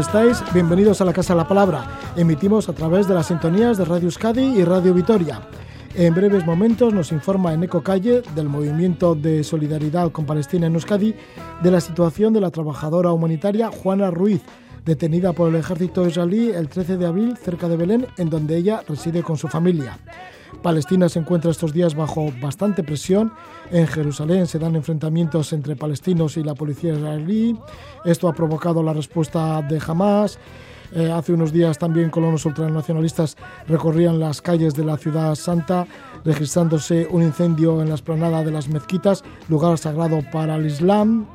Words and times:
estáis? 0.00 0.42
Bienvenidos 0.54 1.00
a 1.00 1.04
la 1.04 1.12
Casa 1.12 1.34
de 1.34 1.38
la 1.38 1.48
Palabra. 1.48 1.86
Emitimos 2.16 2.68
a 2.68 2.72
través 2.72 3.08
de 3.08 3.14
las 3.14 3.26
sintonías 3.26 3.76
de 3.76 3.84
Radio 3.84 4.06
Euskadi 4.06 4.58
y 4.58 4.64
Radio 4.64 4.94
Vitoria. 4.94 5.40
En 5.94 6.14
breves 6.14 6.46
momentos 6.46 6.94
nos 6.94 7.10
informa 7.10 7.52
en 7.52 7.64
Eco 7.64 7.82
Calle 7.82 8.22
del 8.34 8.48
movimiento 8.48 9.14
de 9.14 9.42
solidaridad 9.42 10.12
con 10.12 10.26
Palestina 10.26 10.66
en 10.66 10.74
Euskadi 10.74 11.14
de 11.62 11.70
la 11.70 11.80
situación 11.80 12.32
de 12.32 12.40
la 12.40 12.50
trabajadora 12.50 13.12
humanitaria 13.12 13.70
Juana 13.70 14.10
Ruiz, 14.10 14.42
detenida 14.84 15.32
por 15.32 15.48
el 15.48 15.56
ejército 15.56 16.06
israelí 16.06 16.50
el 16.50 16.68
13 16.68 16.96
de 16.96 17.06
abril 17.06 17.36
cerca 17.36 17.68
de 17.68 17.76
Belén, 17.76 18.06
en 18.18 18.30
donde 18.30 18.56
ella 18.56 18.82
reside 18.86 19.22
con 19.22 19.36
su 19.36 19.48
familia. 19.48 19.98
Palestina 20.62 21.08
se 21.08 21.18
encuentra 21.18 21.50
estos 21.50 21.72
días 21.72 21.94
bajo 21.94 22.32
bastante 22.40 22.82
presión. 22.82 23.32
En 23.70 23.86
Jerusalén 23.86 24.46
se 24.46 24.58
dan 24.58 24.76
enfrentamientos 24.76 25.52
entre 25.52 25.76
palestinos 25.76 26.36
y 26.36 26.42
la 26.42 26.54
policía 26.54 26.94
israelí. 26.94 27.58
Esto 28.04 28.28
ha 28.28 28.32
provocado 28.32 28.82
la 28.82 28.92
respuesta 28.92 29.62
de 29.62 29.80
Hamas. 29.86 30.38
Eh, 30.92 31.12
hace 31.12 31.32
unos 31.34 31.52
días 31.52 31.78
también 31.78 32.08
colonos 32.08 32.46
ultranacionalistas 32.46 33.36
recorrían 33.66 34.18
las 34.18 34.40
calles 34.40 34.74
de 34.74 34.84
la 34.84 34.96
ciudad 34.96 35.34
santa, 35.34 35.86
registrándose 36.24 37.06
un 37.10 37.22
incendio 37.22 37.82
en 37.82 37.90
la 37.90 37.94
esplanada 37.94 38.42
de 38.42 38.50
las 38.50 38.68
mezquitas, 38.68 39.22
lugar 39.48 39.76
sagrado 39.76 40.20
para 40.32 40.56
el 40.56 40.66
Islam. 40.66 41.26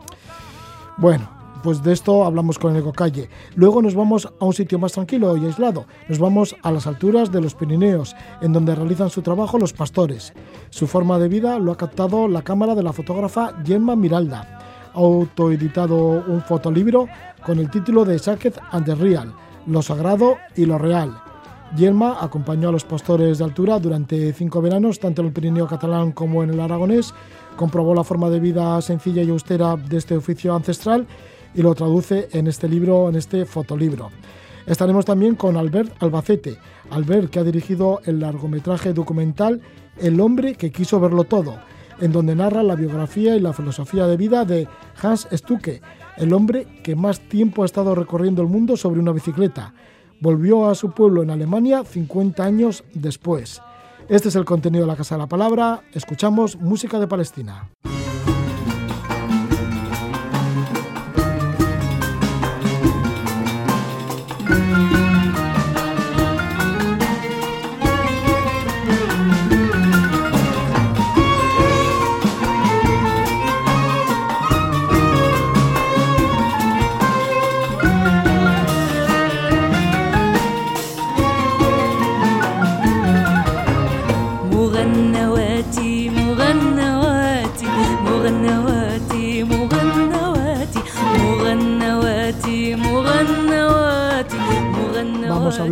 Bueno, 0.97 1.29
pues 1.63 1.81
de 1.81 1.93
esto 1.93 2.25
hablamos 2.25 2.59
con 2.59 2.75
el 2.75 2.83
Calle. 2.91 3.29
Luego 3.55 3.81
nos 3.81 3.95
vamos 3.95 4.31
a 4.39 4.45
un 4.45 4.53
sitio 4.53 4.77
más 4.77 4.91
tranquilo 4.91 5.37
y 5.37 5.45
aislado. 5.45 5.85
Nos 6.09 6.19
vamos 6.19 6.55
a 6.61 6.71
las 6.71 6.85
alturas 6.85 7.31
de 7.31 7.39
los 7.39 7.55
Pirineos, 7.55 8.15
en 8.41 8.51
donde 8.51 8.75
realizan 8.75 9.09
su 9.09 9.21
trabajo 9.21 9.57
los 9.57 9.71
pastores. 9.71 10.33
Su 10.69 10.85
forma 10.85 11.17
de 11.17 11.29
vida 11.29 11.57
lo 11.59 11.71
ha 11.71 11.77
captado 11.77 12.27
la 12.27 12.41
cámara 12.41 12.75
de 12.75 12.83
la 12.83 12.91
fotógrafa 12.91 13.55
Gemma 13.65 13.95
Miralda. 13.95 14.91
Ha 14.93 14.97
autoeditado 14.99 16.23
un 16.27 16.41
fotolibro 16.41 17.07
con 17.45 17.57
el 17.57 17.71
título 17.71 18.03
de 18.03 18.19
Sacred 18.19 18.55
and 18.71 18.85
the 18.85 18.95
Real, 18.95 19.33
Lo 19.65 19.81
Sagrado 19.81 20.37
y 20.55 20.65
lo 20.65 20.77
Real. 20.77 21.17
Yelma 21.75 22.17
acompañó 22.21 22.69
a 22.69 22.71
los 22.71 22.83
pastores 22.83 23.39
de 23.39 23.45
altura 23.45 23.79
durante 23.79 24.31
cinco 24.33 24.61
veranos, 24.61 24.99
tanto 24.99 25.21
en 25.21 25.27
el 25.29 25.33
Pirineo 25.33 25.65
catalán 25.65 26.11
como 26.11 26.43
en 26.43 26.51
el 26.51 26.59
aragonés, 26.59 27.15
comprobó 27.55 27.95
la 27.95 28.03
forma 28.03 28.29
de 28.29 28.39
vida 28.39 28.79
sencilla 28.81 29.23
y 29.23 29.31
austera 29.31 29.75
de 29.75 29.97
este 29.97 30.15
oficio 30.15 30.53
ancestral 30.53 31.07
y 31.53 31.61
lo 31.61 31.75
traduce 31.75 32.29
en 32.31 32.47
este 32.47 32.67
libro, 32.67 33.09
en 33.09 33.15
este 33.15 33.45
fotolibro. 33.45 34.09
Estaremos 34.65 35.05
también 35.05 35.35
con 35.35 35.57
Albert 35.57 36.01
Albacete, 36.01 36.57
Albert 36.89 37.29
que 37.29 37.39
ha 37.39 37.43
dirigido 37.43 38.01
el 38.05 38.19
largometraje 38.19 38.93
documental 38.93 39.61
El 39.97 40.19
hombre 40.21 40.55
que 40.55 40.71
quiso 40.71 40.99
verlo 40.99 41.25
todo, 41.25 41.57
en 41.99 42.11
donde 42.11 42.35
narra 42.35 42.63
la 42.63 42.75
biografía 42.75 43.35
y 43.35 43.39
la 43.39 43.53
filosofía 43.53 44.07
de 44.07 44.17
vida 44.17 44.45
de 44.45 44.67
Hans 45.01 45.27
Stucke, 45.31 45.81
el 46.17 46.33
hombre 46.33 46.65
que 46.83 46.95
más 46.95 47.19
tiempo 47.19 47.63
ha 47.63 47.65
estado 47.65 47.93
recorriendo 47.93 48.41
el 48.41 48.47
mundo 48.47 48.77
sobre 48.77 48.99
una 48.99 49.11
bicicleta. 49.11 49.73
Volvió 50.19 50.69
a 50.69 50.75
su 50.75 50.91
pueblo 50.91 51.21
en 51.21 51.29
Alemania 51.29 51.83
50 51.83 52.43
años 52.43 52.83
después. 52.93 53.61
Este 54.09 54.29
es 54.29 54.35
el 54.35 54.45
contenido 54.45 54.85
de 54.85 54.91
la 54.91 54.95
Casa 54.95 55.15
de 55.15 55.19
la 55.19 55.27
Palabra. 55.27 55.81
Escuchamos 55.93 56.55
música 56.57 56.99
de 56.99 57.07
Palestina. 57.07 57.69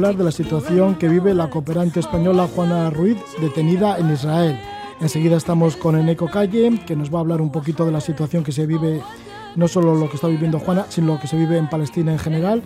Hablar 0.01 0.17
de 0.17 0.23
la 0.23 0.31
situación 0.31 0.95
que 0.95 1.07
vive 1.07 1.31
la 1.35 1.51
cooperante 1.51 1.99
española 1.99 2.47
Juana 2.55 2.89
Ruiz, 2.89 3.19
detenida 3.39 3.99
en 3.99 4.11
Israel. 4.11 4.59
Enseguida 4.99 5.37
estamos 5.37 5.75
con 5.75 5.95
Eneco 5.95 6.25
Calle, 6.25 6.81
que 6.87 6.95
nos 6.95 7.13
va 7.13 7.19
a 7.19 7.21
hablar 7.21 7.39
un 7.39 7.51
poquito 7.51 7.85
de 7.85 7.91
la 7.91 8.01
situación 8.01 8.43
que 8.43 8.51
se 8.51 8.65
vive, 8.65 8.99
no 9.55 9.67
solo 9.67 9.93
lo 9.93 10.09
que 10.09 10.15
está 10.15 10.27
viviendo 10.27 10.57
Juana, 10.57 10.87
sino 10.89 11.13
lo 11.13 11.19
que 11.19 11.27
se 11.27 11.37
vive 11.37 11.55
en 11.59 11.69
Palestina 11.69 12.11
en 12.11 12.17
general. 12.17 12.63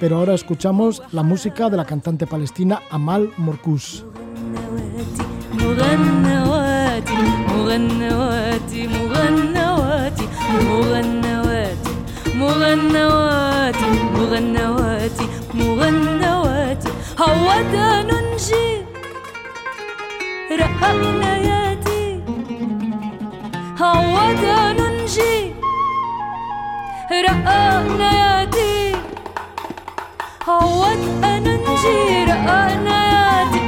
Pero 0.00 0.16
ahora 0.16 0.34
escuchamos 0.34 1.04
la 1.12 1.22
música 1.22 1.70
de 1.70 1.76
la 1.76 1.84
cantante 1.84 2.26
palestina 2.26 2.80
Amal 2.90 3.30
Morkus. 3.36 4.04
هودا 17.22 18.02
ننجي 18.02 18.68
رققنا 20.60 21.36
ياتي. 21.36 22.20
هودا 23.80 24.72
ننجي 24.72 25.54
رققنا 27.26 28.10
ياتي. 28.22 28.96
هود 30.48 31.02
ننجي 31.22 32.24
رققنا 32.30 32.98
ياتي. 33.14 33.62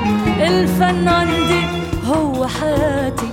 الفن 0.49 1.09
عندي 1.09 1.63
هو 2.07 2.47
حياتي. 2.47 3.31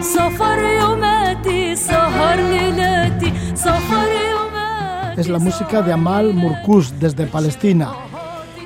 سفر 0.00 0.58
يوماتي 0.58 1.76
سهر 1.76 2.36
ليلاتي. 2.36 3.32
سفر 3.54 4.08
يوماتي 4.30 5.22
Es 5.22 5.28
la 5.28 5.38
música 5.38 5.82
de 5.82 5.92
Amal 5.92 6.26
Murkus 6.42 6.84
desde 6.98 7.26
Palestina. 7.26 7.88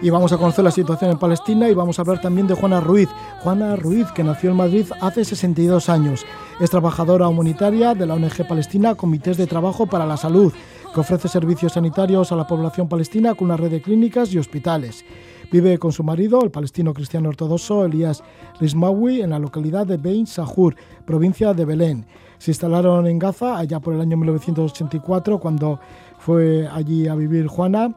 Y 0.02 0.10
vamos 0.10 0.32
a 0.32 0.38
conocer 0.38 0.64
la 0.64 0.70
situación 0.70 1.10
en 1.10 1.18
Palestina 1.18 1.68
y 1.68 1.74
vamos 1.74 1.98
a 1.98 2.02
hablar 2.02 2.20
también 2.20 2.46
de 2.46 2.54
Juana 2.54 2.80
Ruiz. 2.80 3.08
Juana 3.40 3.76
Ruiz, 3.76 4.06
que 4.12 4.22
nació 4.22 4.50
en 4.50 4.56
Madrid 4.56 4.86
hace 5.00 5.24
62 5.24 5.88
años. 5.88 6.24
Es 6.60 6.70
trabajadora 6.70 7.28
humanitaria 7.28 7.94
de 7.94 8.06
la 8.06 8.14
ONG 8.14 8.46
Palestina 8.46 8.94
Comités 8.94 9.36
de 9.36 9.46
Trabajo 9.46 9.86
para 9.86 10.06
la 10.06 10.16
Salud, 10.16 10.52
que 10.94 11.00
ofrece 11.00 11.28
servicios 11.28 11.72
sanitarios 11.72 12.30
a 12.32 12.36
la 12.36 12.46
población 12.46 12.88
palestina 12.88 13.34
con 13.34 13.46
una 13.46 13.56
red 13.56 13.70
de 13.70 13.82
clínicas 13.82 14.32
y 14.32 14.38
hospitales. 14.38 15.04
Vive 15.50 15.78
con 15.78 15.92
su 15.92 16.02
marido, 16.02 16.42
el 16.42 16.50
palestino 16.50 16.92
cristiano 16.92 17.28
ortodoxo 17.28 17.84
Elías 17.84 18.22
Rismawi, 18.60 19.22
en 19.22 19.30
la 19.30 19.38
localidad 19.38 19.86
de 19.86 19.96
Bein 19.96 20.26
Sahur, 20.26 20.74
provincia 21.04 21.54
de 21.54 21.64
Belén. 21.64 22.06
Se 22.38 22.50
instalaron 22.50 23.06
en 23.06 23.18
Gaza 23.18 23.56
allá 23.56 23.80
por 23.80 23.94
el 23.94 24.00
año 24.00 24.16
1984, 24.16 25.38
cuando 25.38 25.80
fue 26.18 26.68
allí 26.68 27.08
a 27.08 27.14
vivir 27.14 27.46
Juana 27.46 27.94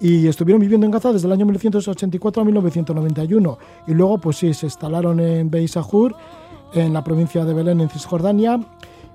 y 0.00 0.26
estuvieron 0.26 0.60
viviendo 0.60 0.86
en 0.86 0.92
Gaza 0.92 1.12
desde 1.12 1.26
el 1.26 1.32
año 1.32 1.44
1984 1.44 2.42
a 2.42 2.44
1991 2.44 3.58
y 3.86 3.92
luego 3.92 4.18
pues 4.18 4.38
sí, 4.38 4.54
se 4.54 4.66
instalaron 4.66 5.20
en 5.20 5.50
Beisahur, 5.50 6.14
en 6.72 6.92
la 6.92 7.04
provincia 7.04 7.44
de 7.44 7.52
Belén, 7.52 7.80
en 7.80 7.90
Cisjordania. 7.90 8.60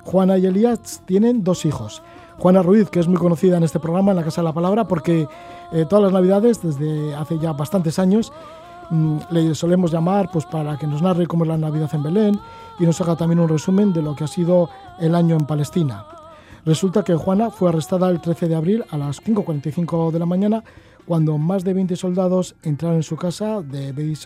Juana 0.03 0.37
y 0.37 0.45
Elías 0.45 1.01
tienen 1.05 1.43
dos 1.43 1.65
hijos. 1.65 2.03
Juana 2.37 2.61
Ruiz, 2.61 2.89
que 2.89 2.99
es 2.99 3.07
muy 3.07 3.17
conocida 3.17 3.57
en 3.57 3.63
este 3.63 3.79
programa, 3.79 4.11
en 4.11 4.17
la 4.17 4.23
Casa 4.23 4.41
de 4.41 4.45
la 4.45 4.53
Palabra, 4.53 4.87
porque 4.87 5.27
eh, 5.71 5.85
todas 5.89 6.03
las 6.03 6.13
navidades, 6.13 6.61
desde 6.61 7.15
hace 7.15 7.39
ya 7.39 7.53
bastantes 7.53 7.97
años, 7.97 8.31
mm, 8.91 9.17
le 9.31 9.55
solemos 9.55 9.91
llamar 9.91 10.29
pues, 10.31 10.45
para 10.45 10.77
que 10.77 10.85
nos 10.85 11.01
narre 11.01 11.25
cómo 11.25 11.45
es 11.45 11.47
la 11.47 11.57
Navidad 11.57 11.89
en 11.93 12.03
Belén 12.03 12.39
y 12.77 12.85
nos 12.85 12.99
haga 13.01 13.15
también 13.15 13.39
un 13.39 13.49
resumen 13.49 13.93
de 13.93 14.03
lo 14.03 14.15
que 14.15 14.25
ha 14.25 14.27
sido 14.27 14.69
el 14.99 15.15
año 15.15 15.35
en 15.35 15.45
Palestina. 15.45 16.05
Resulta 16.65 17.03
que 17.03 17.13
Juana 17.13 17.51
fue 17.51 17.69
arrestada 17.69 18.09
el 18.09 18.19
13 18.19 18.47
de 18.47 18.56
abril 18.56 18.83
a 18.89 18.97
las 18.97 19.23
5.45 19.23 20.09
de 20.09 20.17
la 20.17 20.25
mañana 20.25 20.63
cuando 21.06 21.38
más 21.38 21.63
de 21.63 21.75
20 21.75 21.95
soldados 21.95 22.56
entraron 22.63 22.97
en 22.97 23.03
su 23.03 23.17
casa 23.17 23.62
de 23.62 23.91
Beit 23.91 24.17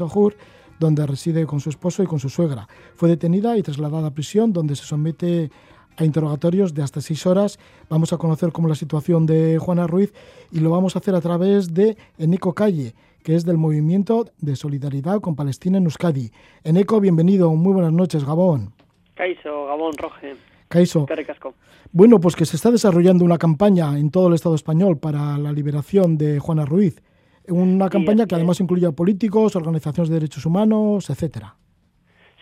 donde 0.79 1.05
reside 1.05 1.45
con 1.45 1.59
su 1.59 1.69
esposo 1.69 2.01
y 2.01 2.05
con 2.05 2.19
su 2.19 2.29
suegra. 2.29 2.69
Fue 2.95 3.09
detenida 3.09 3.57
y 3.57 3.61
trasladada 3.61 4.07
a 4.07 4.13
prisión, 4.13 4.53
donde 4.53 4.77
se 4.77 4.85
somete 4.85 5.51
a 5.97 6.05
interrogatorios 6.05 6.73
de 6.73 6.81
hasta 6.81 7.01
seis 7.01 7.25
horas. 7.25 7.59
Vamos 7.89 8.13
a 8.13 8.17
conocer 8.17 8.53
cómo 8.53 8.69
la 8.69 8.75
situación 8.75 9.25
de 9.25 9.57
Juana 9.57 9.85
Ruiz 9.85 10.13
y 10.49 10.61
lo 10.61 10.69
vamos 10.69 10.95
a 10.95 10.99
hacer 10.99 11.15
a 11.15 11.21
través 11.21 11.73
de 11.73 11.97
Eneco 12.17 12.53
Calle, 12.53 12.93
que 13.21 13.35
es 13.35 13.43
del 13.43 13.57
Movimiento 13.57 14.27
de 14.37 14.55
Solidaridad 14.55 15.19
con 15.19 15.35
Palestina 15.35 15.77
en 15.77 15.83
Euskadi. 15.83 16.31
Eneco, 16.63 17.01
bienvenido. 17.01 17.53
Muy 17.53 17.73
buenas 17.73 17.91
noches, 17.91 18.23
Gabón. 18.23 18.71
Caiso, 19.15 19.65
Gabón, 19.65 19.91
Roge. 19.97 20.37
Bueno, 21.91 22.19
pues 22.19 22.35
que 22.35 22.45
se 22.45 22.55
está 22.55 22.69
desarrollando 22.71 23.25
una 23.25 23.37
campaña 23.37 23.97
en 23.97 24.11
todo 24.11 24.27
el 24.27 24.35
Estado 24.35 24.55
español 24.55 24.99
para 24.99 25.37
la 25.37 25.51
liberación 25.51 26.17
de 26.17 26.39
Juana 26.39 26.65
Ruiz. 26.65 27.01
Una 27.47 27.89
campaña 27.89 28.27
que 28.27 28.35
además 28.35 28.59
incluye 28.59 28.85
a 28.85 28.91
políticos, 28.91 29.55
organizaciones 29.55 30.09
de 30.09 30.15
derechos 30.15 30.45
humanos, 30.45 31.09
etcétera. 31.09 31.55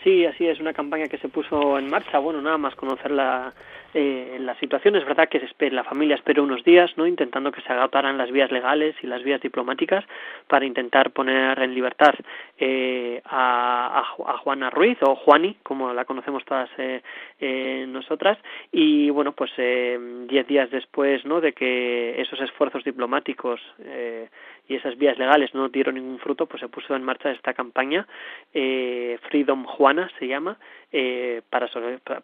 Sí, 0.03 0.25
así 0.25 0.45
es, 0.45 0.59
una 0.59 0.73
campaña 0.73 1.05
que 1.05 1.17
se 1.17 1.29
puso 1.29 1.79
en 1.79 1.89
marcha. 1.89 2.19
Bueno, 2.19 2.41
nada 2.41 2.57
más 2.57 2.75
conocer 2.75 3.11
la, 3.11 3.53
eh, 3.99 4.37
la 4.39 4.53
situación. 4.59 4.95
Es 4.95 5.05
verdad 5.05 5.27
que 5.27 5.39
se 5.39 5.71
la 5.71 5.83
familia 5.83 6.15
esperó 6.15 6.43
unos 6.43 6.63
días, 6.63 6.91
¿no? 6.97 7.07
Intentando 7.07 7.51
que 7.51 7.61
se 7.61 7.73
agotaran 7.73 8.15
las 8.15 8.31
vías 8.31 8.51
legales 8.51 8.95
y 9.01 9.07
las 9.07 9.23
vías 9.23 9.41
diplomáticas 9.41 10.05
para 10.47 10.65
intentar 10.67 11.09
poner 11.09 11.57
en 11.59 11.73
libertad 11.73 12.13
eh, 12.59 13.19
a, 13.25 14.03
a, 14.27 14.37
Juana 14.37 14.69
Ruiz 14.69 14.99
o 15.01 15.15
Juani, 15.15 15.57
como 15.63 15.93
la 15.93 16.05
conocemos 16.05 16.45
todas 16.45 16.69
eh, 16.77 17.01
eh 17.39 17.85
nosotras. 17.87 18.37
Y 18.71 19.09
bueno, 19.09 19.31
pues 19.31 19.49
eh, 19.57 19.97
diez 20.29 20.45
días 20.45 20.69
después, 20.69 21.25
¿no? 21.25 21.41
De 21.41 21.53
que 21.53 22.21
esos 22.21 22.39
esfuerzos 22.39 22.83
diplomáticos 22.83 23.59
eh, 23.79 24.29
y 24.67 24.75
esas 24.75 24.97
vías 24.97 25.17
legales 25.17 25.53
no 25.53 25.69
dieron 25.69 25.95
ningún 25.95 26.19
fruto, 26.19 26.45
pues 26.45 26.61
se 26.61 26.67
puso 26.67 26.95
en 26.95 27.03
marcha 27.03 27.31
esta 27.31 27.53
campaña, 27.53 28.07
eh, 28.53 29.17
Freedom 29.29 29.65
Juana 29.65 30.09
se 30.19 30.27
llama, 30.27 30.57
eh, 30.91 31.41
para, 31.49 31.69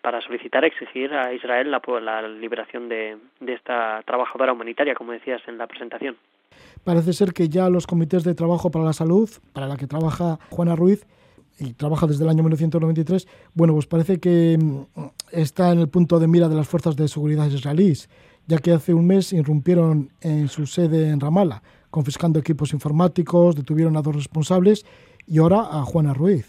para 0.02 0.22
solicitar, 0.22 0.66
exigir 0.66 1.14
a 1.14 1.34
Israel 1.34 1.72
la, 1.72 1.82
la 2.02 2.28
liberación 2.28 2.90
de, 2.90 3.18
de 3.40 3.54
esta 3.54 4.02
trabajadora 4.06 4.54
humanitaria, 4.54 4.96
como 4.96 5.12
decías 5.12 5.42
en 5.48 5.58
la 5.58 5.68
presentación. 5.68 6.18
Parece 6.84 7.14
ser 7.14 7.34
que 7.34 7.50
ya 7.50 7.70
los 7.70 7.88
comités 7.88 8.24
de 8.24 8.36
trabajo 8.36 8.70
para 8.70 8.86
la 8.86 8.94
salud, 8.94 9.30
para 9.54 9.68
la 9.68 9.78
que 9.78 9.88
trabaja 9.88 10.38
Juana 10.50 10.76
Ruiz, 10.76 11.06
y 11.60 11.74
trabaja 11.74 12.08
desde 12.08 12.24
el 12.24 12.30
año 12.30 12.44
1993, 12.44 13.28
bueno, 13.54 13.74
pues 13.74 13.86
parece 13.86 14.20
que 14.20 14.58
mm, 14.58 15.02
está 15.32 15.72
en 15.72 15.80
el 15.80 15.90
punto 15.90 16.20
de 16.20 16.28
mira 16.28 16.50
de 16.50 16.56
las 16.56 16.68
fuerzas 16.68 16.96
de 16.96 17.08
seguridad 17.08 17.48
israelíes, 17.48 18.10
ya 18.48 18.58
que 18.58 18.72
hace 18.72 18.94
un 18.94 19.08
mes 19.08 19.34
irrumpieron 19.34 20.10
en 20.22 20.48
su 20.50 20.66
sede 20.66 21.10
en 21.10 21.20
Ramallah, 21.20 21.62
confiscando 21.94 22.40
equipos 22.40 22.74
informáticos, 22.74 23.56
detuvieron 23.56 23.96
a 23.98 24.02
dos 24.02 24.16
responsables 24.16 24.84
y 25.28 25.38
ahora 25.38 25.60
a 25.62 25.86
Juana 25.86 26.16
Ruiz. 26.16 26.48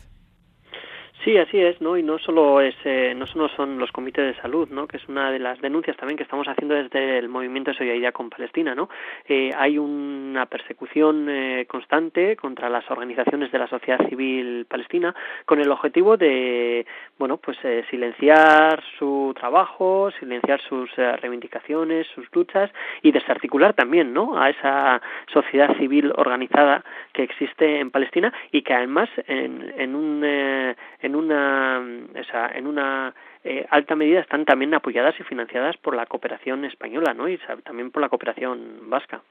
Sí, 1.25 1.39
así 1.39 1.59
es, 1.59 1.81
¿no? 1.81 1.97
Y 1.97 2.03
no 2.03 2.19
solo 2.19 2.61
es, 2.61 2.75
eh, 2.85 3.15
no 3.17 3.27
solo 3.27 3.49
son 3.49 3.79
los 3.79 3.91
comités 3.93 4.27
de 4.35 4.43
salud, 4.43 4.69
¿no? 4.71 4.87
Que 4.87 4.99
es 4.99 5.09
una 5.09 5.31
de 5.31 5.39
las 5.39 5.59
denuncias 5.63 5.97
también 5.97 6.19
que 6.19 6.23
estamos 6.23 6.47
haciendo 6.47 6.75
desde 6.75 7.19
el 7.19 7.31
movimiento 7.31 7.71
de 7.71 7.79
solidaridad 7.79 8.13
con 8.13 8.29
Palestina, 8.29 8.75
¿no? 8.75 8.91
Eh, 9.27 9.51
hay 9.57 9.79
una 9.79 10.45
persecución 10.45 11.27
eh, 11.31 11.65
constante 11.67 12.37
contra 12.37 12.69
las 12.69 12.91
organizaciones 12.91 13.51
de 13.51 13.59
la 13.59 13.69
sociedad 13.69 14.07
civil 14.07 14.67
palestina 14.69 15.15
con 15.47 15.61
el 15.61 15.71
objetivo 15.71 16.19
de, 16.19 16.85
bueno, 17.19 17.39
pues 17.39 17.57
eh, 17.65 17.85
silenciar 17.91 18.83
su 18.99 19.33
trabajo, 19.39 20.11
silenciar 20.19 20.61
sus 20.61 20.91
eh, 20.99 21.17
reivindicaciones, 21.17 22.07
sus 22.09 22.27
luchas 22.35 22.71
y 23.01 23.13
desarticular 23.13 23.73
también, 23.73 24.13
¿no? 24.13 24.39
A 24.39 24.51
esa 24.51 25.01
sociedad 25.33 25.75
civil 25.79 26.13
organizada 26.17 26.85
que 27.15 27.23
existe 27.23 27.81
en 27.81 27.91
Palestina 27.91 28.31
y 28.53 28.61
que 28.61 28.75
además 28.75 29.09
en, 29.27 29.73
en 29.79 29.95
un 29.95 30.23
eh, 30.23 30.75
en 31.01 31.14
en 31.15 31.17
una, 31.17 31.83
esa, 32.15 32.49
en 32.49 32.67
una 32.67 33.15
eh, 33.45 33.67
alta 33.71 33.95
medida 33.95 34.21
están 34.21 34.45
también 34.45 34.75
apoyadas 34.75 35.15
y 35.21 35.23
financiadas 35.23 35.77
por 35.77 35.95
la 35.95 36.07
cooperación 36.07 36.65
española 36.65 37.15
¿no? 37.15 37.29
y 37.29 37.39
también 37.65 37.91
por 37.91 38.03
la 38.03 38.09
cooperación 38.09 38.91
vasca. 38.91 39.23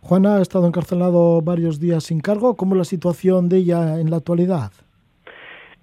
Juana 0.00 0.36
ha 0.36 0.42
estado 0.42 0.66
encarcelado 0.66 1.40
varios 1.42 1.80
días 1.80 2.04
sin 2.04 2.20
cargo. 2.20 2.56
¿Cómo 2.56 2.74
es 2.74 2.78
la 2.78 2.84
situación 2.84 3.48
de 3.48 3.58
ella 3.58 4.00
en 4.00 4.10
la 4.10 4.18
actualidad? 4.18 4.70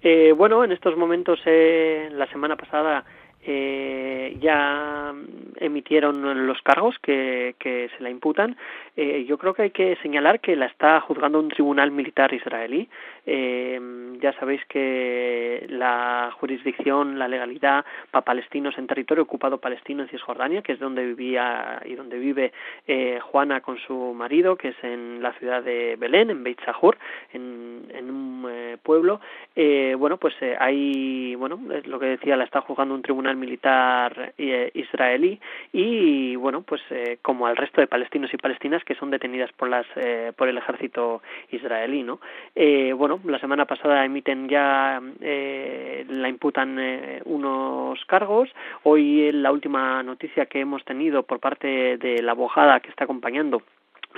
Eh, 0.00 0.32
bueno, 0.32 0.64
en 0.64 0.72
estos 0.72 0.96
momentos, 0.96 1.40
eh, 1.44 2.08
la 2.12 2.26
semana 2.28 2.56
pasada 2.56 3.04
eh, 3.42 4.36
ya 4.40 5.12
emitieron 5.56 6.46
los 6.46 6.62
cargos 6.62 6.96
que, 7.02 7.56
que 7.58 7.90
se 7.96 8.02
la 8.02 8.10
imputan. 8.10 8.56
Eh, 8.96 9.24
yo 9.28 9.38
creo 9.38 9.54
que 9.54 9.62
hay 9.62 9.70
que 9.70 9.96
señalar 10.02 10.40
que 10.40 10.56
la 10.56 10.66
está 10.66 11.00
juzgando 11.00 11.38
un 11.38 11.48
tribunal 11.48 11.90
militar 11.90 12.32
israelí. 12.32 12.88
Eh, 13.26 13.80
ya 14.20 14.32
sabéis 14.34 14.64
que 14.66 15.66
la 15.68 16.30
jurisdicción, 16.38 17.18
la 17.18 17.28
legalidad 17.28 17.84
para 18.10 18.24
palestinos 18.24 18.78
en 18.78 18.86
territorio 18.86 19.24
ocupado 19.24 19.58
palestino 19.58 20.02
en 20.02 20.08
Cisjordania, 20.08 20.62
que 20.62 20.72
es 20.72 20.78
donde 20.78 21.04
vivía 21.04 21.80
y 21.84 21.94
donde 21.94 22.18
vive 22.18 22.52
eh, 22.86 23.18
Juana 23.20 23.60
con 23.60 23.78
su 23.78 24.14
marido, 24.14 24.56
que 24.56 24.68
es 24.68 24.76
en 24.82 25.22
la 25.22 25.32
ciudad 25.34 25.62
de 25.62 25.96
Belén, 25.96 26.30
en 26.30 26.42
Beit 26.42 26.60
Sahur, 26.64 26.96
en, 27.32 27.86
en 27.92 28.10
un 28.10 28.46
eh, 28.48 28.76
pueblo. 28.82 29.20
Eh, 29.54 29.94
bueno, 29.98 30.16
pues 30.18 30.34
eh, 30.40 30.56
hay, 30.58 31.34
bueno, 31.34 31.58
es 31.72 31.86
lo 31.86 31.98
que 31.98 32.06
decía, 32.06 32.36
la 32.36 32.44
está 32.44 32.60
juzgando 32.60 32.94
un 32.94 33.02
tribunal 33.02 33.36
militar 33.36 34.34
israelí 34.36 35.40
y 35.72 36.36
bueno 36.36 36.62
pues 36.62 36.80
como 37.22 37.46
al 37.46 37.56
resto 37.56 37.80
de 37.80 37.86
palestinos 37.86 38.32
y 38.32 38.36
palestinas 38.36 38.84
que 38.86 38.94
son 38.94 39.10
detenidas 39.10 39.52
por 39.52 39.68
las 39.68 39.86
eh, 39.96 40.32
por 40.36 40.48
el 40.48 40.56
ejército 40.56 41.20
israelí 41.50 42.02
no 42.02 42.20
eh, 42.54 42.94
bueno 42.94 43.20
la 43.24 43.38
semana 43.38 43.66
pasada 43.66 44.04
emiten 44.04 44.48
ya 44.48 45.02
eh, 45.20 46.06
la 46.08 46.28
imputan 46.28 46.78
eh, 46.78 47.20
unos 47.24 48.04
cargos. 48.06 48.48
Hoy 48.82 49.32
la 49.32 49.52
última 49.52 50.02
noticia 50.02 50.46
que 50.46 50.60
hemos 50.60 50.84
tenido 50.84 51.22
por 51.24 51.40
parte 51.40 51.96
de 51.98 52.22
la 52.22 52.32
abogada 52.32 52.80
que 52.80 52.90
está 52.90 53.04
acompañando 53.04 53.62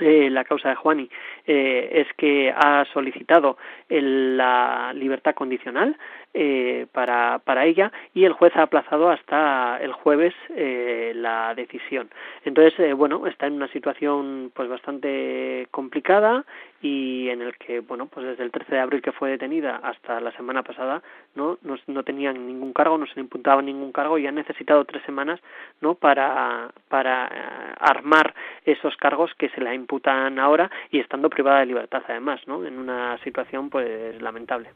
eh, 0.01 0.29
la 0.29 0.43
causa 0.43 0.69
de 0.69 0.75
Juani 0.75 1.09
eh, 1.45 1.89
es 1.91 2.07
que 2.15 2.53
ha 2.55 2.85
solicitado 2.93 3.57
el, 3.87 4.37
la 4.37 4.91
libertad 4.93 5.35
condicional 5.35 5.97
eh, 6.33 6.85
para, 6.91 7.39
para 7.39 7.65
ella 7.65 7.91
y 8.13 8.25
el 8.25 8.33
juez 8.33 8.55
ha 8.55 8.61
aplazado 8.61 9.09
hasta 9.09 9.79
el 9.81 9.93
jueves 9.93 10.33
eh, 10.55 11.11
la 11.15 11.55
decisión. 11.55 12.09
Entonces, 12.45 12.79
eh, 12.79 12.93
bueno, 12.93 13.25
está 13.25 13.47
en 13.47 13.53
una 13.53 13.67
situación 13.69 14.51
pues 14.53 14.69
bastante 14.69 15.67
complicada 15.71 16.45
y 16.81 17.29
en 17.29 17.41
el 17.41 17.57
que, 17.57 17.81
bueno, 17.81 18.07
pues 18.07 18.25
desde 18.25 18.43
el 18.43 18.51
13 18.51 18.75
de 18.75 18.81
abril 18.81 19.01
que 19.01 19.11
fue 19.11 19.31
detenida 19.31 19.77
hasta 19.77 20.21
la 20.21 20.31
semana 20.31 20.63
pasada, 20.63 21.03
¿no? 21.35 21.57
No, 21.61 21.75
no 21.87 22.03
tenían 22.03 22.47
ningún 22.47 22.73
cargo, 22.73 22.97
no 22.97 23.05
se 23.05 23.15
le 23.15 23.21
imputaba 23.21 23.61
ningún 23.61 23.91
cargo 23.91 24.17
y 24.17 24.27
han 24.27 24.35
necesitado 24.35 24.85
tres 24.85 25.03
semanas, 25.05 25.39
¿no? 25.81 25.95
Para, 25.95 26.71
para 26.87 27.27
eh, 27.27 27.73
armar 27.79 28.33
esos 28.65 28.95
cargos 28.95 29.31
que 29.37 29.49
se 29.49 29.61
le 29.61 29.75
imputan 29.75 30.39
ahora 30.39 30.71
y 30.91 30.99
estando 30.99 31.29
privada 31.29 31.59
de 31.59 31.65
libertad 31.65 32.03
además, 32.07 32.39
¿no? 32.47 32.65
En 32.65 32.77
una 32.77 33.17
situación 33.23 33.69
pues 33.69 34.21
lamentable. 34.21 34.69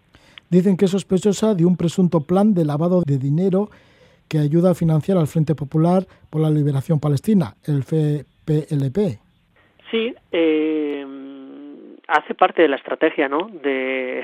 Dicen 0.49 0.75
que 0.75 0.85
es 0.85 0.91
sospechosa 0.91 1.55
de 1.55 1.65
un 1.65 1.77
presunto 1.77 2.21
plan 2.21 2.53
de 2.53 2.65
lavado 2.65 3.01
de 3.05 3.17
dinero 3.17 3.69
que 4.27 4.39
ayuda 4.39 4.71
a 4.71 4.75
financiar 4.75 5.17
al 5.17 5.27
Frente 5.27 5.55
Popular 5.55 6.05
por 6.29 6.41
la 6.41 6.49
Liberación 6.49 6.99
Palestina, 6.99 7.55
el 7.65 7.83
FPLP. 7.83 9.19
Sí, 9.91 10.13
eh, 10.31 11.05
hace 12.13 12.35
parte 12.35 12.61
de 12.61 12.67
la 12.67 12.75
estrategia, 12.75 13.27
¿no? 13.27 13.49
De, 13.51 14.23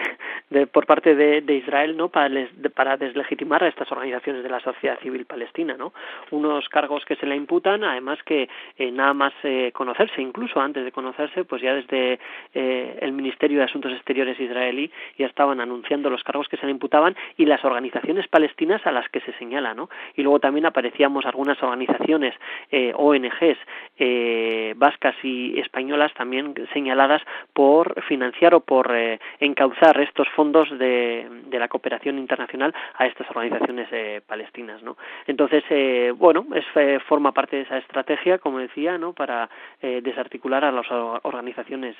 por 0.71 0.85
parte 0.85 1.15
de, 1.15 1.41
de 1.41 1.55
Israel, 1.55 1.97
¿no? 1.97 2.09
Para, 2.09 2.29
les, 2.29 2.61
de, 2.61 2.69
para 2.69 2.97
deslegitimar 2.97 3.63
a 3.63 3.67
estas 3.67 3.91
organizaciones 3.91 4.43
de 4.43 4.49
la 4.49 4.59
sociedad 4.59 4.99
civil 4.99 5.25
palestina, 5.25 5.75
¿no? 5.75 5.93
Unos 6.31 6.69
cargos 6.69 7.03
que 7.05 7.15
se 7.15 7.25
le 7.25 7.35
imputan, 7.35 7.83
además 7.83 8.19
que 8.23 8.47
eh, 8.77 8.91
nada 8.91 9.13
más 9.13 9.33
eh, 9.43 9.71
conocerse, 9.73 10.21
incluso 10.21 10.61
antes 10.61 10.85
de 10.85 10.91
conocerse, 10.91 11.45
pues 11.45 11.61
ya 11.61 11.73
desde 11.73 12.19
eh, 12.53 12.97
el 13.01 13.11
Ministerio 13.11 13.59
de 13.59 13.65
Asuntos 13.65 13.91
Exteriores 13.91 14.39
israelí 14.39 14.91
ya 15.17 15.25
estaban 15.25 15.59
anunciando 15.59 16.09
los 16.09 16.23
cargos 16.23 16.47
que 16.47 16.57
se 16.57 16.65
le 16.65 16.71
imputaban 16.71 17.15
y 17.37 17.45
las 17.45 17.63
organizaciones 17.65 18.27
palestinas 18.27 18.85
a 18.85 18.91
las 18.91 19.09
que 19.09 19.21
se 19.21 19.33
señala, 19.33 19.73
¿no? 19.73 19.89
Y 20.15 20.23
luego 20.23 20.39
también 20.39 20.65
aparecíamos 20.65 21.25
algunas 21.25 21.61
organizaciones, 21.63 22.35
eh, 22.71 22.93
ONGs 22.95 23.57
eh, 23.97 24.73
vascas 24.77 25.15
y 25.23 25.59
españolas 25.59 26.13
también 26.13 26.53
señaladas 26.73 27.21
por 27.53 27.78
financiar 28.07 28.53
o 28.53 28.59
por 28.61 28.95
eh, 28.95 29.19
encauzar 29.39 29.99
estos 30.01 30.27
fondos 30.29 30.69
de, 30.77 31.27
de, 31.45 31.59
la 31.59 31.67
cooperación 31.67 32.17
internacional 32.17 32.73
a 32.95 33.05
estas 33.05 33.29
organizaciones 33.29 33.87
eh, 33.91 34.21
palestinas, 34.25 34.81
¿no? 34.83 34.97
Entonces, 35.27 35.63
eh, 35.69 36.13
bueno, 36.15 36.45
es, 36.55 36.65
eh, 36.75 36.99
forma 37.07 37.31
parte 37.31 37.57
de 37.57 37.61
esa 37.63 37.77
estrategia, 37.77 38.37
como 38.37 38.59
decía, 38.59 38.97
¿no? 38.97 39.13
Para 39.13 39.49
eh, 39.81 40.01
desarticular 40.03 40.65
a 40.65 40.71
las 40.71 40.89
organizaciones 40.89 41.95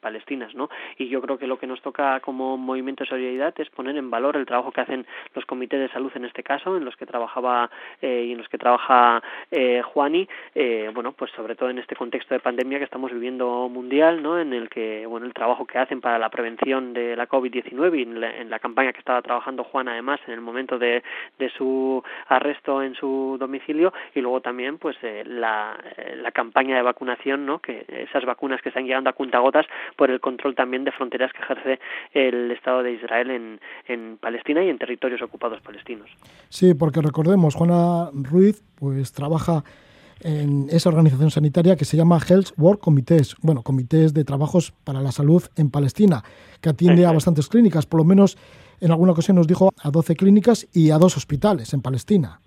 palestinas, 0.00 0.54
¿no? 0.54 0.68
Y 0.96 1.08
yo 1.08 1.20
creo 1.20 1.38
que 1.38 1.46
lo 1.46 1.58
que 1.58 1.66
nos 1.66 1.80
toca 1.82 2.20
como 2.20 2.56
movimiento 2.56 3.04
de 3.04 3.10
solidaridad 3.10 3.54
es 3.58 3.68
poner 3.70 3.96
en 3.96 4.10
valor 4.10 4.36
el 4.36 4.46
trabajo 4.46 4.72
que 4.72 4.80
hacen 4.80 5.06
los 5.34 5.44
comités 5.44 5.80
de 5.80 5.88
salud 5.88 6.10
en 6.14 6.24
este 6.24 6.42
caso, 6.42 6.76
en 6.76 6.84
los 6.84 6.96
que 6.96 7.06
trabajaba 7.06 7.70
y 8.00 8.32
en 8.32 8.38
los 8.38 8.48
que 8.48 8.58
trabaja 8.58 9.22
Juani, 9.84 10.28
bueno, 10.94 11.12
pues 11.12 11.30
sobre 11.32 11.54
todo 11.54 11.70
en 11.70 11.78
este 11.78 11.96
contexto 11.96 12.34
de 12.34 12.40
pandemia 12.40 12.78
que 12.78 12.84
estamos 12.84 13.12
viviendo 13.12 13.68
mundial, 13.68 14.22
¿no? 14.22 14.38
En 14.38 14.52
el 14.52 14.68
que, 14.68 15.06
bueno, 15.10 15.26
el 15.26 15.34
trabajo 15.34 15.66
que 15.66 15.78
hacen 15.78 16.00
para 16.00 16.18
la 16.18 16.30
prevención 16.30 16.94
de 16.94 17.16
la 17.16 17.28
COVID-19 17.28 17.50
2019 17.50 17.98
y 17.98 18.02
en 18.02 18.20
la, 18.20 18.36
en 18.36 18.50
la, 18.50 18.58
campaña 18.58 18.92
que 18.92 18.98
estaba 18.98 19.22
trabajando 19.22 19.64
Juan 19.64 19.88
además 19.88 20.20
en 20.26 20.34
el 20.34 20.40
momento 20.40 20.78
de, 20.78 21.02
de 21.38 21.50
su 21.50 22.02
arresto 22.28 22.82
en 22.82 22.94
su 22.94 23.36
domicilio 23.38 23.92
y 24.14 24.20
luego 24.20 24.40
también 24.40 24.78
pues 24.78 24.96
eh, 25.02 25.22
la, 25.26 25.78
eh, 25.96 26.16
la 26.16 26.30
campaña 26.32 26.76
de 26.76 26.82
vacunación, 26.82 27.46
¿no? 27.46 27.58
que 27.58 27.84
esas 27.88 28.24
vacunas 28.24 28.60
que 28.62 28.68
están 28.68 28.84
llegando 28.84 29.10
a 29.10 29.14
cuentagotas 29.14 29.66
por 29.96 30.10
el 30.10 30.20
control 30.20 30.54
también 30.54 30.84
de 30.84 30.92
fronteras 30.92 31.32
que 31.32 31.42
ejerce 31.42 31.80
el 32.12 32.50
Estado 32.50 32.82
de 32.82 32.92
Israel 32.92 33.30
en, 33.30 33.60
en 33.86 34.18
Palestina 34.18 34.62
y 34.62 34.68
en 34.68 34.78
territorios 34.78 35.22
ocupados 35.22 35.60
palestinos. 35.60 36.08
Sí, 36.48 36.74
porque 36.74 37.00
recordemos, 37.00 37.54
Juana 37.54 38.10
Ruiz 38.12 38.62
pues 38.78 39.12
trabaja 39.12 39.62
en 40.20 40.68
esa 40.70 40.88
organización 40.88 41.30
sanitaria 41.30 41.76
que 41.76 41.84
se 41.84 41.96
llama 41.96 42.20
Health 42.26 42.50
Work 42.56 42.80
Committees, 42.80 43.36
bueno, 43.40 43.62
comités 43.62 44.14
de 44.14 44.24
trabajos 44.24 44.72
para 44.84 45.00
la 45.00 45.12
salud 45.12 45.42
en 45.56 45.70
Palestina, 45.70 46.24
que 46.60 46.68
atiende 46.68 47.06
a 47.06 47.12
bastantes 47.12 47.48
clínicas, 47.48 47.86
por 47.86 47.98
lo 47.98 48.04
menos 48.04 48.36
en 48.80 48.90
alguna 48.90 49.12
ocasión 49.12 49.36
nos 49.36 49.46
dijo 49.46 49.70
a 49.82 49.90
12 49.90 50.16
clínicas 50.16 50.66
y 50.72 50.90
a 50.90 50.98
dos 50.98 51.16
hospitales 51.16 51.72
en 51.74 51.82
Palestina. 51.82 52.40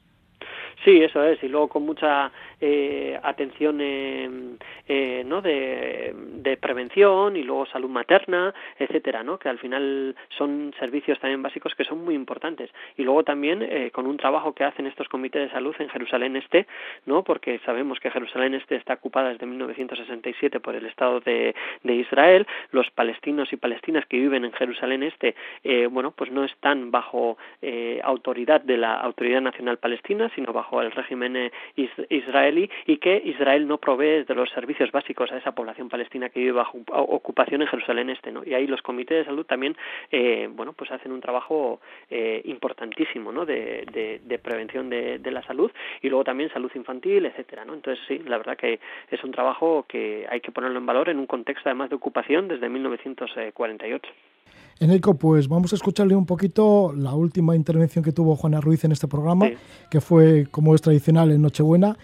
Sí, 0.84 1.02
eso 1.02 1.24
es, 1.24 1.42
y 1.44 1.48
luego 1.48 1.70
con 1.70 1.86
mucha 1.86 2.32
eh, 2.60 3.20
atención 3.24 3.78
eh, 3.82 5.24
¿no? 5.26 5.42
De, 5.42 6.14
de, 6.16 6.58
prevención 6.58 7.36
y 7.36 7.44
luego 7.44 7.66
salud 7.66 7.90
materna, 7.90 8.54
etcétera, 8.78 9.24
¿no? 9.24 9.38
que 9.38 9.50
al 9.50 9.60
final 9.60 10.16
son 10.38 10.74
servicios 10.80 11.20
también 11.20 11.42
básicos 11.42 11.74
que 11.76 11.84
son 11.84 12.04
muy 12.04 12.16
importantes. 12.16 12.70
Y 12.98 13.04
luego 13.04 13.24
también 13.24 13.62
eh, 13.62 13.92
con 13.92 14.08
un 14.08 14.18
trabajo 14.18 14.54
que 14.54 14.64
hacen 14.64 14.88
estos 14.88 15.08
comités 15.08 15.48
de 15.48 15.54
salud 15.54 15.76
en 15.80 15.90
Jerusalén 15.90 16.36
Este, 16.36 16.68
¿no? 17.06 17.24
porque 17.24 17.60
sabemos 17.66 18.00
que 18.00 18.12
Jerusalén 18.12 18.54
Este 18.54 18.76
está 18.76 18.94
ocupada 18.94 19.30
desde 19.30 19.46
1967 19.46 20.60
por 20.60 20.76
el 20.76 20.86
Estado 20.86 21.20
de, 21.22 21.56
de 21.84 21.94
Israel, 21.96 22.48
los 22.72 22.90
palestinos 22.92 23.52
y 23.52 23.58
palestinas 23.58 24.06
que 24.06 24.18
viven 24.18 24.46
en 24.46 24.54
Jerusalén 24.54 25.04
Este, 25.04 25.36
eh, 25.64 25.88
bueno, 25.88 26.12
pues 26.12 26.32
no 26.32 26.44
están 26.44 26.92
bajo 26.92 27.38
eh, 27.62 28.00
autoridad 28.04 28.62
de 28.62 28.78
la 28.78 28.96
Autoridad 28.96 29.42
Nacional 29.42 29.78
Palestina, 29.78 30.30
sino 30.36 30.54
bajo 30.54 30.73
el 30.82 30.92
régimen 30.92 31.36
eh, 31.36 31.52
israelí 32.10 32.70
y 32.86 32.98
que 32.98 33.22
Israel 33.26 33.68
no 33.68 33.78
provee 33.78 34.24
de 34.24 34.36
los 34.36 34.50
servicios 34.50 34.92
básicos 34.92 35.32
a 35.32 35.38
esa 35.38 35.54
población 35.54 35.90
palestina 35.90 36.30
que 36.30 36.40
vive 36.40 36.54
bajo 36.54 36.80
ocupación 36.92 37.62
en 37.62 37.68
Jerusalén 37.68 38.10
Este, 38.10 38.32
¿no? 38.32 38.44
Y 38.46 38.54
ahí 38.54 38.68
los 38.68 38.82
comités 38.82 39.20
de 39.20 39.26
salud 39.26 39.46
también, 39.46 39.76
eh, 40.12 40.50
bueno, 40.52 40.74
pues 40.74 40.92
hacen 40.92 41.12
un 41.12 41.22
trabajo 41.22 41.80
eh, 42.10 42.42
importantísimo, 42.46 43.32
¿no? 43.32 43.46
De, 43.46 43.86
de, 43.92 44.22
de 44.24 44.40
prevención 44.40 44.90
de, 44.90 45.20
de, 45.20 45.32
la 45.32 45.44
salud 45.44 45.72
y 46.02 46.10
luego 46.10 46.24
también 46.24 46.52
salud 46.52 46.72
infantil, 46.76 47.26
etcétera, 47.26 47.66
¿no? 47.66 47.74
Entonces 47.74 48.04
sí, 48.08 48.20
la 48.26 48.38
verdad 48.38 48.58
que 48.58 48.80
es 49.10 49.24
un 49.24 49.32
trabajo 49.32 49.86
que 49.88 50.26
hay 50.30 50.42
que 50.42 50.52
ponerlo 50.52 50.80
en 50.80 50.86
valor 50.86 51.10
en 51.10 51.20
un 51.20 51.28
contexto 51.28 51.70
además 51.70 51.90
de 51.90 51.96
ocupación 51.96 52.48
desde 52.48 52.70
1948. 52.70 54.10
Eneco, 54.80 55.16
pues 55.16 55.48
vamos 55.48 55.72
a 55.74 55.76
escucharle 55.76 56.16
un 56.16 56.26
poquito 56.26 56.94
la 56.96 57.14
última 57.14 57.56
intervención 57.56 58.04
que 58.04 58.12
tuvo 58.12 58.36
Juana 58.36 58.60
Ruiz 58.60 58.84
en 58.84 58.92
este 58.92 59.08
programa, 59.08 59.48
sí. 59.48 59.54
que 59.90 60.02
fue, 60.02 60.48
como 60.50 60.76
es 60.76 60.82
tradicional, 60.82 61.32
en 61.32 61.42
Nochebuena. 61.42 61.98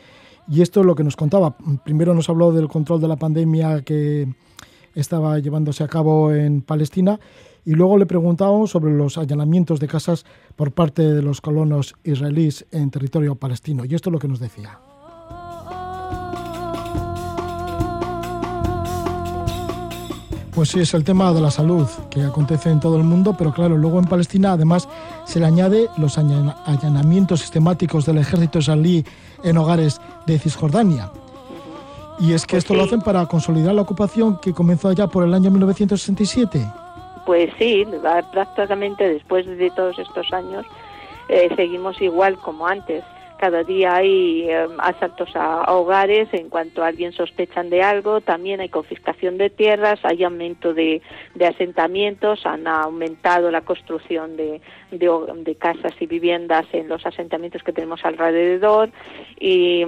Y 0.47 0.61
esto 0.61 0.79
es 0.79 0.85
lo 0.85 0.95
que 0.95 1.03
nos 1.03 1.15
contaba. 1.15 1.55
Primero 1.83 2.13
nos 2.13 2.29
habló 2.29 2.51
del 2.51 2.67
control 2.67 3.01
de 3.01 3.07
la 3.07 3.17
pandemia 3.17 3.81
que 3.81 4.27
estaba 4.95 5.37
llevándose 5.39 5.83
a 5.83 5.87
cabo 5.87 6.33
en 6.33 6.61
Palestina 6.61 7.19
y 7.65 7.73
luego 7.73 7.97
le 7.97 8.05
preguntábamos 8.05 8.71
sobre 8.71 8.93
los 8.93 9.17
allanamientos 9.17 9.79
de 9.79 9.87
casas 9.87 10.25
por 10.55 10.71
parte 10.71 11.03
de 11.03 11.21
los 11.21 11.41
colonos 11.41 11.95
israelíes 12.03 12.65
en 12.71 12.89
territorio 12.89 13.35
palestino. 13.35 13.85
Y 13.85 13.93
esto 13.93 14.09
es 14.09 14.13
lo 14.13 14.19
que 14.19 14.27
nos 14.27 14.39
decía. 14.39 14.79
Pues 20.59 20.71
sí, 20.71 20.81
es 20.81 20.93
el 20.93 21.05
tema 21.05 21.31
de 21.31 21.39
la 21.39 21.51
salud 21.51 21.87
que 22.11 22.21
acontece 22.21 22.69
en 22.69 22.81
todo 22.81 22.97
el 22.97 23.05
mundo, 23.05 23.33
pero 23.37 23.53
claro, 23.53 23.77
luego 23.77 23.97
en 23.97 24.03
Palestina 24.03 24.51
además 24.51 24.89
se 25.23 25.39
le 25.39 25.45
añade 25.45 25.87
los 25.95 26.17
allanamientos 26.17 27.39
sistemáticos 27.39 28.05
del 28.05 28.17
ejército 28.17 28.59
israelí 28.59 29.05
en 29.41 29.57
hogares 29.57 30.01
de 30.25 30.37
Cisjordania. 30.37 31.11
Y 32.19 32.33
es 32.33 32.45
que 32.45 32.55
Pues 32.55 32.65
esto 32.65 32.73
lo 32.73 32.83
hacen 32.83 32.99
para 32.99 33.25
consolidar 33.27 33.73
la 33.73 33.83
ocupación 33.83 34.37
que 34.41 34.51
comenzó 34.51 34.89
allá 34.89 35.07
por 35.07 35.23
el 35.23 35.33
año 35.33 35.49
1967. 35.49 36.59
Pues 37.25 37.49
sí, 37.57 37.87
prácticamente 38.33 39.07
después 39.07 39.45
de 39.45 39.71
todos 39.71 39.97
estos 39.97 40.27
años 40.33 40.65
eh, 41.29 41.49
seguimos 41.55 42.01
igual 42.01 42.37
como 42.37 42.67
antes. 42.67 43.05
Cada 43.39 43.63
día 43.63 43.95
hay 43.95 44.49
eh, 44.49 44.67
asaltos 44.79 45.33
a, 45.33 45.63
a 45.63 45.73
hogares 45.73 46.27
en 46.33 46.49
cuanto 46.49 46.83
alguien 46.83 47.13
sospechan 47.13 47.69
de 47.69 47.81
algo, 47.81 48.19
también 48.19 48.59
hay 48.59 48.67
confiscación 48.67 49.37
de 49.37 49.49
tierras, 49.49 49.99
hay 50.03 50.25
aumento 50.25 50.73
de, 50.73 51.01
asentamientos, 51.39 52.45
han 52.45 52.67
aumentado 52.67 53.49
la 53.49 53.61
construcción 53.61 54.35
de, 54.35 54.59
de 54.91 55.55
casas 55.55 55.93
y 56.01 56.05
viviendas 56.05 56.65
en 56.73 56.89
los 56.89 57.05
asentamientos 57.05 57.63
que 57.63 57.71
tenemos 57.71 58.03
alrededor 58.03 58.89
y 59.39 59.85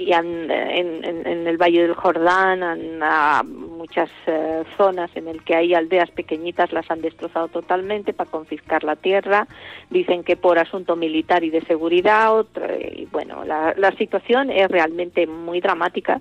y 0.00 0.12
han, 0.14 0.50
en, 0.50 1.04
en, 1.04 1.46
el 1.46 1.58
Valle 1.58 1.82
del 1.82 1.94
Jordán, 1.94 2.62
han, 2.62 3.52
muchas 3.52 4.10
eh, 4.26 4.62
zonas 4.76 5.10
en 5.14 5.28
el 5.28 5.42
que 5.42 5.54
hay 5.54 5.74
aldeas 5.74 6.10
pequeñitas 6.10 6.72
las 6.72 6.90
han 6.90 7.02
destrozado 7.02 7.48
totalmente 7.48 8.12
para 8.12 8.30
confiscar 8.30 8.82
la 8.82 8.96
tierra. 8.96 9.46
Dicen 9.90 10.24
que 10.24 10.36
por 10.36 10.58
asunto 10.58 10.96
militar 10.96 11.44
y 11.44 11.50
de 11.50 11.60
seguridad. 11.62 12.34
Otra, 12.34 12.76
y 12.76 13.06
bueno, 13.12 13.44
la, 13.44 13.74
la 13.76 13.92
situación 13.92 14.50
es 14.50 14.68
realmente 14.68 15.26
muy 15.26 15.60
dramática 15.60 16.20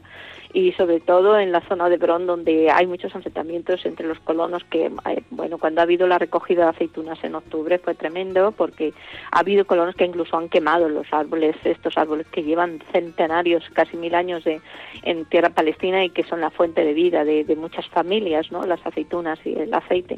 y 0.53 0.71
sobre 0.73 0.99
todo 0.99 1.37
en 1.37 1.51
la 1.51 1.61
zona 1.61 1.89
de 1.89 1.97
Bron 1.97 2.25
donde 2.25 2.71
hay 2.71 2.87
muchos 2.87 3.15
asentamientos 3.15 3.85
entre 3.85 4.07
los 4.07 4.19
colonos 4.19 4.63
que 4.63 4.85
eh, 4.85 5.23
bueno 5.29 5.57
cuando 5.57 5.81
ha 5.81 5.83
habido 5.83 6.07
la 6.07 6.17
recogida 6.17 6.63
de 6.63 6.69
aceitunas 6.69 7.23
en 7.23 7.35
octubre 7.35 7.77
fue 7.77 7.93
tremendo 7.93 8.51
porque 8.51 8.93
ha 9.31 9.39
habido 9.39 9.65
colonos 9.65 9.95
que 9.95 10.05
incluso 10.05 10.37
han 10.37 10.49
quemado 10.49 10.89
los 10.89 11.11
árboles 11.13 11.55
estos 11.63 11.97
árboles 11.97 12.25
que 12.27 12.43
llevan 12.43 12.81
centenarios 12.91 13.63
casi 13.73 13.95
mil 13.95 14.15
años 14.15 14.43
de 14.43 14.59
en 15.03 15.25
tierra 15.25 15.49
palestina 15.49 16.03
y 16.03 16.09
que 16.09 16.23
son 16.23 16.41
la 16.41 16.49
fuente 16.49 16.83
de 16.83 16.93
vida 16.93 17.23
de 17.23 17.55
muchas 17.55 17.87
familias 17.87 18.51
no 18.51 18.65
las 18.65 18.83
aceitunas 18.85 19.39
y 19.45 19.53
el 19.53 19.73
aceite 19.73 20.17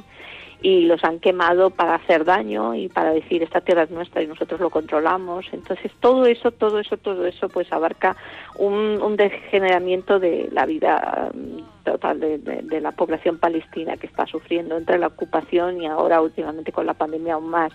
y 0.61 0.81
los 0.81 1.03
han 1.03 1.19
quemado 1.19 1.71
para 1.71 1.95
hacer 1.95 2.23
daño 2.23 2.75
y 2.75 2.87
para 2.87 3.11
decir 3.11 3.41
esta 3.41 3.61
tierra 3.61 3.83
es 3.83 3.91
nuestra 3.91 4.21
y 4.21 4.27
nosotros 4.27 4.59
lo 4.59 4.69
controlamos. 4.69 5.45
Entonces 5.51 5.91
todo 5.99 6.25
eso, 6.25 6.51
todo 6.51 6.79
eso, 6.79 6.97
todo 6.97 7.25
eso 7.25 7.49
pues 7.49 7.71
abarca 7.73 8.15
un, 8.57 9.15
degeneramiento 9.15 10.19
de 10.19 10.49
la 10.51 10.65
vida 10.65 11.31
mm, 11.33 11.83
total 11.83 12.19
de, 12.19 12.37
de 12.37 12.81
la 12.81 12.91
población 12.91 13.39
palestina 13.39 13.97
que 13.97 14.07
está 14.07 14.25
sufriendo 14.25 14.77
entre 14.77 14.99
la 14.99 15.07
ocupación 15.07 15.81
y 15.81 15.87
ahora 15.87 16.21
últimamente 16.21 16.71
con 16.71 16.85
la 16.85 16.93
pandemia 16.93 17.33
aún 17.33 17.49
más. 17.49 17.73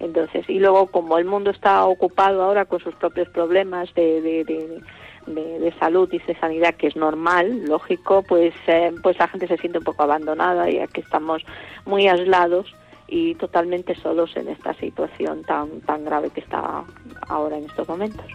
Entonces, 0.00 0.48
y 0.48 0.58
luego 0.58 0.86
como 0.86 1.18
el 1.18 1.26
mundo 1.26 1.50
está 1.50 1.84
ocupado 1.84 2.42
ahora 2.42 2.64
con 2.64 2.80
sus 2.80 2.94
propios 2.94 3.28
problemas 3.28 3.92
de, 3.94 4.22
de, 4.22 4.80
de 5.26 5.74
salud 5.78 6.08
y 6.12 6.18
de 6.18 6.38
sanidad 6.40 6.74
que 6.74 6.88
es 6.88 6.96
normal, 6.96 7.66
lógico, 7.66 8.22
pues 8.22 8.54
eh, 8.66 8.92
pues 9.02 9.18
la 9.18 9.28
gente 9.28 9.46
se 9.46 9.58
siente 9.58 9.78
un 9.78 9.84
poco 9.84 10.02
abandonada 10.02 10.68
ya 10.70 10.86
que 10.86 11.02
estamos 11.02 11.44
muy 11.84 12.08
aislados 12.08 12.74
y 13.08 13.34
totalmente 13.34 13.94
solos 13.94 14.34
en 14.36 14.48
esta 14.48 14.72
situación 14.74 15.42
tan 15.44 15.80
tan 15.82 16.04
grave 16.04 16.30
que 16.30 16.40
está 16.40 16.84
ahora 17.28 17.58
en 17.58 17.64
estos 17.64 17.86
momentos. 17.86 18.26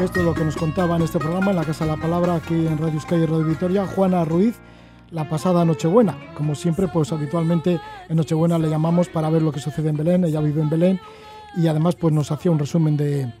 Esto 0.00 0.20
es 0.20 0.26
lo 0.26 0.34
que 0.34 0.44
nos 0.44 0.56
contaba 0.56 0.96
en 0.96 1.02
este 1.02 1.18
programa, 1.18 1.50
en 1.50 1.56
la 1.56 1.64
Casa 1.64 1.84
de 1.84 1.92
la 1.92 1.96
Palabra, 1.96 2.34
aquí 2.34 2.54
en 2.54 2.76
Radio 2.78 2.94
Euskadi 2.94 3.22
y 3.22 3.26
Radio 3.26 3.44
Vitoria, 3.44 3.86
Juana 3.86 4.24
Ruiz, 4.24 4.60
la 5.12 5.28
pasada 5.28 5.64
Nochebuena. 5.64 6.16
Como 6.34 6.54
siempre, 6.54 6.88
pues 6.88 7.12
habitualmente 7.12 7.78
en 8.08 8.16
Nochebuena 8.16 8.58
le 8.58 8.68
llamamos 8.68 9.08
para 9.08 9.30
ver 9.30 9.42
lo 9.42 9.52
que 9.52 9.60
sucede 9.60 9.90
en 9.90 9.96
Belén, 9.96 10.24
ella 10.24 10.40
vive 10.40 10.62
en 10.62 10.70
Belén, 10.70 11.00
y 11.56 11.66
además 11.66 11.96
pues 11.96 12.12
nos 12.14 12.32
hacía 12.32 12.50
un 12.50 12.58
resumen 12.58 12.96
de, 12.96 13.32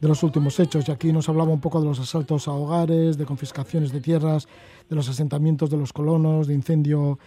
los 0.00 0.22
últimos 0.22 0.58
hechos 0.58 0.88
y 0.88 0.92
aquí 0.92 1.12
nos 1.12 1.28
hablaba 1.28 1.50
un 1.50 1.60
poco 1.60 1.80
de 1.80 1.86
los 1.86 2.00
asaltos 2.00 2.48
a 2.48 2.52
hogares, 2.52 3.16
de 3.16 3.26
confiscaciones 3.26 3.92
de 3.92 4.00
tierras, 4.00 4.48
de 4.88 4.96
los 4.96 5.08
asentamientos 5.08 5.70
de 5.70 5.76
los 5.76 5.92
colonos, 5.92 6.46
de 6.46 6.54
incendio 6.54 7.18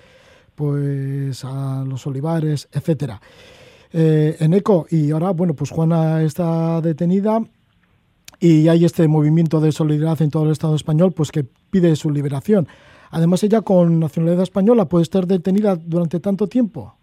pues 0.56 1.46
a 1.46 1.84
los 1.88 2.06
olivares, 2.08 2.68
etcétera. 2.72 3.22
Eh, 3.92 4.38
en 4.40 4.56
ECO 4.56 4.88
y 4.90 5.12
ahora 5.12 5.30
bueno 5.32 5.54
pues 5.54 5.70
Juana 5.70 6.24
está 6.24 6.82
detenida 6.82 7.44
y 8.40 8.68
hay 8.68 8.86
este 8.86 9.08
movimiento 9.08 9.62
de 9.62 9.72
solidaridad 9.72 10.20
en 10.24 10.32
todo 10.32 10.46
el 10.46 10.52
Estado 10.52 10.76
español 10.76 11.14
pues 11.14 11.32
que 11.32 11.44
pide 11.44 11.96
su 11.96 12.10
liberación. 12.10 12.68
Además 13.14 13.44
ella 13.44 13.62
con 13.62 14.00
nacionalidad 14.00 14.42
española 14.42 14.86
puede 14.86 15.04
estar 15.04 15.28
detenida 15.28 15.76
durante 15.76 16.20
tanto 16.20 16.48
tiempo. 16.48 16.96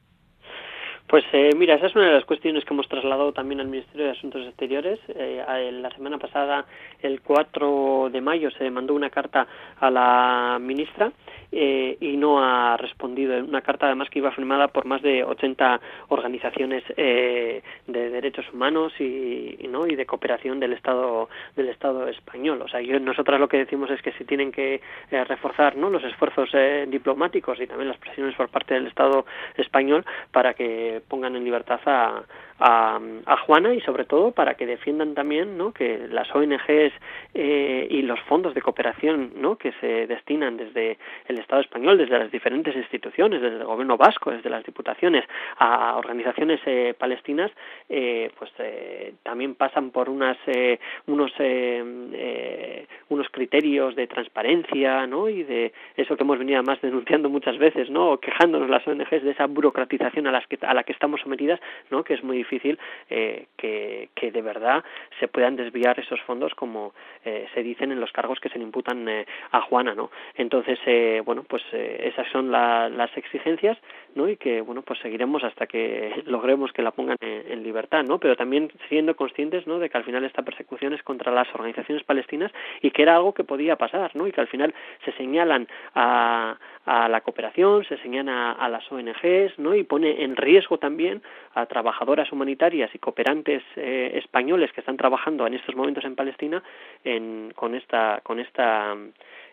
Pues 1.07 1.25
eh, 1.33 1.51
mira, 1.57 1.75
esa 1.75 1.87
es 1.87 1.97
una 1.97 2.07
de 2.07 2.15
las 2.15 2.25
cuestiones 2.25 2.65
que 2.65 2.73
hemos 2.73 2.89
trasladado 2.89 3.33
también 3.33 3.61
al 3.61 3.67
Ministerio 3.67 4.07
de 4.07 4.13
Asuntos 4.13 4.47
Exteriores. 4.47 5.01
Eh, 5.09 5.43
la 5.73 5.91
semana 5.91 6.19
pasada, 6.19 6.67
el 7.03 7.21
4 7.21 8.11
de 8.13 8.21
mayo, 8.21 8.51
se 8.53 8.71
mandó 8.71 8.95
una 8.95 9.11
carta 9.11 9.47
a 9.81 9.91
la 9.91 10.59
ministra 10.61 11.13
eh, 11.53 11.97
y 12.01 12.17
no 12.17 12.43
ha 12.43 12.77
respondido. 12.77 13.37
Una 13.45 13.63
carta 13.63 13.87
además 13.87 14.09
que 14.11 14.19
iba 14.19 14.31
firmada 14.33 14.69
por 14.69 14.85
más 14.85 15.03
de 15.03 15.25
80 15.25 15.81
organizaciones 16.09 16.85
eh, 16.97 17.63
de 17.87 18.11
derechos 18.11 18.47
humanos 18.53 18.93
y, 19.01 19.57
¿no? 19.69 19.87
y 19.87 19.97
de 19.97 20.07
cooperación 20.07 20.61
del 20.61 20.73
Estado 20.73 21.29
del 21.57 21.69
Estado 21.69 22.09
español. 22.09 22.63
O 22.63 22.69
sea, 22.69 22.81
yo, 22.81 22.99
nosotras 23.01 23.41
lo 23.41 23.49
que 23.49 23.59
decimos 23.59 23.91
es 23.91 24.03
que 24.03 24.13
si 24.13 24.25
tienen 24.25 24.53
que 24.53 24.81
eh, 25.11 25.25
reforzar 25.25 25.77
¿no? 25.77 25.91
los 25.91 26.05
esfuerzos 26.05 26.51
eh, 26.53 26.87
diplomáticos 26.89 27.61
y 27.61 27.67
también 27.67 27.89
las 27.89 27.99
presiones 27.99 28.35
por 28.35 28.49
parte 28.49 28.75
del 28.75 28.87
Estado 28.87 29.25
español 29.57 30.05
para 30.31 30.55
que 30.55 31.03
pongan 31.09 31.37
en 31.37 31.45
libertad 31.45 31.81
a, 31.87 32.23
a, 32.61 33.01
a, 33.27 33.37
Juana 33.39 33.75
y 33.75 33.81
sobre 33.81 34.05
todo 34.05 34.33
para 34.33 34.55
que 34.55 34.67
defiendan 34.67 35.15
también 35.15 35.57
¿no? 35.57 35.73
que 35.73 36.07
las 36.11 36.33
ONGs 36.35 36.93
eh, 37.35 37.89
y 37.91 38.03
los 38.03 38.21
fondos 38.21 38.55
de 38.55 38.63
cooperación 38.63 39.33
¿no? 39.37 39.57
que 39.57 39.73
se 39.81 40.07
destinan 40.07 40.57
desde 40.57 40.99
el 41.27 41.39
Estado 41.39 41.63
español, 41.63 41.99
desde 41.99 42.19
las 42.19 42.31
diferentes 42.31 42.77
instituciones, 42.77 43.41
desde 43.41 43.57
el 43.57 43.65
gobierno 43.65 43.97
vasco, 43.97 44.31
desde 44.31 44.51
las 44.51 44.65
diputaciones 44.65 45.25
a 45.59 45.97
organizaciones 45.97 46.61
eh, 46.67 46.95
palestinas, 46.99 47.51
eh, 47.89 48.31
pues 48.39 48.51
eh, 48.59 49.15
también 49.23 49.55
pasan 49.55 49.91
por 49.91 50.11
unas 50.11 50.37
eh, 50.47 50.79
unos 51.07 51.33
eh, 51.39 52.87
unos 53.09 53.29
criterios 53.31 53.97
de 53.97 54.07
transparencia 54.07 55.07
¿no? 55.07 55.29
y 55.29 55.43
de 55.43 55.73
eso 55.97 56.17
que 56.17 56.23
hemos 56.23 56.39
venido 56.39 56.63
más 56.63 56.81
denunciando 56.81 57.29
muchas 57.29 57.59
veces, 57.59 57.91
¿no? 57.91 58.13
o 58.13 58.19
quejándonos 58.19 58.69
las 58.69 58.87
ONGs 58.87 59.23
de 59.23 59.31
esa 59.31 59.47
burocratización 59.47 60.27
a, 60.27 60.33
las 60.33 60.47
que, 60.47 60.59
a 60.61 60.75
la 60.75 60.85
que 60.85 60.93
estamos 60.93 61.21
sometidas, 61.21 61.61
¿no? 61.91 62.05
que 62.05 62.15
es 62.15 62.23
muy 62.23 62.37
difícil 62.39 62.50
eh, 62.59 63.47
que, 63.57 64.09
que, 64.15 64.31
de 64.31 64.43
verdad 64.43 64.85
se 65.19 65.29
puedan 65.29 65.57
desviar 65.57 65.99
esos 66.01 66.21
fondos 66.23 66.55
como 66.55 66.95
eh, 67.25 67.47
se 67.55 67.63
dicen 67.63 67.93
en 67.93 68.01
los 68.01 68.13
cargos 68.13 68.41
que 68.41 68.49
se 68.49 68.59
le 68.59 68.65
imputan 68.65 69.09
eh, 69.09 69.27
a 69.53 69.61
Juana, 69.63 69.95
¿no? 69.95 70.11
Entonces, 70.35 70.79
eh, 70.87 71.23
bueno, 71.25 71.45
pues 71.49 71.63
eh, 71.73 72.11
esas 72.13 72.27
son 72.33 72.51
la, 72.51 72.89
las 72.89 73.15
exigencias, 73.17 73.79
¿no? 74.15 74.29
Y 74.29 74.37
que, 74.37 74.61
bueno, 74.61 74.83
pues 74.83 74.99
seguiremos 75.01 75.45
hasta 75.45 75.67
que 75.67 76.23
logremos 76.27 76.73
que 76.73 76.83
la 76.83 76.91
pongan 76.91 77.17
en, 77.21 77.53
en, 77.53 77.63
libertad, 77.63 78.05
¿no? 78.05 78.19
Pero 78.19 78.37
también 78.37 78.71
siendo 78.89 79.17
conscientes, 79.17 79.67
¿no? 79.67 79.79
De 79.79 79.91
que 79.91 79.99
al 79.99 80.05
final 80.05 80.25
esta 80.25 80.43
persecución 80.43 80.95
es 80.95 81.03
contra 81.03 81.33
las 81.33 81.53
organizaciones 81.55 82.05
palestinas 82.05 82.53
y 82.83 82.91
que 82.91 83.03
era 83.03 83.17
algo 83.17 83.35
que 83.35 83.45
podía 83.45 83.77
pasar, 83.77 84.15
¿no? 84.15 84.27
Y 84.27 84.33
que 84.33 84.41
al 84.41 84.49
final 84.49 84.75
se 85.05 85.13
señalan 85.13 85.69
a, 85.95 86.57
a 86.91 87.09
la 87.09 87.21
cooperación, 87.21 87.85
se 87.85 87.97
señala 87.99 88.51
a, 88.51 88.69
las 88.69 88.91
ONGs, 88.91 89.57
¿no? 89.59 89.77
Y 89.77 89.85
pone 89.85 90.25
en 90.25 90.35
riesgo 90.35 90.79
también 90.79 91.23
a 91.55 91.67
trabajadoras 91.67 92.33
humanitarias 92.33 92.91
y 92.93 92.99
cooperantes 92.99 93.63
eh, 93.77 94.11
españoles 94.15 94.73
que 94.75 94.81
están 94.81 94.97
trabajando 94.97 95.47
en 95.47 95.55
estos 95.55 95.77
momentos 95.77 96.05
en 96.05 96.17
Palestina 96.17 96.65
en, 97.05 97.53
con 97.55 97.77
esta 97.77 98.21
con 98.25 98.41
esta 98.41 98.97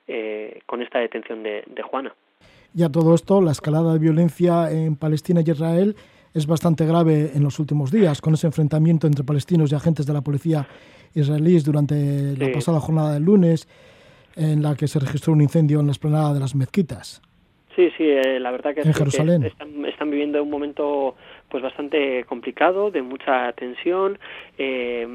eh, 0.08 0.62
con 0.66 0.82
esta 0.82 0.98
detención 0.98 1.44
de, 1.44 1.64
de 1.68 1.84
Juana. 1.84 2.16
Y 2.74 2.82
a 2.82 2.90
todo 2.90 3.14
esto, 3.14 3.40
la 3.40 3.52
escalada 3.52 3.94
de 3.94 4.00
violencia 4.00 4.72
en 4.72 4.96
Palestina 4.96 5.42
y 5.46 5.52
Israel 5.52 5.96
es 6.34 6.48
bastante 6.48 6.88
grave 6.88 7.34
en 7.36 7.44
los 7.44 7.60
últimos 7.60 7.92
días, 7.92 8.20
con 8.20 8.34
ese 8.34 8.48
enfrentamiento 8.48 9.06
entre 9.06 9.24
palestinos 9.24 9.72
y 9.72 9.76
agentes 9.76 10.08
de 10.08 10.14
la 10.14 10.22
policía 10.22 10.68
israelíes 11.14 11.64
durante 11.64 12.34
sí. 12.34 12.36
la 12.36 12.52
pasada 12.52 12.80
jornada 12.80 13.14
del 13.14 13.24
lunes, 13.24 13.68
en 14.36 14.64
la 14.64 14.74
que 14.74 14.88
se 14.88 15.00
registró 15.00 15.34
un 15.34 15.42
incendio 15.42 15.80
en 15.80 15.86
la 15.86 15.92
esplanada 15.92 16.34
de 16.34 16.40
las 16.40 16.56
mezquitas. 16.56 17.22
Sí, 17.78 17.92
sí, 17.96 18.10
eh, 18.10 18.40
la 18.40 18.50
verdad 18.50 18.74
que, 18.74 18.82
en 18.82 18.92
Jerusalén. 18.92 19.42
Que 19.44 19.50
están, 19.50 19.86
están, 19.86 20.10
viviendo 20.10 20.42
un 20.42 20.50
momento 20.50 21.16
pues 21.48 21.62
bastante 21.62 22.24
complicado, 22.24 22.90
de 22.90 23.04
mucha 23.04 23.54
tensión. 23.54 24.18
Eh, 24.58 25.08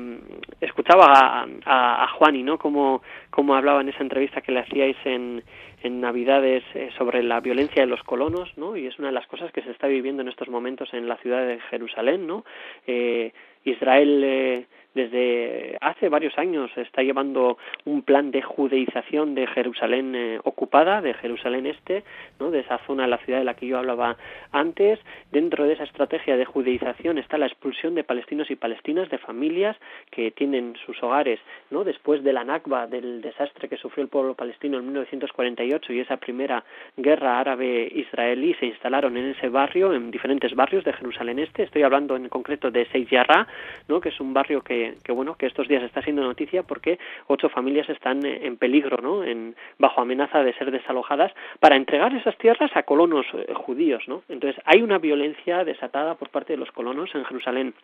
escuchaba 0.61 1.07
a, 1.07 1.47
a, 1.65 2.05
a, 2.05 2.09
Juani, 2.13 2.45
¿no? 2.45 2.59
Como, 2.59 3.03
como 3.31 3.57
hablaba 3.57 3.81
en 3.81 3.89
esa 3.89 4.05
entrevista 4.05 4.43
que 4.43 4.53
le 4.53 4.61
hacíais 4.61 4.97
en, 5.05 5.43
en 5.83 6.01
Navidades 6.01 6.63
eh, 6.75 6.91
sobre 6.97 7.25
la 7.25 7.41
violencia 7.41 7.83
de 7.83 7.89
los 7.89 8.03
colonos, 8.05 8.57
¿no? 8.57 8.77
Y 8.77 8.87
es 8.87 8.97
una 9.01 9.09
de 9.09 9.15
las 9.15 9.27
cosas 9.27 9.51
que 9.51 9.63
se 9.63 9.73
está 9.73 9.89
viviendo 9.89 10.23
en 10.23 10.29
estos 10.29 10.49
momentos 10.49 10.95
en 10.95 11.09
la 11.09 11.17
ciudad 11.17 11.45
de 11.45 11.59
Jerusalén, 11.71 12.29
¿no? 12.29 12.45
Eh, 12.87 13.33
Israel 13.65 14.23
eh, 14.25 14.67
desde 14.95 15.77
hace 15.81 16.09
varios 16.09 16.37
años 16.39 16.71
está 16.77 17.03
llevando 17.03 17.59
un 17.85 18.03
plan 18.03 18.31
de 18.31 18.43
judeización 18.43 19.35
de 19.35 19.47
Jerusalén 19.47 20.15
eh, 20.15 20.41
ocupada, 20.45 21.01
de 21.01 21.15
Jerusalén 21.15 21.67
Este, 21.67 22.05
¿no? 22.39 22.51
de 22.51 22.61
esa 22.61 22.79
zona 22.87 23.05
de 23.05 23.11
la 23.11 23.19
ciudad 23.19 23.39
de 23.39 23.45
la 23.45 23.55
que 23.55 23.67
yo 23.67 23.79
hablaba 23.79 24.17
antes. 24.51 24.99
Dentro 25.31 25.65
de 25.65 25.75
esa 25.75 25.85
estrategia 25.85 26.37
de 26.37 26.45
judeización 26.45 27.19
está 27.19 27.39
la 27.39 27.47
expulsión 27.47 27.95
de 27.95 28.05
palestinos 28.05 28.51
y 28.51 28.57
palestinas, 28.57 29.09
de 29.11 29.19
familias 29.19 29.77
que 30.11 30.31
tienen 30.31 30.75
sus 30.85 31.03
hogares 31.03 31.41
¿no? 31.71 31.85
después 31.85 32.23
de 32.23 32.33
la 32.33 32.45
Nakba, 32.45 32.87
del 32.87 33.23
desastre 33.23 33.69
que 33.69 33.77
sufrió 33.77 34.03
el 34.03 34.11
pueblo 34.11 34.35
palestino 34.35 34.79
en 34.79 34.85
1948 34.85 35.93
y 35.93 36.01
esa 36.01 36.17
primera 36.19 36.65
guerra 36.97 37.41
árabe-israelí, 37.41 38.55
se 38.55 38.67
instalaron 38.67 39.17
en 39.17 39.31
ese 39.31 39.49
barrio, 39.49 39.93
en 39.93 40.11
diferentes 40.11 40.55
barrios 40.55 40.85
de 40.85 40.93
Jerusalén 40.93 41.39
Este. 41.39 41.63
Estoy 41.63 41.83
hablando 41.83 42.17
en 42.17 42.29
concreto 42.29 42.71
de 42.71 42.87
Yarra, 43.11 43.47
¿no? 43.89 44.01
que 44.01 44.11
es 44.11 44.21
un 44.21 44.33
barrio 44.35 44.63
que 44.63 44.82
que, 45.03 45.13
bueno 45.13 45.35
que 45.35 45.47
estos 45.47 45.69
días 45.69 45.83
está 45.83 46.03
siendo 46.03 46.23
noticia 46.23 46.63
porque 46.63 46.99
ocho 47.27 47.49
familias 47.49 47.89
están 47.89 48.25
en 48.25 48.57
peligro, 48.57 48.99
¿no? 49.03 49.25
En, 49.25 49.55
bajo 49.79 50.01
amenaza 50.01 50.43
de 50.43 50.55
ser 50.55 50.71
desalojadas 50.71 51.33
para 51.61 51.77
entregar 51.77 52.15
esas 52.15 52.37
tierras 52.39 52.71
a 52.75 52.83
colonos 52.83 53.27
eh, 53.35 53.53
judíos, 53.55 54.03
¿no? 54.07 54.23
Entonces 54.29 54.61
hay 54.65 54.83
una 54.83 54.99
violencia 54.99 55.65
desatada 55.65 56.15
por 56.15 56.31
parte 56.31 56.53
de 56.55 56.59
los 56.59 56.71
colonos 56.73 57.15
en 57.15 57.25
Jerusalén 57.25 57.75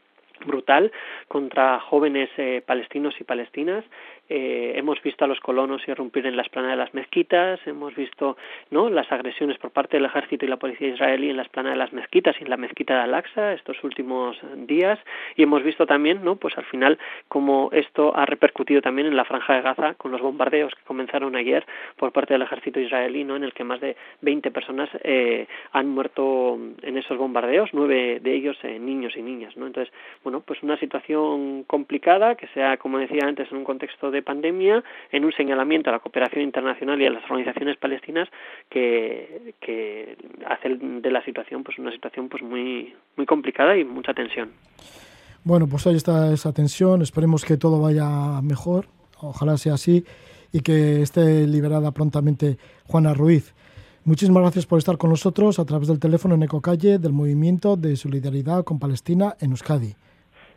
brutal 0.47 0.93
contra 1.29 1.81
jóvenes 1.81 2.31
eh, 2.37 2.63
palestinos 2.65 3.15
y 3.21 3.25
palestinas. 3.25 3.85
Eh, 4.31 4.75
hemos 4.77 5.03
visto 5.03 5.25
a 5.25 5.29
los 5.29 5.41
colonos 5.41 5.87
irrumpir 5.89 6.27
en 6.27 6.37
la 6.37 6.43
esplanada 6.43 6.75
de 6.75 6.79
las 6.79 6.93
mezquitas, 6.93 7.59
hemos 7.67 7.95
visto 7.95 8.37
¿no? 8.71 8.91
las 8.91 9.11
agresiones 9.11 9.57
por 9.57 9.71
parte 9.71 9.97
del 9.97 10.05
ejército 10.05 10.45
y 10.45 10.49
la 10.49 10.59
policía 10.59 10.89
israelí 10.89 11.31
en 11.31 11.39
la 11.39 11.45
esplanada 11.45 11.75
de 11.75 11.79
las 11.79 11.95
mezquitas 11.95 12.37
y 12.39 12.45
en 12.45 12.51
la 12.51 12.59
mezquita 12.59 12.95
de 12.95 13.01
Al-Aqsa 13.01 13.55
estos 13.55 13.83
últimos 13.85 14.37
días 14.67 14.99
y 15.35 15.45
hemos 15.45 15.63
visto 15.63 15.87
también, 15.87 16.23
¿no? 16.25 16.37
pues 16.37 16.59
al 16.59 16.65
final, 16.65 16.99
cómo 17.29 17.71
esto 17.73 18.15
ha 18.15 18.27
repercutido 18.27 18.83
también 18.83 19.09
en 19.09 19.17
la 19.17 19.25
franja 19.25 19.55
de 19.55 19.63
Gaza 19.63 19.95
con 19.95 20.13
los 20.13 20.21
bombardeos 20.21 20.75
que 20.75 20.83
comenzaron 20.85 21.35
ayer 21.35 21.65
por 21.97 22.13
parte 22.13 22.35
del 22.35 22.43
ejército 22.43 22.81
israelí, 22.81 23.25
¿no? 23.25 23.37
en 23.37 23.45
el 23.45 23.55
que 23.55 23.65
más 23.65 23.81
de 23.81 23.97
20 24.21 24.51
personas 24.51 24.91
eh, 25.05 25.47
han 25.73 25.89
muerto 25.89 26.59
en 26.83 26.99
esos 26.99 27.17
bombardeos, 27.17 27.71
nueve 27.73 28.21
de 28.21 28.35
ellos 28.35 28.59
eh, 28.63 28.79
niños 28.79 29.17
y 29.17 29.23
niñas. 29.23 29.57
¿no? 29.57 29.67
Entonces, 29.67 29.93
bueno, 30.29 30.43
pues 30.47 30.63
una 30.63 30.79
situación 30.79 31.65
complicada 31.65 32.35
que 32.35 32.47
sea, 32.49 32.77
como 32.77 32.99
decía 32.99 33.23
antes, 33.25 33.51
en 33.51 33.57
un 33.57 33.65
contexto 33.65 34.11
de 34.11 34.21
pandemia, 34.21 34.85
en 35.11 35.25
un 35.25 35.33
señalamiento 35.33 35.89
a 35.89 35.95
la 35.95 36.01
cooperación 36.01 36.43
internacional 36.43 37.01
y 37.01 37.07
a 37.07 37.11
las 37.11 37.25
organizaciones 37.25 37.79
palestinas 37.79 38.29
que, 38.69 39.55
que 39.59 40.19
hace 40.47 40.77
de 40.77 41.11
la 41.11 41.25
situación 41.25 41.65
pues 41.65 41.79
una 41.79 41.93
situación 41.93 42.29
pues 42.29 42.43
muy 42.43 42.95
muy 43.17 43.25
complicada 43.25 43.75
y 43.79 43.85
mucha 43.85 44.13
tensión. 44.13 44.51
Bueno, 45.45 45.67
pues 45.67 45.87
ahí 45.87 45.97
está 45.97 46.31
esa 46.31 46.53
tensión, 46.53 47.01
esperemos 47.01 47.47
que 47.47 47.57
todo 47.57 47.81
vaya 47.81 48.43
mejor, 48.43 48.85
ojalá 49.23 49.57
sea 49.57 49.75
así 49.75 50.05
y 50.53 50.61
que 50.61 51.01
esté 51.01 51.47
liberada 51.47 51.93
prontamente 51.93 52.59
Juana 52.85 53.15
Ruiz. 53.15 53.55
Muchísimas 54.05 54.43
gracias 54.43 54.67
por 54.67 54.79
estar 54.79 54.99
con 54.99 55.09
nosotros 55.09 55.59
a 55.59 55.65
través 55.65 55.89
del 55.89 55.99
teléfono 55.99 56.35
en 56.35 56.43
Ecocalle 56.43 56.99
del 56.99 57.15
Movimiento 57.15 57.79
de 57.79 57.97
Solidaridad 57.97 58.65
con 58.65 58.79
Palestina 58.79 59.35
en 59.41 59.53
Euskadi. 59.53 59.97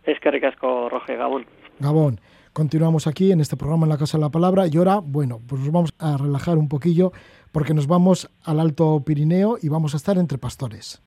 Es 0.04 0.20
que 0.20 0.32
ricasco, 0.32 0.90
Roge, 0.90 1.16
Gabón. 1.16 1.46
Gabón. 1.80 2.20
Continuamos 2.54 3.08
aquí 3.08 3.32
en 3.32 3.40
este 3.40 3.56
programa 3.56 3.86
en 3.86 3.92
la 3.92 3.98
Casa 3.98 4.18
de 4.18 4.24
la 4.24 4.30
Palabra 4.30 4.68
y 4.68 4.76
ahora, 4.76 5.00
bueno, 5.02 5.40
pues 5.48 5.62
nos 5.62 5.72
vamos 5.72 5.94
a 6.00 6.18
relajar 6.18 6.58
un 6.58 6.68
poquillo 6.68 7.14
porque 7.54 7.74
nos 7.74 7.88
vamos 7.88 8.30
al 8.44 8.60
Alto 8.60 9.02
Pirineo 9.06 9.58
y 9.62 9.70
vamos 9.70 9.94
a 9.94 9.98
estar 9.98 10.18
entre 10.18 10.38
pastores. 10.38 11.02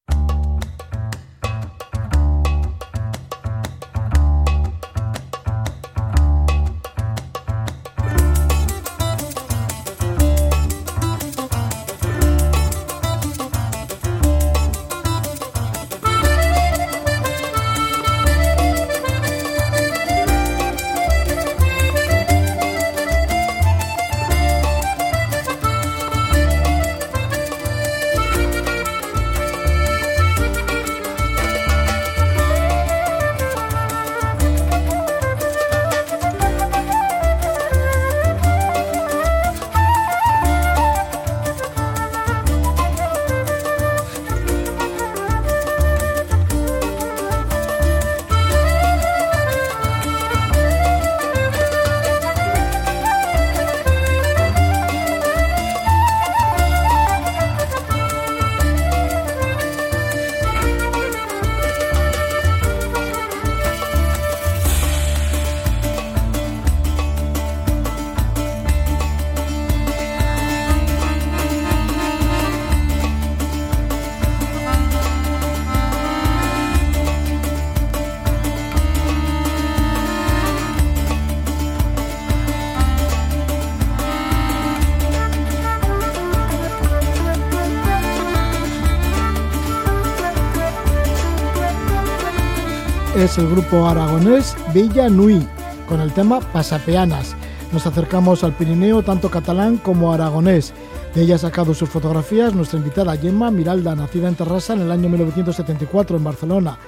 Es 93.35 93.39
el 93.39 93.51
grupo 93.51 93.89
aragonés 93.89 94.55
Villa 94.73 95.09
Nui, 95.09 95.45
con 95.89 96.01
el 96.01 96.13
tema 96.13 96.39
Pasapeanas. 96.39 97.35
Nos 97.73 97.85
acercamos 97.85 98.45
al 98.45 98.53
Pirineo, 98.53 99.03
tanto 99.03 99.29
catalán 99.29 99.79
como 99.79 100.13
aragonés. 100.13 100.73
De 101.17 101.23
ella 101.23 101.35
ha 101.35 101.39
sacado 101.39 101.75
sus 101.75 101.89
fotografías 101.89 102.55
nuestra 102.55 102.79
invitada 102.79 103.17
Gemma 103.17 103.51
Miralda, 103.51 103.97
nacida 103.97 104.29
en 104.29 104.37
Terrassa 104.37 104.75
en 104.75 104.83
el 104.83 104.93
año 104.93 105.09
1974 105.09 106.17
en 106.17 106.23
Barcelona. 106.23 106.79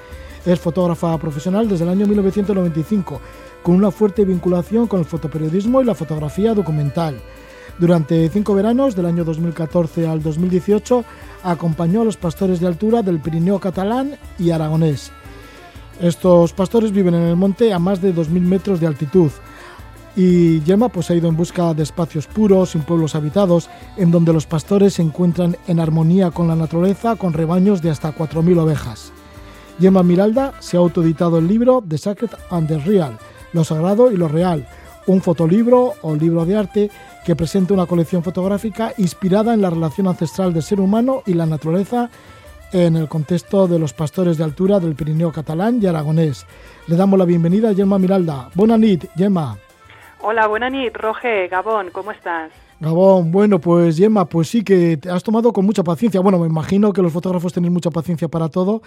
Es 0.44 0.60
fotógrafa 0.60 1.18
profesional 1.18 1.68
desde 1.68 1.82
el 1.82 1.90
año 1.90 2.06
1995, 2.06 3.20
con 3.64 3.74
una 3.74 3.90
fuerte 3.90 4.24
vinculación 4.24 4.86
con 4.86 5.00
el 5.00 5.06
fotoperiodismo 5.06 5.82
y 5.82 5.84
la 5.84 5.96
fotografía 5.96 6.54
documental. 6.54 7.16
Durante 7.78 8.28
cinco 8.28 8.54
veranos, 8.54 8.94
del 8.94 9.06
año 9.06 9.24
2014 9.24 10.06
al 10.06 10.22
2018, 10.22 11.04
acompañó 11.42 12.02
a 12.02 12.04
los 12.04 12.16
pastores 12.16 12.60
de 12.60 12.68
altura 12.68 13.02
del 13.02 13.20
Pirineo 13.20 13.58
catalán 13.58 14.16
y 14.38 14.52
aragonés. 14.52 15.10
Estos 16.00 16.52
pastores 16.52 16.92
viven 16.92 17.14
en 17.14 17.22
el 17.22 17.36
monte 17.36 17.72
a 17.72 17.78
más 17.78 18.02
de 18.02 18.14
2.000 18.14 18.40
metros 18.40 18.80
de 18.80 18.86
altitud. 18.86 19.30
Y 20.14 20.62
Gemma 20.64 20.88
pues, 20.88 21.10
ha 21.10 21.14
ido 21.14 21.28
en 21.28 21.36
busca 21.36 21.74
de 21.74 21.82
espacios 21.82 22.26
puros, 22.26 22.70
sin 22.70 22.82
pueblos 22.82 23.14
habitados, 23.14 23.68
en 23.96 24.10
donde 24.10 24.32
los 24.32 24.46
pastores 24.46 24.94
se 24.94 25.02
encuentran 25.02 25.56
en 25.66 25.80
armonía 25.80 26.30
con 26.30 26.48
la 26.48 26.56
naturaleza, 26.56 27.16
con 27.16 27.32
rebaños 27.32 27.82
de 27.82 27.90
hasta 27.90 28.14
4.000 28.14 28.58
ovejas. 28.58 29.12
Gemma 29.78 30.02
Miralda 30.02 30.54
se 30.60 30.76
ha 30.76 30.80
autoeditado 30.80 31.38
el 31.38 31.46
libro 31.46 31.84
The 31.86 31.98
Sacred 31.98 32.30
and 32.50 32.68
the 32.68 32.78
Real, 32.78 33.18
Lo 33.52 33.62
Sagrado 33.62 34.10
y 34.10 34.16
lo 34.16 34.28
Real, 34.28 34.66
un 35.06 35.20
fotolibro 35.20 35.94
o 36.02 36.14
libro 36.14 36.46
de 36.46 36.56
arte 36.56 36.90
que 37.24 37.36
presenta 37.36 37.74
una 37.74 37.86
colección 37.86 38.22
fotográfica 38.22 38.92
inspirada 38.98 39.52
en 39.52 39.60
la 39.60 39.70
relación 39.70 40.08
ancestral 40.08 40.52
del 40.52 40.62
ser 40.62 40.80
humano 40.80 41.22
y 41.26 41.34
la 41.34 41.46
naturaleza 41.46 42.10
en 42.72 42.96
el 42.96 43.08
contexto 43.08 43.66
de 43.68 43.78
los 43.78 43.92
pastores 43.92 44.38
de 44.38 44.44
altura 44.44 44.80
del 44.80 44.94
Pirineo 44.94 45.32
catalán 45.32 45.78
y 45.82 45.86
aragonés. 45.86 46.46
Le 46.86 46.96
damos 46.96 47.18
la 47.18 47.24
bienvenida 47.24 47.70
a 47.70 47.74
Gemma 47.74 47.98
Miralda. 47.98 48.50
Buenas 48.54 48.78
nit, 48.78 49.04
Gemma. 49.16 49.58
Hola, 50.22 50.46
buenas 50.46 50.72
nit, 50.72 50.94
Roge, 50.96 51.48
Gabón, 51.48 51.90
¿cómo 51.92 52.10
estás? 52.10 52.50
Gabón, 52.80 53.30
bueno, 53.32 53.60
pues 53.60 53.96
Gemma, 53.96 54.26
pues 54.26 54.48
sí 54.48 54.62
que 54.62 54.96
te 54.96 55.08
has 55.10 55.22
tomado 55.22 55.52
con 55.52 55.64
mucha 55.64 55.82
paciencia. 55.82 56.20
Bueno, 56.20 56.38
me 56.38 56.46
imagino 56.46 56.92
que 56.92 57.02
los 57.02 57.12
fotógrafos 57.12 57.52
tenéis 57.52 57.72
mucha 57.72 57.90
paciencia 57.90 58.28
para 58.28 58.48
todo, 58.48 58.82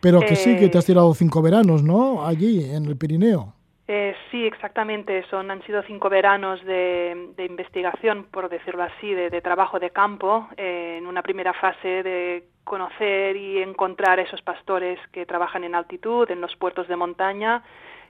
pero 0.00 0.20
que 0.20 0.34
sí 0.36 0.56
que 0.56 0.68
te 0.68 0.78
has 0.78 0.84
Eh, 0.84 0.86
tirado 0.88 1.12
cinco 1.14 1.42
veranos, 1.42 1.82
¿no? 1.82 2.26
Allí, 2.26 2.64
en 2.64 2.86
el 2.86 2.96
Pirineo. 2.96 3.54
Eh, 3.90 4.14
sí, 4.30 4.46
exactamente. 4.46 5.24
Son, 5.30 5.50
han 5.50 5.62
sido 5.62 5.82
cinco 5.82 6.10
veranos 6.10 6.62
de, 6.64 7.30
de 7.34 7.44
investigación, 7.46 8.26
por 8.30 8.50
decirlo 8.50 8.82
así, 8.82 9.14
de, 9.14 9.30
de 9.30 9.40
trabajo 9.40 9.80
de 9.80 9.90
campo. 9.90 10.46
eh, 10.58 10.96
en 10.98 11.06
una 11.06 11.22
primera 11.22 11.54
fase 11.54 12.02
de 12.02 12.44
conocer 12.64 13.34
y 13.36 13.62
encontrar 13.62 14.18
a 14.18 14.22
esos 14.22 14.42
pastores 14.42 14.98
que 15.10 15.24
trabajan 15.24 15.64
en 15.64 15.74
altitud, 15.74 16.30
en 16.30 16.42
los 16.42 16.54
puertos 16.56 16.86
de 16.86 16.96
montaña. 16.96 17.62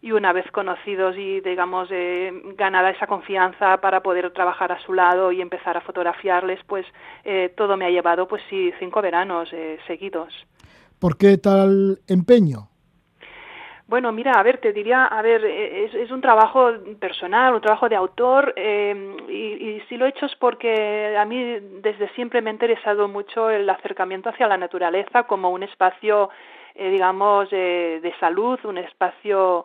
Y 0.02 0.10
una 0.12 0.32
vez 0.32 0.50
conocidos 0.50 1.16
y, 1.16 1.40
digamos, 1.40 1.88
eh, 1.92 2.32
ganada 2.56 2.90
esa 2.90 3.06
confianza 3.06 3.80
para 3.80 4.00
poder 4.00 4.32
trabajar 4.32 4.72
a 4.72 4.80
su 4.80 4.92
lado 4.94 5.30
y 5.30 5.40
empezar 5.40 5.76
a 5.76 5.80
fotografiarles, 5.80 6.60
pues 6.66 6.86
eh, 7.24 7.52
todo 7.56 7.76
me 7.76 7.84
ha 7.84 7.90
llevado, 7.90 8.26
pues 8.26 8.42
sí, 8.50 8.72
cinco 8.80 9.00
veranos 9.00 9.48
eh, 9.52 9.78
seguidos. 9.86 10.32
¿Por 10.98 11.16
qué 11.16 11.36
tal 11.38 11.98
empeño? 12.08 12.68
Bueno, 13.88 14.12
mira, 14.12 14.32
a 14.32 14.42
ver, 14.42 14.58
te 14.58 14.74
diría, 14.74 15.06
a 15.06 15.22
ver, 15.22 15.42
eh, 15.46 15.90
es, 15.94 16.10
un 16.10 16.20
trabajo 16.20 16.70
personal, 17.00 17.54
un 17.54 17.62
trabajo 17.62 17.88
de 17.88 17.96
autor, 17.96 18.52
eh, 18.54 19.16
y, 19.30 19.32
y 19.66 19.80
si 19.88 19.96
lo 19.96 20.04
he 20.04 20.10
hecho 20.10 20.26
es 20.26 20.36
porque 20.36 21.16
a 21.16 21.24
mí 21.24 21.58
desde 21.80 22.10
siempre 22.10 22.42
me 22.42 22.50
ha 22.50 22.52
interesado 22.52 23.08
mucho 23.08 23.48
el 23.48 23.68
acercamiento 23.70 24.28
hacia 24.28 24.46
la 24.46 24.58
naturaleza 24.58 25.22
como 25.22 25.48
un 25.48 25.62
espacio, 25.62 26.28
eh, 26.74 26.90
digamos, 26.90 27.48
eh, 27.50 28.00
de 28.02 28.14
salud, 28.20 28.58
un 28.64 28.76
espacio 28.76 29.64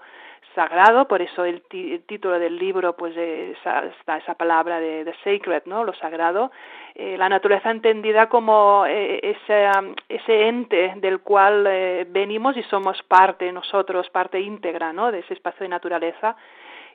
sagrado, 0.56 1.08
por 1.08 1.22
eso 1.22 1.46
el, 1.46 1.64
el 1.72 2.04
título 2.06 2.40
del 2.40 2.58
libro, 2.58 2.96
pues 2.96 3.16
eh, 3.18 3.56
esa, 3.60 3.86
está 3.86 4.18
esa 4.18 4.36
palabra 4.36 4.80
de, 4.80 5.04
de 5.04 5.14
sacred, 5.24 5.64
¿no? 5.66 5.84
Lo 5.84 5.94
sagrado. 5.94 6.52
Eh, 6.96 7.18
la 7.18 7.28
naturaleza 7.28 7.72
entendida 7.72 8.30
como 8.30 8.86
eh, 8.88 9.20
ese, 9.24 9.68
ese 10.10 10.48
ente 10.48 10.94
del 10.98 11.22
cual 11.22 11.66
eh, 11.68 12.06
venimos 12.08 12.56
y 12.56 12.64
somos 12.64 13.02
parte 13.04 13.52
nosotros, 13.52 14.10
parte 14.10 14.40
íntegra, 14.40 14.94
¿no? 14.94 15.12
De 15.12 15.20
ese 15.20 15.34
espacio 15.34 15.64
de 15.64 15.70
naturaleza. 15.70 16.36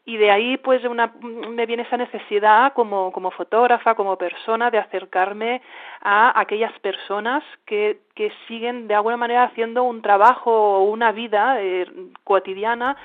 Y 0.04 0.16
de 0.16 0.30
ahí, 0.30 0.56
pues, 0.56 0.82
una, 0.84 1.12
me 1.20 1.66
viene 1.66 1.82
esa 1.82 1.98
necesidad 1.98 2.72
como, 2.72 3.12
como 3.12 3.30
fotógrafa, 3.30 3.94
como 3.94 4.16
persona, 4.16 4.70
de 4.70 4.78
acercarme 4.78 5.60
a 6.00 6.40
aquellas 6.40 6.72
personas 6.78 7.44
que, 7.66 7.98
que 8.14 8.32
siguen 8.46 8.88
de 8.88 8.94
alguna 8.94 9.18
manera 9.18 9.42
haciendo 9.42 9.82
un 9.82 10.00
trabajo 10.00 10.50
o 10.50 10.84
una 10.84 11.12
vida 11.12 11.60
eh, 11.60 11.86
cotidiana 12.24 12.96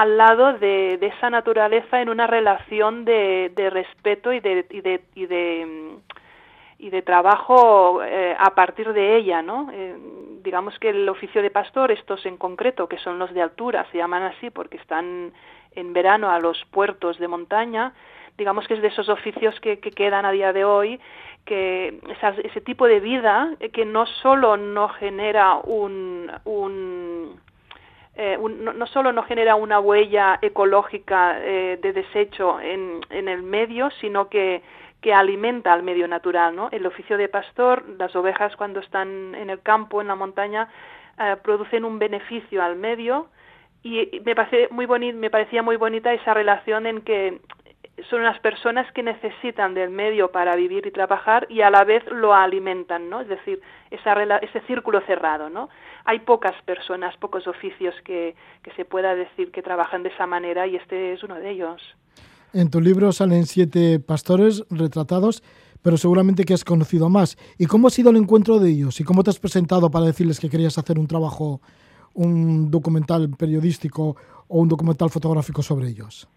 al 0.00 0.16
lado 0.16 0.52
de, 0.54 0.96
de 0.98 1.06
esa 1.08 1.28
naturaleza 1.30 2.00
en 2.00 2.08
una 2.08 2.26
relación 2.26 3.04
de, 3.04 3.50
de 3.54 3.70
respeto 3.70 4.32
y 4.32 4.40
de, 4.40 4.64
y 4.70 4.80
de, 4.80 5.00
y 5.14 5.26
de, 5.26 5.66
mm, 5.66 5.96
y 6.80 6.90
de 6.90 7.02
trabajo 7.02 8.02
eh, 8.04 8.36
a 8.38 8.54
partir 8.54 8.92
de 8.92 9.16
ella, 9.16 9.42
¿no? 9.42 9.68
Eh, 9.72 9.96
digamos 10.44 10.78
que 10.78 10.90
el 10.90 11.08
oficio 11.08 11.42
de 11.42 11.50
pastor, 11.50 11.90
estos 11.90 12.24
en 12.26 12.36
concreto, 12.36 12.88
que 12.88 12.98
son 12.98 13.18
los 13.18 13.32
de 13.34 13.42
altura, 13.42 13.86
se 13.90 13.98
llaman 13.98 14.22
así 14.22 14.50
porque 14.50 14.76
están 14.76 15.32
en 15.72 15.92
verano 15.92 16.30
a 16.30 16.38
los 16.38 16.64
puertos 16.70 17.18
de 17.18 17.26
montaña, 17.28 17.92
digamos 18.36 18.68
que 18.68 18.74
es 18.74 18.82
de 18.82 18.88
esos 18.88 19.08
oficios 19.08 19.58
que, 19.60 19.80
que 19.80 19.90
quedan 19.90 20.24
a 20.24 20.30
día 20.30 20.52
de 20.52 20.64
hoy, 20.64 21.00
que 21.44 21.98
esas- 22.08 22.38
ese 22.38 22.60
tipo 22.60 22.86
de 22.86 23.00
vida 23.00 23.52
eh, 23.58 23.70
que 23.70 23.84
no 23.84 24.06
solo 24.22 24.56
no 24.56 24.88
genera 24.90 25.56
un, 25.56 26.30
un 26.44 27.40
eh, 28.18 28.36
un- 28.36 28.64
no, 28.64 28.86
solo 28.88 29.12
no 29.12 29.22
genera 29.22 29.54
una 29.54 29.78
huella 29.78 30.40
ecológica 30.42 31.38
eh, 31.40 31.78
de 31.80 31.92
desecho 31.92 32.60
en, 32.60 33.00
el 33.10 33.42
medio, 33.44 33.90
sino 34.00 34.28
que, 34.28 34.62
alimenta 35.14 35.72
al 35.72 35.82
medio 35.82 36.06
natural. 36.06 36.54
¿no? 36.54 36.68
El 36.70 36.84
oficio 36.84 37.16
de 37.16 37.28
pastor, 37.28 37.82
las 37.96 38.14
ovejas 38.14 38.54
cuando 38.56 38.80
están 38.80 39.34
en 39.34 39.48
el 39.48 39.62
campo, 39.62 40.02
en 40.02 40.08
la 40.08 40.16
montaña, 40.16 40.68
eh, 41.18 41.36
producen 41.42 41.84
un 41.86 41.98
beneficio 41.98 42.62
al 42.62 42.76
medio 42.76 43.28
y 43.82 44.20
me, 44.24 44.34
parece 44.34 44.68
muy 44.70 44.86
me 45.14 45.30
parecía 45.30 45.62
muy 45.62 45.76
bonita 45.76 46.12
esa 46.12 46.34
relación 46.34 46.86
en 46.86 47.00
que 47.02 47.40
son 48.08 48.20
unas 48.20 48.38
personas 48.40 48.90
que 48.92 49.02
necesitan 49.02 49.74
del 49.74 49.90
medio 49.90 50.30
para 50.30 50.56
vivir 50.56 50.86
y 50.86 50.90
trabajar 50.90 51.46
y 51.50 51.62
a 51.62 51.70
la 51.70 51.84
vez 51.84 52.02
lo 52.10 52.34
alimentan, 52.34 53.10
¿no? 53.10 53.20
Es 53.20 53.28
decir, 53.28 53.60
esa 53.90 54.12
ese 54.36 54.60
círculo 54.66 55.00
cerrado, 55.06 55.50
¿no? 55.50 55.68
Hay 56.04 56.20
pocas 56.20 56.54
personas, 56.64 57.16
pocos 57.16 57.46
oficios 57.46 57.94
que, 58.04 58.34
que 58.62 58.70
se 58.72 58.84
pueda 58.84 59.14
decir 59.14 59.50
que 59.50 59.62
trabajan 59.62 60.02
de 60.02 60.10
esa 60.10 60.26
manera 60.26 60.66
y 60.66 60.76
este 60.76 61.12
es 61.12 61.22
uno 61.22 61.34
de 61.36 61.50
ellos. 61.50 61.82
En 62.52 62.70
tu 62.70 62.80
libro 62.80 63.12
salen 63.12 63.44
siete 63.44 64.00
pastores 64.00 64.64
retratados, 64.70 65.42
pero 65.82 65.96
seguramente 65.96 66.44
que 66.44 66.54
has 66.54 66.64
conocido 66.64 67.08
más. 67.08 67.36
¿Y 67.58 67.66
cómo 67.66 67.88
ha 67.88 67.90
sido 67.90 68.10
el 68.10 68.16
encuentro 68.16 68.58
de 68.58 68.70
ellos? 68.70 69.00
¿Y 69.00 69.04
cómo 69.04 69.22
te 69.22 69.30
has 69.30 69.38
presentado 69.38 69.90
para 69.90 70.06
decirles 70.06 70.40
que 70.40 70.48
querías 70.48 70.78
hacer 70.78 70.98
un 70.98 71.06
trabajo, 71.06 71.60
un 72.14 72.70
documental 72.70 73.28
periodístico 73.36 74.16
o 74.48 74.60
un 74.60 74.68
documental 74.68 75.10
fotográfico 75.10 75.62
sobre 75.62 75.88
ellos? 75.88 76.28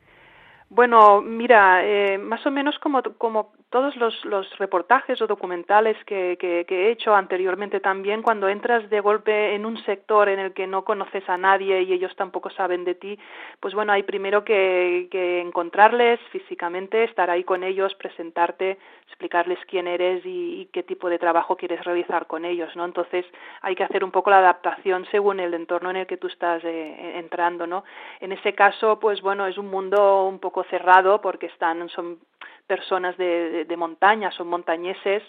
Bueno, 0.74 1.22
mira, 1.22 1.86
eh, 1.86 2.18
más 2.18 2.46
o 2.46 2.50
menos 2.50 2.80
como, 2.80 3.04
como 3.18 3.52
todos 3.72 3.94
los, 3.98 4.24
los 4.24 4.58
reportajes 4.58 5.22
o 5.22 5.28
documentales 5.28 5.98
que, 6.06 6.38
que, 6.40 6.66
que, 6.66 6.88
he 6.88 6.92
hecho 6.92 7.14
anteriormente 7.14 7.82
también, 7.82 8.22
cuando 8.22 8.48
entras 8.48 8.90
de 8.90 9.02
golpe 9.02 9.54
en 9.54 9.66
un 9.66 9.78
sector 9.84 10.30
en 10.30 10.40
el 10.40 10.54
que 10.54 10.68
no 10.68 10.86
conoces 10.86 11.28
a 11.28 11.38
nadie 11.38 11.82
y 11.82 11.92
ellos 11.92 12.16
tampoco 12.16 12.50
saben 12.52 12.86
de 12.86 12.96
ti, 12.96 13.20
pues 13.60 13.74
bueno, 13.74 13.92
hay 13.92 14.04
primero 14.04 14.46
que, 14.46 15.10
que 15.12 15.42
encontrarles 15.42 16.22
físicamente, 16.32 17.04
estar 17.04 17.30
ahí 17.30 17.44
con 17.44 17.66
ellos, 17.66 17.94
presentarte, 17.96 18.78
explicarles 19.08 19.60
quién 19.68 19.88
eres 19.88 20.22
y, 20.26 20.70
qué 20.72 20.84
tipo 20.84 21.10
de 21.10 21.20
trabajo 21.20 21.58
quieres 21.58 21.84
realizar 21.84 22.28
con 22.28 22.46
ellos, 22.46 22.74
¿no? 22.78 22.86
Entonces 22.86 23.26
hay 23.62 23.76
que 23.76 23.84
hacer 23.84 24.06
un 24.06 24.12
poco 24.12 24.30
la 24.30 24.40
adaptación 24.40 25.06
según 25.12 25.40
el 25.42 25.54
entorno 25.54 25.90
en 25.90 25.98
el 25.98 26.08
que 26.08 26.18
tú 26.18 26.28
estás 26.28 26.64
eh, 26.64 27.20
entrando, 27.20 27.68
¿no? 27.68 27.84
En 28.22 28.32
ese 28.32 28.54
caso, 28.54 29.00
pues 29.00 29.22
bueno, 29.22 29.48
es 29.48 29.58
un 29.58 29.68
mundo 29.68 30.26
un 30.26 30.40
poco 30.40 30.61
cerrado 30.66 31.22
porque 31.22 31.48
están 31.48 31.90
son 31.90 32.20
personas 32.68 33.18
de, 33.18 33.50
de, 33.50 33.66
de 33.66 33.78
montaña, 33.78 34.32
son 34.32 34.48
montañeses, 34.48 35.24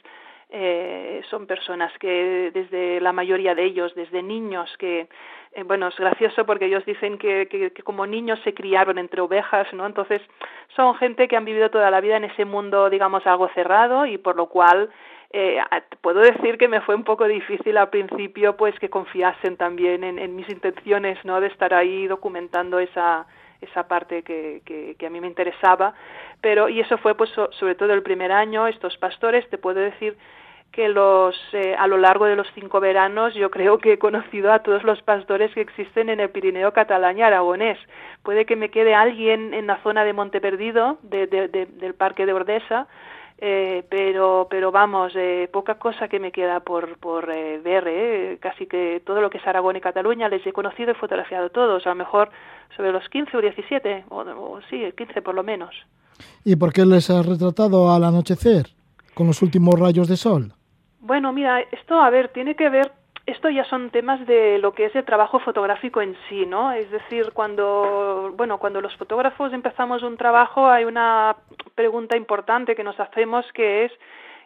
eh, 0.55 1.23
son 1.31 1.47
personas 1.47 1.91
que 1.99 2.51
desde 2.53 3.01
la 3.01 3.13
mayoría 3.15 3.55
de 3.55 3.65
ellos, 3.65 3.95
desde 3.95 4.23
niños, 4.23 4.71
que 4.79 5.09
eh, 5.55 5.63
bueno, 5.65 5.89
es 5.89 5.97
gracioso 5.97 6.45
porque 6.45 6.67
ellos 6.67 6.85
dicen 6.85 7.17
que, 7.17 7.49
que, 7.49 7.73
que, 7.73 7.83
como 7.83 8.07
niños 8.07 8.39
se 8.45 8.53
criaron 8.53 8.99
entre 8.99 9.23
ovejas, 9.23 9.67
¿no? 9.73 9.87
Entonces 9.87 10.21
son 10.77 10.95
gente 10.97 11.27
que 11.27 11.37
han 11.37 11.47
vivido 11.47 11.71
toda 11.71 11.91
la 11.91 12.03
vida 12.03 12.19
en 12.19 12.25
ese 12.25 12.45
mundo, 12.45 12.91
digamos, 12.91 13.27
algo 13.27 13.49
cerrado 13.55 14.05
y 14.05 14.19
por 14.19 14.37
lo 14.37 14.47
cual 14.47 14.91
eh, 15.31 15.59
puedo 16.03 16.21
decir 16.21 16.59
que 16.59 16.69
me 16.69 16.83
fue 16.83 16.95
un 16.95 17.05
poco 17.05 17.27
difícil 17.27 17.79
al 17.79 17.89
principio, 17.89 18.55
pues 18.55 18.79
que 18.79 18.91
confiasen 18.91 19.57
también 19.57 20.05
en, 20.05 20.19
en 20.19 20.37
mis 20.37 20.49
intenciones, 20.51 21.19
¿no? 21.25 21.41
De 21.41 21.47
estar 21.47 21.73
ahí 21.73 22.07
documentando 22.07 22.79
esa 22.79 23.27
esa 23.63 23.89
parte 23.89 24.23
que, 24.23 24.63
que, 24.65 24.97
que, 24.99 25.07
a 25.07 25.11
mí 25.11 25.21
me 25.21 25.27
interesaba, 25.27 25.95
pero 26.41 26.69
y 26.69 26.81
eso 26.81 26.99
fue 26.99 27.15
pues 27.15 27.31
so, 27.31 27.51
sobre 27.53 27.75
todo 27.75 27.95
el 27.95 28.03
primer 28.03 28.33
año, 28.33 28.67
estos 28.67 28.97
pastores, 28.99 29.49
te 29.49 29.59
puedo 29.59 29.81
decir, 29.81 30.17
que 30.73 30.89
los 30.89 31.37
eh, 31.53 31.77
a 31.79 31.87
lo 31.87 31.99
largo 31.99 32.25
de 32.25 32.35
los 32.35 32.49
cinco 32.55 32.81
veranos 32.81 33.35
yo 33.35 33.51
creo 33.51 33.79
que 33.79 33.93
he 33.93 33.99
conocido 33.99 34.53
a 34.53 34.61
todos 34.61 34.83
los 34.83 35.03
pastores 35.03 35.53
que 35.53 35.61
existen 35.61 36.09
en 36.09 36.19
el 36.19 36.31
Pirineo 36.31 36.73
catalán 36.73 37.21
aragonés. 37.21 37.79
Puede 38.23 38.47
que 38.47 38.57
me 38.57 38.71
quede 38.71 38.95
alguien 38.95 39.53
en 39.53 39.67
la 39.67 39.77
zona 39.83 40.05
de 40.05 40.15
Monte 40.15 40.41
Perdido, 40.41 40.99
del 41.03 41.95
Parque 41.95 42.25
de 42.25 42.33
Ordesa, 42.33 42.89
eh, 43.45 43.85
pero 43.91 44.47
pero 44.49 44.71
vamos 44.71 45.13
eh, 45.17 45.49
poca 45.53 45.75
cosa 45.75 46.07
que 46.07 46.21
me 46.21 46.31
queda 46.31 46.61
por 46.61 46.97
por 46.99 47.29
eh, 47.29 47.59
ver 47.59 47.85
eh, 47.89 48.39
casi 48.41 48.67
que 48.67 49.03
todo 49.05 49.21
lo 49.21 49.31
que 49.31 49.39
es 49.39 49.47
Aragón 49.47 49.75
y 49.75 49.81
Cataluña 49.81 50.29
les 50.29 50.47
he 50.47 50.53
conocido 50.53 50.93
y 50.93 50.95
fotografiado 50.95 51.51
todos 51.51 51.85
a 51.85 51.91
lo 51.91 51.97
mejor 51.97 52.31
sobre 52.77 52.93
los 52.93 53.09
15 53.09 53.37
o 53.37 53.41
17 53.41 54.05
o, 54.11 54.21
o 54.21 54.61
sí 54.71 54.85
15 54.97 55.23
por 55.23 55.35
lo 55.35 55.43
menos 55.43 55.75
¿Y 56.45 56.55
por 56.55 56.73
qué 56.73 56.87
les 56.87 57.11
has 57.11 57.27
retratado 57.27 57.93
al 57.93 58.05
anochecer 58.05 58.67
con 59.15 59.27
los 59.27 59.43
últimos 59.43 59.79
rayos 59.79 60.07
de 60.07 60.17
sol? 60.17 60.53
Bueno, 61.01 61.33
mira, 61.33 61.61
esto, 61.73 62.01
a 62.01 62.11
ver, 62.11 62.29
tiene 62.29 62.55
que 62.55 62.69
ver, 62.69 62.93
esto 63.27 63.49
ya 63.51 63.65
son 63.65 63.91
temas 63.91 64.27
de 64.27 64.59
lo 64.59 64.73
que 64.73 64.87
es 64.87 64.97
el 64.97 65.05
trabajo 65.05 65.39
fotográfico 65.39 66.01
en 66.03 66.17
sí, 66.29 66.45
¿no? 66.45 66.73
Es 66.73 66.91
decir, 66.91 67.33
cuando, 67.33 68.33
bueno, 68.37 68.59
cuando 68.59 68.81
los 68.81 68.97
fotógrafos 68.97 69.53
empezamos 69.53 70.03
un 70.03 70.17
trabajo 70.17 70.69
hay 70.69 70.85
una 70.85 71.37
pregunta 71.75 72.17
importante 72.17 72.75
que 72.75 72.83
nos 72.83 72.99
hacemos 72.99 73.47
que 73.53 73.85
es, 73.85 73.93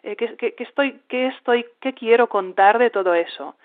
eh, 0.03 0.15
¿qué, 0.15 0.53
estoy, 0.59 0.99
qué 1.07 1.27
estoy, 1.27 1.65
qué 1.81 1.93
quiero 1.93 2.29
contar 2.29 2.77
de 2.77 2.91
todo 2.91 3.15
eso? 3.15 3.55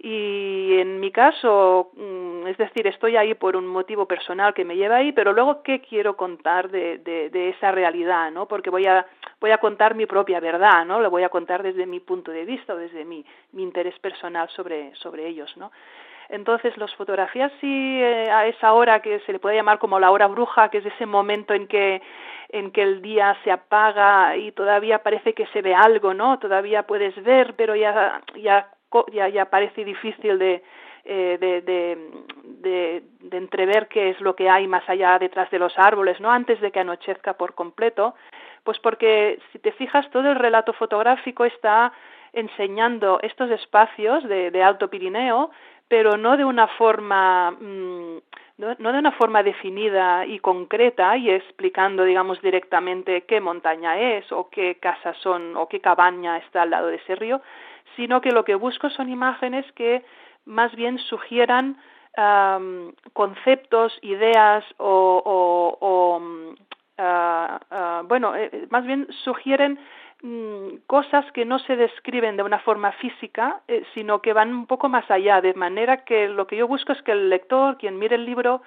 Y 0.00 0.78
en 0.78 1.00
mi 1.00 1.10
caso, 1.10 1.90
mm, 1.94 2.46
es 2.46 2.56
decir, 2.56 2.86
estoy 2.86 3.16
ahí 3.16 3.34
por 3.34 3.56
un 3.56 3.66
motivo 3.66 4.06
personal 4.06 4.54
que 4.54 4.64
me 4.64 4.76
lleva 4.76 4.96
ahí, 4.96 5.10
pero 5.10 5.32
luego, 5.32 5.62
¿qué 5.62 5.80
quiero 5.80 6.16
contar 6.16 6.70
de, 6.70 6.98
de, 6.98 7.30
de 7.30 7.48
esa 7.48 7.72
realidad? 7.72 8.30
¿no? 8.30 8.46
Porque 8.46 8.70
voy 8.70 8.86
a, 8.86 9.06
voy 9.40 9.50
a 9.50 9.58
contar 9.58 9.96
mi 9.96 10.06
propia 10.06 10.38
verdad, 10.38 10.84
¿no? 10.84 11.00
Lo 11.00 11.10
voy 11.10 11.24
a 11.24 11.28
contar 11.30 11.64
desde 11.64 11.84
mi 11.84 11.98
punto 11.98 12.30
de 12.30 12.44
vista, 12.44 12.76
desde 12.76 13.04
mi, 13.04 13.24
mi 13.52 13.64
interés 13.64 13.98
personal 13.98 14.48
sobre, 14.50 14.94
sobre 14.94 15.26
ellos, 15.26 15.52
¿no? 15.56 15.72
Entonces, 16.28 16.76
las 16.76 16.94
fotografías 16.94 17.50
sí 17.60 18.00
eh, 18.00 18.30
a 18.30 18.46
esa 18.46 18.74
hora 18.74 19.00
que 19.00 19.18
se 19.20 19.32
le 19.32 19.38
puede 19.38 19.56
llamar 19.56 19.78
como 19.78 19.98
la 19.98 20.10
hora 20.10 20.26
bruja, 20.26 20.68
que 20.68 20.78
es 20.78 20.86
ese 20.86 21.06
momento 21.06 21.54
en 21.54 21.66
que 21.66 22.02
en 22.50 22.70
que 22.70 22.82
el 22.82 23.02
día 23.02 23.36
se 23.44 23.50
apaga 23.50 24.34
y 24.36 24.52
todavía 24.52 25.02
parece 25.02 25.34
que 25.34 25.46
se 25.48 25.60
ve 25.60 25.74
algo, 25.74 26.14
¿no? 26.14 26.38
Todavía 26.38 26.84
puedes 26.84 27.14
ver, 27.22 27.54
pero 27.56 27.76
ya 27.76 28.22
ya 28.36 28.68
ya, 29.12 29.28
ya 29.28 29.46
parece 29.46 29.84
difícil 29.84 30.38
de, 30.38 30.62
eh, 31.04 31.38
de, 31.40 31.62
de, 31.62 31.98
de, 32.44 33.02
de, 33.20 33.36
entrever 33.36 33.88
qué 33.88 34.10
es 34.10 34.20
lo 34.20 34.36
que 34.36 34.50
hay 34.50 34.66
más 34.66 34.88
allá 34.88 35.18
detrás 35.18 35.50
de 35.50 35.58
los 35.58 35.78
árboles, 35.78 36.20
¿no? 36.20 36.30
Antes 36.30 36.60
de 36.60 36.70
que 36.70 36.80
anochezca 36.80 37.34
por 37.34 37.54
completo, 37.54 38.14
pues 38.64 38.78
porque 38.80 39.38
si 39.52 39.58
te 39.58 39.72
fijas 39.72 40.10
todo 40.10 40.30
el 40.30 40.36
relato 40.36 40.72
fotográfico 40.74 41.44
está 41.44 41.92
enseñando 42.32 43.20
estos 43.22 43.50
espacios 43.50 44.22
de, 44.28 44.62
Alto 44.62 44.90
Pirineo, 44.90 45.50
pero 45.88 46.16
no 46.18 46.36
de 46.36 46.44
una 46.44 46.68
forma 46.68 47.56
no, 47.60 48.74
no, 48.78 48.92
de 48.92 48.98
una 48.98 49.12
forma 49.12 49.42
definida 49.42 50.26
y 50.26 50.40
concreta 50.40 51.16
y 51.16 51.30
explicando, 51.30 52.04
digamos, 52.04 52.42
directamente 52.42 53.22
qué 53.22 53.40
montaña 53.40 53.98
es 53.98 54.30
o 54.32 54.50
qué 54.50 54.74
casas 54.74 55.16
son 55.22 55.56
o 55.56 55.68
qué 55.68 55.80
cabaña 55.80 56.36
está 56.38 56.62
al 56.62 56.70
lado 56.70 56.88
de 56.88 56.96
ese 56.96 57.14
río, 57.14 57.40
sino 57.96 58.20
que 58.20 58.32
lo 58.32 58.44
que 58.44 58.54
busco 58.54 58.90
son 58.90 59.08
imágenes 59.08 59.64
que 59.72 60.04
más 60.44 60.74
bien 60.74 60.98
sugieran 60.98 61.76
um, 62.16 62.92
conceptos, 63.12 63.96
ideas 64.02 64.64
o, 64.78 65.22
o, 65.24 65.78
o 65.80 66.18
uh, 66.98 67.74
uh, 67.74 68.06
bueno, 68.08 68.34
eh, 68.34 68.66
más 68.70 68.84
bien 68.84 69.06
sugieren 69.24 69.78
mm, 70.22 70.86
cosas 70.86 71.30
que 71.32 71.44
no 71.44 71.58
se 71.60 71.76
describen 71.76 72.36
de 72.36 72.42
una 72.42 72.58
forma 72.58 72.92
física, 72.92 73.60
eh, 73.68 73.84
sino 73.94 74.20
que 74.20 74.32
van 74.32 74.52
un 74.52 74.66
poco 74.66 74.88
más 74.88 75.08
allá, 75.10 75.40
de 75.40 75.54
manera 75.54 76.04
que 76.04 76.28
lo 76.28 76.46
que 76.46 76.56
yo 76.56 76.66
busco 76.66 76.92
es 76.92 77.02
que 77.02 77.12
el 77.12 77.30
lector, 77.30 77.78
quien 77.78 77.98
mire 77.98 78.16
el 78.16 78.24
libro, 78.24 78.62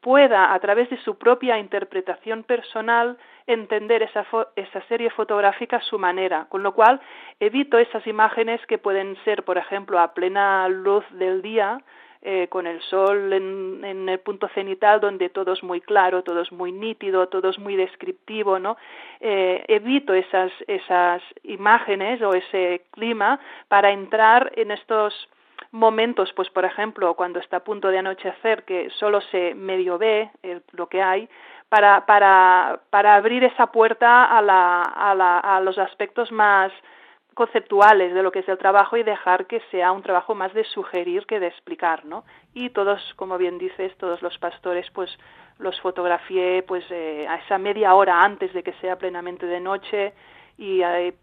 pueda, 0.00 0.54
a 0.54 0.60
través 0.60 0.90
de 0.90 0.96
su 0.98 1.18
propia 1.18 1.58
interpretación 1.58 2.42
personal, 2.44 3.18
entender 3.46 4.02
esa, 4.02 4.24
esa 4.56 4.82
serie 4.88 5.10
fotográfica 5.10 5.76
a 5.78 5.82
su 5.82 5.98
manera, 5.98 6.46
con 6.48 6.62
lo 6.62 6.72
cual 6.72 7.00
evito 7.40 7.78
esas 7.78 8.06
imágenes 8.06 8.64
que 8.66 8.78
pueden 8.78 9.16
ser, 9.24 9.44
por 9.44 9.58
ejemplo, 9.58 9.98
a 9.98 10.14
plena 10.14 10.68
luz 10.68 11.04
del 11.10 11.42
día, 11.42 11.80
eh, 12.24 12.46
con 12.48 12.68
el 12.68 12.80
sol 12.82 13.32
en, 13.32 13.84
en, 13.84 14.08
el 14.08 14.20
punto 14.20 14.46
cenital 14.54 15.00
donde 15.00 15.28
todo 15.28 15.54
es 15.54 15.62
muy 15.64 15.80
claro, 15.80 16.22
todo 16.22 16.42
es 16.42 16.52
muy 16.52 16.70
nítido, 16.70 17.26
todo 17.26 17.50
es 17.50 17.58
muy 17.58 17.74
descriptivo, 17.74 18.60
¿no? 18.60 18.76
Eh, 19.18 19.64
evito 19.66 20.14
esas, 20.14 20.52
esas 20.68 21.20
imágenes 21.42 22.22
o 22.22 22.32
ese 22.32 22.84
clima 22.92 23.40
para 23.66 23.90
entrar 23.90 24.52
en 24.54 24.70
estos 24.70 25.28
momentos, 25.72 26.32
pues 26.34 26.48
por 26.50 26.64
ejemplo, 26.64 27.14
cuando 27.14 27.40
está 27.40 27.56
a 27.56 27.64
punto 27.64 27.88
de 27.88 27.98
anochecer, 27.98 28.62
que 28.62 28.88
solo 28.90 29.20
se 29.32 29.56
medio 29.56 29.98
ve 29.98 30.30
el, 30.44 30.62
lo 30.72 30.86
que 30.88 31.02
hay, 31.02 31.28
para, 31.72 32.04
para, 32.04 32.82
para 32.90 33.14
abrir 33.14 33.44
esa 33.44 33.68
puerta 33.68 34.24
a, 34.24 34.42
la, 34.42 34.82
a, 34.82 35.14
la, 35.14 35.38
a 35.38 35.58
los 35.62 35.78
aspectos 35.78 36.30
más 36.30 36.70
conceptuales 37.32 38.12
de 38.12 38.22
lo 38.22 38.30
que 38.30 38.40
es 38.40 38.48
el 38.50 38.58
trabajo 38.58 38.98
y 38.98 39.02
dejar 39.02 39.46
que 39.46 39.62
sea 39.70 39.90
un 39.90 40.02
trabajo 40.02 40.34
más 40.34 40.52
de 40.52 40.64
sugerir 40.64 41.24
que 41.24 41.40
de 41.40 41.46
explicar, 41.46 42.04
¿no? 42.04 42.24
Y 42.52 42.68
todos, 42.68 43.00
como 43.16 43.38
bien 43.38 43.56
dices, 43.56 43.96
todos 43.96 44.20
los 44.20 44.36
pastores, 44.36 44.86
pues 44.90 45.18
los 45.56 45.80
fotografié 45.80 46.62
pues 46.62 46.84
eh, 46.90 47.26
a 47.26 47.36
esa 47.36 47.56
media 47.56 47.94
hora 47.94 48.20
antes 48.20 48.52
de 48.52 48.62
que 48.62 48.74
sea 48.74 48.98
plenamente 48.98 49.46
de 49.46 49.60
noche 49.60 50.12
y 50.58 50.82
eh, 50.82 51.14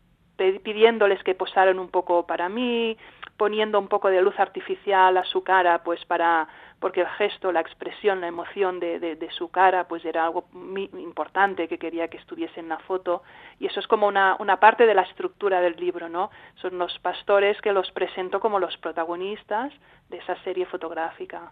pidiéndoles 0.64 1.22
que 1.22 1.36
posaran 1.36 1.78
un 1.78 1.90
poco 1.90 2.26
para 2.26 2.50
mí, 2.50 2.98
poniendo 3.38 3.78
un 3.78 3.88
poco 3.88 4.10
de 4.10 4.24
luz 4.24 4.40
artificial 4.40 5.16
a 5.16 5.24
su 5.26 5.44
cara, 5.44 5.84
pues 5.84 6.04
para 6.06 6.48
porque 6.80 7.02
el 7.02 7.08
gesto, 7.08 7.52
la 7.52 7.60
expresión, 7.60 8.22
la 8.22 8.28
emoción 8.28 8.80
de, 8.80 9.00
de, 9.00 9.30
su 9.32 9.50
cara, 9.50 9.88
pues 9.88 10.06
era 10.06 10.24
algo 10.26 10.46
muy 10.54 10.89
importante 10.94 11.68
que 11.68 11.78
quería 11.78 12.08
que 12.08 12.18
estuviese 12.18 12.60
en 12.60 12.70
la 12.70 12.80
foto 12.80 13.22
y 13.60 13.68
eso 13.68 13.80
es 13.80 13.88
como 13.88 14.08
una, 14.08 14.36
una 14.39 14.60
parte 14.60 14.86
de 14.86 14.94
la 14.94 15.02
estructura 15.02 15.62
del 15.62 15.76
libro, 15.76 16.10
¿no? 16.10 16.30
Son 16.62 16.78
los 16.78 16.98
pastores 17.00 17.60
que 17.62 17.74
los 17.74 17.92
presento 17.92 18.39
como 18.39 18.60
los 18.60 18.78
protagonistas 18.78 19.74
de 20.10 20.18
esa 20.18 20.42
serie 20.44 20.65
fotográfica. 20.65 21.52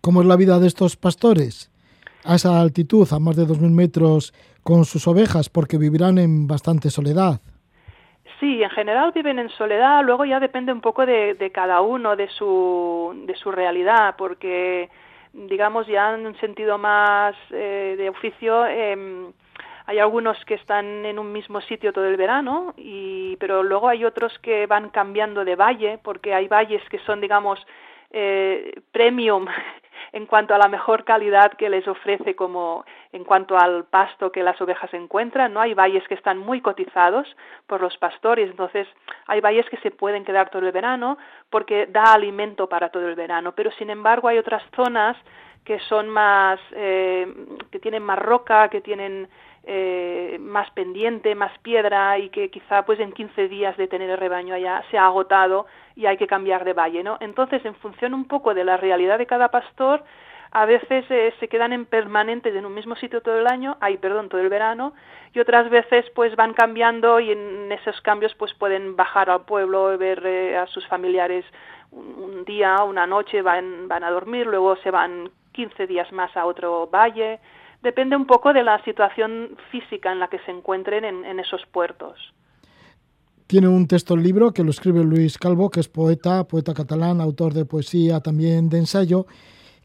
¿Cómo 0.00 0.20
es 0.20 0.26
la 0.26 0.36
vida 0.36 0.58
de 0.58 0.66
estos 0.66 0.96
pastores? 0.96 1.70
A 2.24 2.34
esa 2.36 2.60
altitud, 2.60 3.08
a 3.12 3.18
más 3.18 3.36
de 3.36 3.46
2.000 3.46 3.70
metros, 3.70 4.34
con 4.62 4.84
sus 4.84 5.08
ovejas, 5.08 5.48
porque 5.48 5.78
vivirán 5.78 6.18
en 6.18 6.46
bastante 6.46 6.90
soledad. 6.90 7.40
Sí, 8.42 8.60
en 8.60 8.70
general 8.70 9.12
viven 9.12 9.38
en 9.38 9.48
soledad, 9.50 10.02
luego 10.02 10.24
ya 10.24 10.40
depende 10.40 10.72
un 10.72 10.80
poco 10.80 11.06
de, 11.06 11.34
de 11.34 11.52
cada 11.52 11.80
uno, 11.80 12.16
de 12.16 12.28
su, 12.28 13.14
de 13.24 13.36
su 13.36 13.52
realidad, 13.52 14.16
porque 14.18 14.90
digamos 15.32 15.86
ya 15.86 16.12
en 16.12 16.26
un 16.26 16.34
sentido 16.40 16.76
más 16.76 17.36
eh, 17.52 17.94
de 17.96 18.08
oficio 18.08 18.66
eh, 18.66 19.30
hay 19.86 19.98
algunos 20.00 20.44
que 20.44 20.54
están 20.54 21.06
en 21.06 21.20
un 21.20 21.30
mismo 21.30 21.60
sitio 21.60 21.92
todo 21.92 22.06
el 22.06 22.16
verano 22.16 22.74
y 22.76 23.36
pero 23.36 23.62
luego 23.62 23.88
hay 23.88 24.04
otros 24.04 24.36
que 24.40 24.66
van 24.66 24.90
cambiando 24.90 25.44
de 25.44 25.54
valle 25.54 26.00
porque 26.02 26.34
hay 26.34 26.48
valles 26.48 26.82
que 26.90 26.98
son 27.06 27.20
digamos 27.20 27.64
eh, 28.12 28.80
premium 28.92 29.46
en 30.12 30.26
cuanto 30.26 30.54
a 30.54 30.58
la 30.58 30.68
mejor 30.68 31.04
calidad 31.04 31.52
que 31.54 31.70
les 31.70 31.88
ofrece 31.88 32.36
como 32.36 32.84
en 33.12 33.24
cuanto 33.24 33.56
al 33.56 33.84
pasto 33.84 34.30
que 34.30 34.42
las 34.42 34.60
ovejas 34.60 34.92
encuentran, 34.92 35.54
¿no? 35.54 35.60
Hay 35.60 35.74
valles 35.74 36.06
que 36.06 36.14
están 36.14 36.38
muy 36.38 36.60
cotizados 36.60 37.26
por 37.66 37.80
los 37.80 37.96
pastores, 37.96 38.50
entonces 38.50 38.86
hay 39.26 39.40
valles 39.40 39.68
que 39.70 39.78
se 39.78 39.90
pueden 39.90 40.24
quedar 40.24 40.50
todo 40.50 40.66
el 40.66 40.72
verano 40.72 41.16
porque 41.48 41.86
da 41.86 42.12
alimento 42.12 42.68
para 42.68 42.90
todo 42.90 43.08
el 43.08 43.14
verano, 43.14 43.52
pero 43.52 43.70
sin 43.72 43.90
embargo 43.90 44.28
hay 44.28 44.38
otras 44.38 44.62
zonas 44.76 45.16
que 45.64 45.78
son 45.80 46.08
más, 46.08 46.60
eh, 46.72 47.26
que 47.70 47.78
tienen 47.78 48.02
más 48.02 48.18
roca, 48.18 48.68
que 48.68 48.80
tienen 48.80 49.28
eh, 49.64 50.38
más 50.40 50.70
pendiente, 50.72 51.34
más 51.36 51.56
piedra 51.58 52.18
y 52.18 52.30
que 52.30 52.50
quizá 52.50 52.84
pues 52.84 52.98
en 52.98 53.12
15 53.12 53.48
días 53.48 53.76
de 53.76 53.86
tener 53.86 54.10
el 54.10 54.18
rebaño 54.18 54.54
allá 54.54 54.82
se 54.90 54.98
ha 54.98 55.06
agotado 55.06 55.66
y 55.94 56.06
hay 56.06 56.16
que 56.16 56.26
cambiar 56.26 56.64
de 56.64 56.72
valle, 56.72 57.04
¿no? 57.04 57.16
Entonces, 57.20 57.64
en 57.64 57.76
función 57.76 58.12
un 58.12 58.26
poco 58.26 58.54
de 58.54 58.64
la 58.64 58.76
realidad 58.76 59.18
de 59.18 59.26
cada 59.26 59.48
pastor, 59.48 60.02
a 60.50 60.66
veces 60.66 61.04
eh, 61.10 61.32
se 61.38 61.48
quedan 61.48 61.72
en 61.72 61.86
permanentes 61.86 62.54
en 62.54 62.66
un 62.66 62.74
mismo 62.74 62.96
sitio 62.96 63.22
todo 63.22 63.38
el 63.38 63.46
año, 63.46 63.76
ay, 63.80 63.98
perdón, 63.98 64.28
todo 64.28 64.40
el 64.40 64.48
verano, 64.48 64.94
y 65.32 65.38
otras 65.38 65.70
veces 65.70 66.04
pues 66.14 66.34
van 66.34 66.54
cambiando 66.54 67.20
y 67.20 67.30
en 67.30 67.70
esos 67.70 68.00
cambios 68.00 68.34
pues 68.34 68.52
pueden 68.54 68.96
bajar 68.96 69.30
al 69.30 69.44
pueblo, 69.44 69.96
ver 69.96 70.26
eh, 70.26 70.56
a 70.56 70.66
sus 70.66 70.86
familiares 70.88 71.44
un, 71.90 72.16
un, 72.18 72.44
día, 72.44 72.82
una 72.82 73.06
noche, 73.06 73.42
van, 73.42 73.86
van 73.86 74.02
a 74.02 74.10
dormir, 74.10 74.46
luego 74.46 74.76
se 74.76 74.90
van 74.90 75.30
15 75.52 75.86
días 75.86 76.10
más 76.12 76.36
a 76.36 76.46
otro 76.46 76.88
valle, 76.88 77.38
depende 77.82 78.16
un 78.16 78.26
poco 78.26 78.52
de 78.52 78.62
la 78.62 78.82
situación 78.84 79.56
física 79.70 80.12
en 80.12 80.20
la 80.20 80.28
que 80.28 80.38
se 80.40 80.50
encuentren 80.50 81.04
en, 81.04 81.24
en 81.24 81.40
esos 81.40 81.64
puertos. 81.66 82.32
Tiene 83.46 83.68
un 83.68 83.86
texto 83.86 84.14
el 84.14 84.22
libro 84.22 84.52
que 84.52 84.64
lo 84.64 84.70
escribe 84.70 85.04
Luis 85.04 85.36
Calvo, 85.36 85.68
que 85.68 85.80
es 85.80 85.88
poeta, 85.88 86.44
poeta 86.44 86.72
catalán, 86.72 87.20
autor 87.20 87.52
de 87.52 87.66
poesía, 87.66 88.20
también 88.20 88.70
de 88.70 88.78
ensayo, 88.78 89.26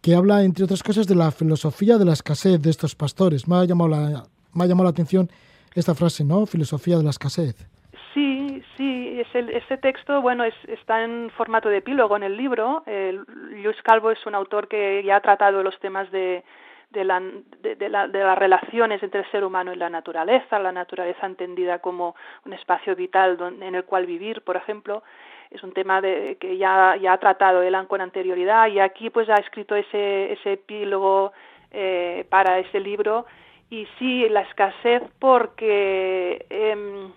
que 0.02 0.16
habla, 0.16 0.44
entre 0.44 0.64
otras 0.64 0.84
cosas, 0.84 1.06
de 1.08 1.16
la 1.16 1.32
filosofía 1.32 1.98
de 1.98 2.06
la 2.06 2.14
escasez 2.14 2.62
de 2.62 2.70
estos 2.70 2.96
pastores. 2.96 3.48
Me 3.48 3.58
ha 3.58 3.66
llamado 3.66 3.90
la, 3.90 4.24
me 4.54 4.64
ha 4.64 4.68
llamado 4.68 4.86
la 4.86 4.92
atención 4.92 5.28
esta 5.76 5.94
frase, 5.96 6.24
¿no? 6.24 6.46
Filosofía 6.46 6.98
de 6.98 7.04
la 7.04 7.10
escasez. 7.10 7.68
Sí, 8.14 8.64
sí, 8.78 9.20
ese, 9.20 9.40
ese 9.58 9.78
texto, 9.78 10.22
bueno, 10.22 10.44
es, 10.44 10.56
está 10.68 11.04
en 11.04 11.30
formato 11.32 11.68
de 11.68 11.78
epílogo 11.78 12.16
en 12.16 12.24
el 12.24 12.38
libro. 12.38 12.84
Eh, 12.86 13.20
Luis 13.52 13.82
Calvo 13.84 14.12
es 14.12 14.26
un 14.26 14.34
autor 14.34 14.68
que 14.68 15.04
ya 15.06 15.18
ha 15.18 15.22
tratado 15.22 15.62
los 15.62 15.78
temas 15.80 16.10
de, 16.12 16.44
de, 16.90 17.04
la, 17.04 17.20
de, 17.20 17.90
la, 17.90 18.08
de, 18.08 18.20
las 18.20 18.38
relaciones 18.38 19.02
entre 19.04 19.22
el 19.22 19.32
ser 19.32 19.44
humano 19.44 19.74
y 19.74 19.76
la 19.76 19.90
naturaleza, 19.90 20.60
la 20.60 20.72
naturaleza 20.72 21.26
entendida 21.26 21.80
como 21.80 22.16
un 22.46 22.54
espacio 22.54 22.96
vital 22.96 23.38
en 23.62 23.76
el 23.76 23.84
cual 23.86 24.06
vivir, 24.06 24.42
por 24.42 24.56
ejemplo. 24.56 25.04
Es 25.52 25.64
un 25.64 25.72
tema 25.72 26.02
de, 26.02 26.38
que 26.40 26.58
ya, 26.58 26.96
ya 27.02 27.14
ha 27.14 27.18
tratado 27.20 27.62
Elan 27.62 27.88
con 27.88 28.02
anterioridad 28.02 28.68
y 28.68 28.80
aquí 28.80 29.10
pues 29.10 29.30
ha 29.30 29.36
escrito 29.36 29.76
ese, 29.76 30.34
ese 30.34 30.54
epílogo 30.54 31.32
eh, 31.72 32.26
para 32.30 32.60
ese 32.60 32.80
libro. 32.80 33.26
Y 33.70 33.86
sí, 34.00 34.28
la 34.30 34.42
escasez 34.42 35.04
porque... 35.20 36.46
Eh, 36.50 37.10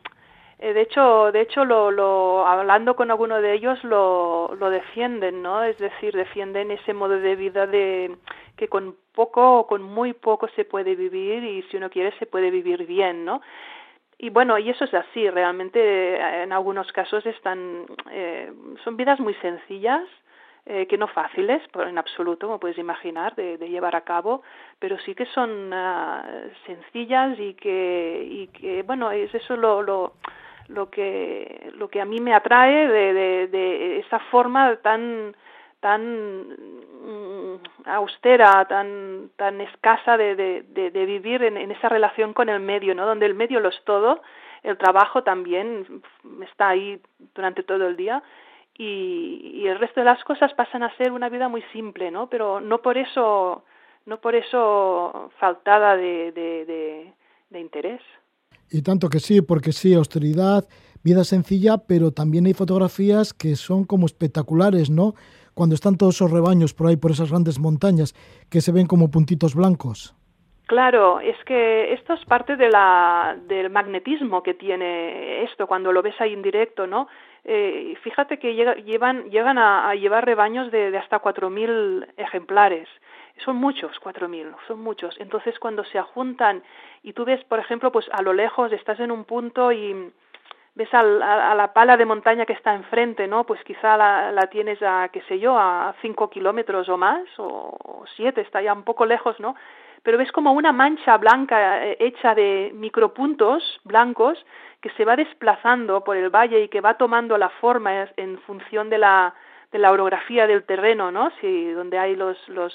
eh, 0.61 0.75
de 0.75 0.83
hecho, 0.83 1.33
de 1.33 1.41
hecho 1.41 1.65
lo, 1.65 1.91
lo, 1.91 2.47
hablando 2.47 2.95
con 2.95 3.11
alguno 3.11 3.41
de 3.41 3.55
ellos 3.55 3.83
lo, 3.83 4.55
lo 4.59 4.71
defienden, 4.71 5.43
¿no? 5.43 5.65
Es 5.65 5.79
decir, 5.79 6.15
defienden 6.15 6.71
ese 6.71 6.93
modo 6.93 7.19
de 7.19 7.35
vida 7.35 7.67
de 7.67 8.17
que 8.57 8.69
con 8.69 8.95
poco 9.15 9.61
o 9.61 9.67
con 9.67 9.83
muy 9.83 10.13
poco 10.13 10.49
se 10.49 10.67
puede 10.67 10.95
vivir 10.95 11.43
y 11.45 11.63
si 11.63 11.79
uno 11.79 11.89
quiere 11.89 12.13
se 12.19 12.27
puede 12.27 12.51
vivir 12.51 12.87
bien, 12.87 13.25
¿no? 13.25 13.41
Y 14.19 14.29
bueno, 14.29 14.59
y 14.59 14.69
eso 14.69 14.85
es 14.85 14.93
así, 14.93 15.31
realmente 15.31 15.81
eh, 15.81 16.43
en 16.43 16.53
algunos 16.53 16.93
casos 16.93 17.25
están, 17.25 17.87
eh, 18.11 18.53
son 18.85 18.99
vidas 18.99 19.19
muy 19.19 19.33
sencillas, 19.37 20.07
eh, 20.67 20.87
que 20.87 20.99
no 20.99 21.09
fáciles 21.09 21.63
en 21.75 21.97
absoluto, 21.97 22.47
como 22.47 22.61
puedes 22.61 22.77
imaginar, 22.77 23.35
de, 23.35 23.57
de 23.57 23.71
llevar 23.71 23.97
a 23.97 24.03
cabo, 24.03 24.43
pero 24.79 24.99
sí 24.99 25.15
que 25.15 25.25
son 25.25 25.73
uh, 25.73 26.51
sencillas 26.67 27.39
y 27.41 27.55
que, 27.55 28.27
y 28.31 28.49
que, 28.49 28.83
bueno, 28.83 29.11
es 29.11 29.35
eso 29.35 29.57
lo, 29.57 29.81
lo, 29.81 30.13
lo 30.71 30.91
que 30.91 31.71
lo 31.75 31.89
que 31.89 32.01
a 32.01 32.05
mí 32.05 32.21
me 32.21 32.35
atrae 32.35 32.89
de, 32.89 33.13
de, 33.13 33.47
de 33.49 33.99
esa 34.01 34.19
forma 34.31 34.77
tan 34.77 35.35
tan 35.81 36.49
mm, 36.49 37.57
austera, 37.87 38.65
tan 38.67 39.31
tan 39.37 39.61
escasa 39.61 40.17
de, 40.17 40.35
de, 40.35 40.91
de 40.91 41.07
vivir 41.07 41.43
en, 41.43 41.57
en, 41.57 41.71
esa 41.71 41.89
relación 41.89 42.33
con 42.35 42.49
el 42.49 42.61
medio, 42.61 42.95
¿no? 42.95 43.07
Donde 43.07 43.27
el 43.27 43.35
medio 43.35 43.61
lo 43.61 43.71
es 43.71 43.83
todo, 43.85 44.23
el 44.63 44.77
trabajo 44.77 45.23
también 45.23 46.03
está 46.43 46.69
ahí 46.69 47.01
durante 47.35 47.63
todo 47.63 47.87
el 47.87 47.97
día 47.97 48.23
y, 48.77 49.53
y 49.55 49.67
el 49.69 49.79
resto 49.79 50.01
de 50.01 50.07
las 50.07 50.23
cosas 50.25 50.53
pasan 50.55 50.83
a 50.83 50.97
ser 50.97 51.13
una 51.13 51.29
vida 51.29 51.49
muy 51.49 51.63
simple, 51.73 52.11
¿no? 52.11 52.29
Pero 52.29 52.61
no 52.61 52.79
por 52.79 52.99
eso 52.99 53.65
no 54.07 54.21
por 54.21 54.35
eso 54.35 55.31
faltada 55.39 55.97
de, 55.97 56.33
de, 56.33 57.61
interés. 57.61 58.01
Y 58.71 58.83
tanto 58.83 59.09
que 59.09 59.19
sí, 59.19 59.43
porque 59.43 59.73
sí, 59.73 59.95
austeridad, 59.95 60.65
vida 61.03 61.25
sencilla, 61.25 61.79
pero 61.89 62.13
también 62.13 62.47
hay 62.47 62.55
fotografías 62.55 63.35
que 63.35 63.57
son 63.57 63.85
como 63.85 64.07
espectaculares, 64.07 64.91
¿no? 64.91 65.15
Cuando 65.55 65.75
están 65.75 65.97
todos 65.97 66.15
esos 66.15 66.31
rebaños 66.31 66.73
por 66.73 66.87
ahí, 66.87 66.97
por 66.97 67.11
esas 67.11 67.31
grandes 67.31 67.59
montañas, 67.59 68.15
que 68.51 68.61
se 68.61 68.73
ven 68.73 68.87
como 68.87 69.11
puntitos 69.11 69.55
blancos. 69.55 70.15
Claro, 70.67 71.19
es 71.19 71.37
que 71.47 71.93
esto 71.95 72.15
es 72.15 72.25
parte 72.27 72.55
de 72.55 72.71
la, 72.71 73.37
del 73.49 73.71
magnetismo 73.71 74.45
que 74.45 74.55
tiene 74.55 75.43
esto 75.43 75.67
cuando 75.67 75.91
lo 75.91 76.01
ves 76.01 76.15
ahí 76.21 76.33
en 76.33 76.43
directo, 76.43 76.87
¿no? 76.87 77.09
Eh, 77.45 77.97
fíjate 78.05 78.39
que 78.39 78.55
llevan, 78.55 79.31
llegan 79.31 79.59
a, 79.59 79.91
a 79.91 79.97
llevar 79.97 80.25
rebaños 80.25 80.71
de, 80.71 80.93
de 80.93 80.99
hasta 80.99 81.21
4.000 81.21 82.07
ejemplares 82.17 82.87
son 83.45 83.57
muchos, 83.57 83.99
cuatro 84.01 84.29
mil, 84.29 84.49
son 84.67 84.81
muchos. 84.81 85.19
Entonces, 85.19 85.59
cuando 85.59 85.85
se 85.85 86.01
juntan 86.01 86.63
y 87.03 87.13
tú 87.13 87.25
ves, 87.25 87.43
por 87.45 87.59
ejemplo, 87.59 87.91
pues 87.93 88.07
a 88.13 88.23
lo 88.23 88.33
lejos 88.33 88.73
estás 88.73 89.01
en 89.01 89.11
un 89.11 89.25
punto 89.25 89.73
y 89.73 90.13
ves 90.75 90.93
a, 90.95 91.01
a, 91.01 91.55
la 91.55 91.73
pala 91.73 91.97
de 91.97 92.05
montaña 92.05 92.47
que 92.47 92.53
está 92.53 92.75
enfrente, 92.75 93.27
¿no? 93.27 93.45
Pues 93.45 93.63
quizá 93.65 93.97
la, 93.97 94.33
la 94.33 94.47
tienes 94.49 94.81
a, 94.83 95.09
qué 95.13 95.23
sé 95.23 95.39
yo, 95.39 95.59
a 95.59 95.95
cinco 96.01 96.31
kilómetros 96.31 96.89
o 96.89 96.97
más, 96.97 97.27
o, 97.39 97.77
o 97.83 98.05
siete, 98.17 98.41
está 98.41 98.63
ya 98.63 98.73
un 98.73 98.85
poco 98.85 99.05
lejos, 99.05 99.39
¿no? 99.41 99.55
Pero 100.03 100.17
ves 100.17 100.33
como 100.33 100.53
una 100.53 100.73
mancha 100.73 101.19
blanca 101.19 101.85
eh, 101.85 101.97
hecha 102.01 102.35
de 102.35 102.71
micropuntos 102.75 103.81
blancos 103.85 104.45
que 104.81 104.91
se 104.91 105.05
va 105.05 105.17
desplazando 105.17 106.03
por 106.03 106.17
el 106.17 106.31
valle 106.31 106.63
y 106.63 106.69
que 106.69 106.81
va 106.81 106.95
tomando 106.95 107.37
la 107.37 107.51
forma 107.51 108.09
en 108.17 108.39
función 108.41 108.89
de 108.89 108.99
la, 108.99 109.35
de 109.73 109.79
la 109.79 109.93
orografía 109.93 110.47
del 110.47 110.65
terreno, 110.65 111.11
¿no? 111.11 111.31
Si 111.41 111.71
donde 111.73 111.99
hay 111.99 112.17
los, 112.17 112.37
los 112.49 112.73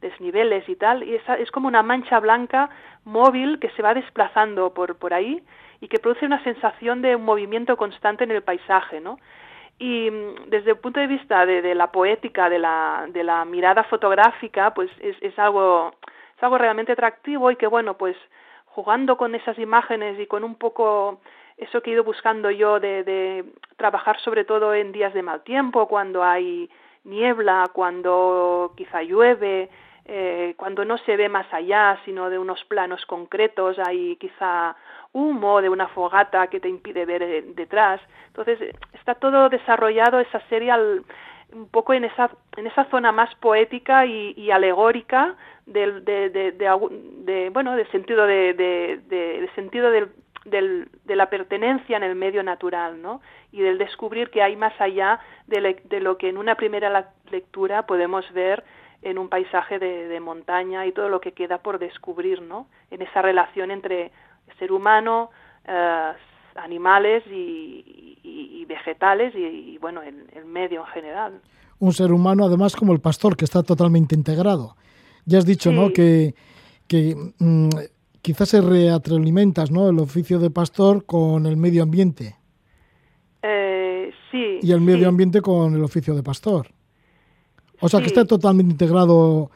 desniveles 0.00 0.68
y 0.68 0.76
tal, 0.76 1.02
y 1.02 1.14
esa 1.14 1.34
es 1.34 1.50
como 1.50 1.68
una 1.68 1.82
mancha 1.82 2.20
blanca 2.20 2.70
móvil 3.04 3.58
que 3.58 3.70
se 3.70 3.82
va 3.82 3.94
desplazando 3.94 4.72
por, 4.74 4.96
por 4.96 5.14
ahí 5.14 5.42
y 5.80 5.88
que 5.88 5.98
produce 5.98 6.26
una 6.26 6.42
sensación 6.44 7.02
de 7.02 7.16
un 7.16 7.24
movimiento 7.24 7.76
constante 7.76 8.24
en 8.24 8.30
el 8.30 8.42
paisaje, 8.42 9.00
¿no? 9.00 9.18
Y 9.78 10.10
mm, 10.10 10.50
desde 10.50 10.72
el 10.72 10.78
punto 10.78 11.00
de 11.00 11.06
vista 11.06 11.46
de, 11.46 11.74
la 11.74 11.90
poética, 11.92 12.48
de 12.48 12.58
la, 12.58 13.06
de 13.08 13.22
la 13.24 13.44
mirada 13.44 13.84
fotográfica, 13.84 14.74
pues 14.74 14.90
es, 15.00 15.16
es 15.20 15.38
algo 15.38 15.92
es 16.36 16.42
algo 16.42 16.58
realmente 16.58 16.92
atractivo 16.92 17.50
y 17.50 17.56
que 17.56 17.66
bueno, 17.66 17.96
pues 17.96 18.16
jugando 18.66 19.16
con 19.16 19.34
esas 19.34 19.58
imágenes 19.58 20.20
y 20.20 20.26
con 20.26 20.44
un 20.44 20.54
poco 20.54 21.20
eso 21.56 21.80
que 21.80 21.90
he 21.90 21.94
ido 21.94 22.04
buscando 22.04 22.50
yo 22.52 22.78
de 22.78 23.44
trabajar 23.76 24.20
sobre 24.20 24.44
todo 24.44 24.72
en 24.72 24.92
días 24.92 25.12
de 25.14 25.22
mal 25.22 25.42
tiempo, 25.42 25.88
cuando 25.88 26.22
hay 26.22 26.70
niebla, 27.02 27.70
cuando 27.72 28.72
quizá 28.76 29.02
llueve, 29.02 29.68
eh, 30.10 30.54
cuando 30.56 30.86
no 30.86 30.96
se 30.98 31.18
ve 31.18 31.28
más 31.28 31.46
allá, 31.52 31.98
sino 32.06 32.30
de 32.30 32.38
unos 32.38 32.64
planos 32.64 33.04
concretos, 33.04 33.78
hay 33.78 34.16
quizá 34.16 34.74
humo 35.12 35.60
de 35.60 35.68
una 35.68 35.88
fogata 35.88 36.46
que 36.46 36.60
te 36.60 36.68
impide 36.68 37.04
ver 37.04 37.22
eh, 37.22 37.44
detrás. 37.54 38.00
Entonces, 38.28 38.74
está 38.94 39.14
todo 39.16 39.50
desarrollado 39.50 40.18
esa 40.18 40.40
serie 40.48 40.70
al, 40.70 41.04
un 41.52 41.68
poco 41.68 41.92
en 41.92 42.04
esa, 42.04 42.30
en 42.56 42.66
esa 42.66 42.86
zona 42.86 43.12
más 43.12 43.34
poética 43.34 44.06
y, 44.06 44.50
alegórica 44.50 45.36
del, 45.66 46.02
de, 46.06 46.30
de, 46.30 46.52
de, 46.52 47.50
bueno, 47.50 47.76
del 47.76 47.90
sentido 47.90 48.26
de, 48.26 49.50
sentido 49.54 49.90
del, 49.90 50.08
del, 50.46 50.88
de 51.04 51.16
la 51.16 51.28
pertenencia 51.28 51.98
en 51.98 52.02
el 52.02 52.14
medio 52.14 52.42
natural, 52.42 53.02
¿no? 53.02 53.20
Y 53.52 53.60
del 53.60 53.76
descubrir 53.76 54.30
que 54.30 54.42
hay 54.42 54.56
más 54.56 54.72
allá 54.80 55.20
de, 55.46 55.60
le, 55.60 55.74
de 55.84 56.00
lo 56.00 56.16
que 56.16 56.30
en 56.30 56.38
una 56.38 56.54
primera 56.54 57.12
lectura 57.30 57.82
podemos 57.82 58.30
ver 58.32 58.64
en 59.02 59.18
un 59.18 59.28
paisaje 59.28 59.78
de, 59.78 60.08
de, 60.08 60.20
montaña 60.20 60.86
y 60.86 60.92
todo 60.92 61.08
lo 61.08 61.20
que 61.20 61.32
queda 61.32 61.58
por 61.58 61.78
descubrir, 61.78 62.42
¿no? 62.42 62.66
En 62.90 63.02
esa 63.02 63.22
relación 63.22 63.70
entre 63.70 64.10
ser 64.58 64.72
humano, 64.72 65.30
eh, 65.66 66.12
animales 66.56 67.22
y, 67.26 68.18
y, 68.22 68.60
y 68.60 68.64
vegetales 68.64 69.34
y, 69.34 69.38
y, 69.38 69.78
bueno, 69.78 70.02
el, 70.02 70.26
el, 70.34 70.44
medio 70.44 70.80
en 70.80 70.86
general. 70.88 71.40
Un 71.78 71.92
ser 71.92 72.12
humano, 72.12 72.44
además, 72.44 72.74
como 72.74 72.92
el 72.92 73.00
pastor, 73.00 73.36
que 73.36 73.44
está 73.44 73.62
totalmente 73.62 74.14
integrado. 74.14 74.74
Ya 75.24 75.38
has 75.38 75.46
dicho, 75.46 75.70
sí. 75.70 75.76
¿no? 75.76 75.92
Que, 75.92 76.34
que 76.88 77.14
mmm, 77.38 77.68
quizás 78.20 78.48
se 78.48 78.60
retroalimentas, 78.60 79.70
¿no? 79.70 79.88
El 79.88 80.00
oficio 80.00 80.40
de 80.40 80.50
pastor 80.50 81.04
con 81.04 81.46
el 81.46 81.56
medio 81.56 81.84
ambiente. 81.84 82.36
Eh, 83.42 84.10
sí. 84.32 84.58
Y 84.60 84.72
el 84.72 84.80
medio 84.80 85.00
sí. 85.00 85.04
ambiente 85.04 85.40
con 85.40 85.74
el 85.74 85.84
oficio 85.84 86.14
de 86.14 86.22
pastor. 86.24 86.68
O 87.80 87.88
sea, 87.88 88.00
sí. 88.00 88.04
que 88.04 88.08
está 88.08 88.24
totalmente 88.24 88.72
integrado 88.72 89.50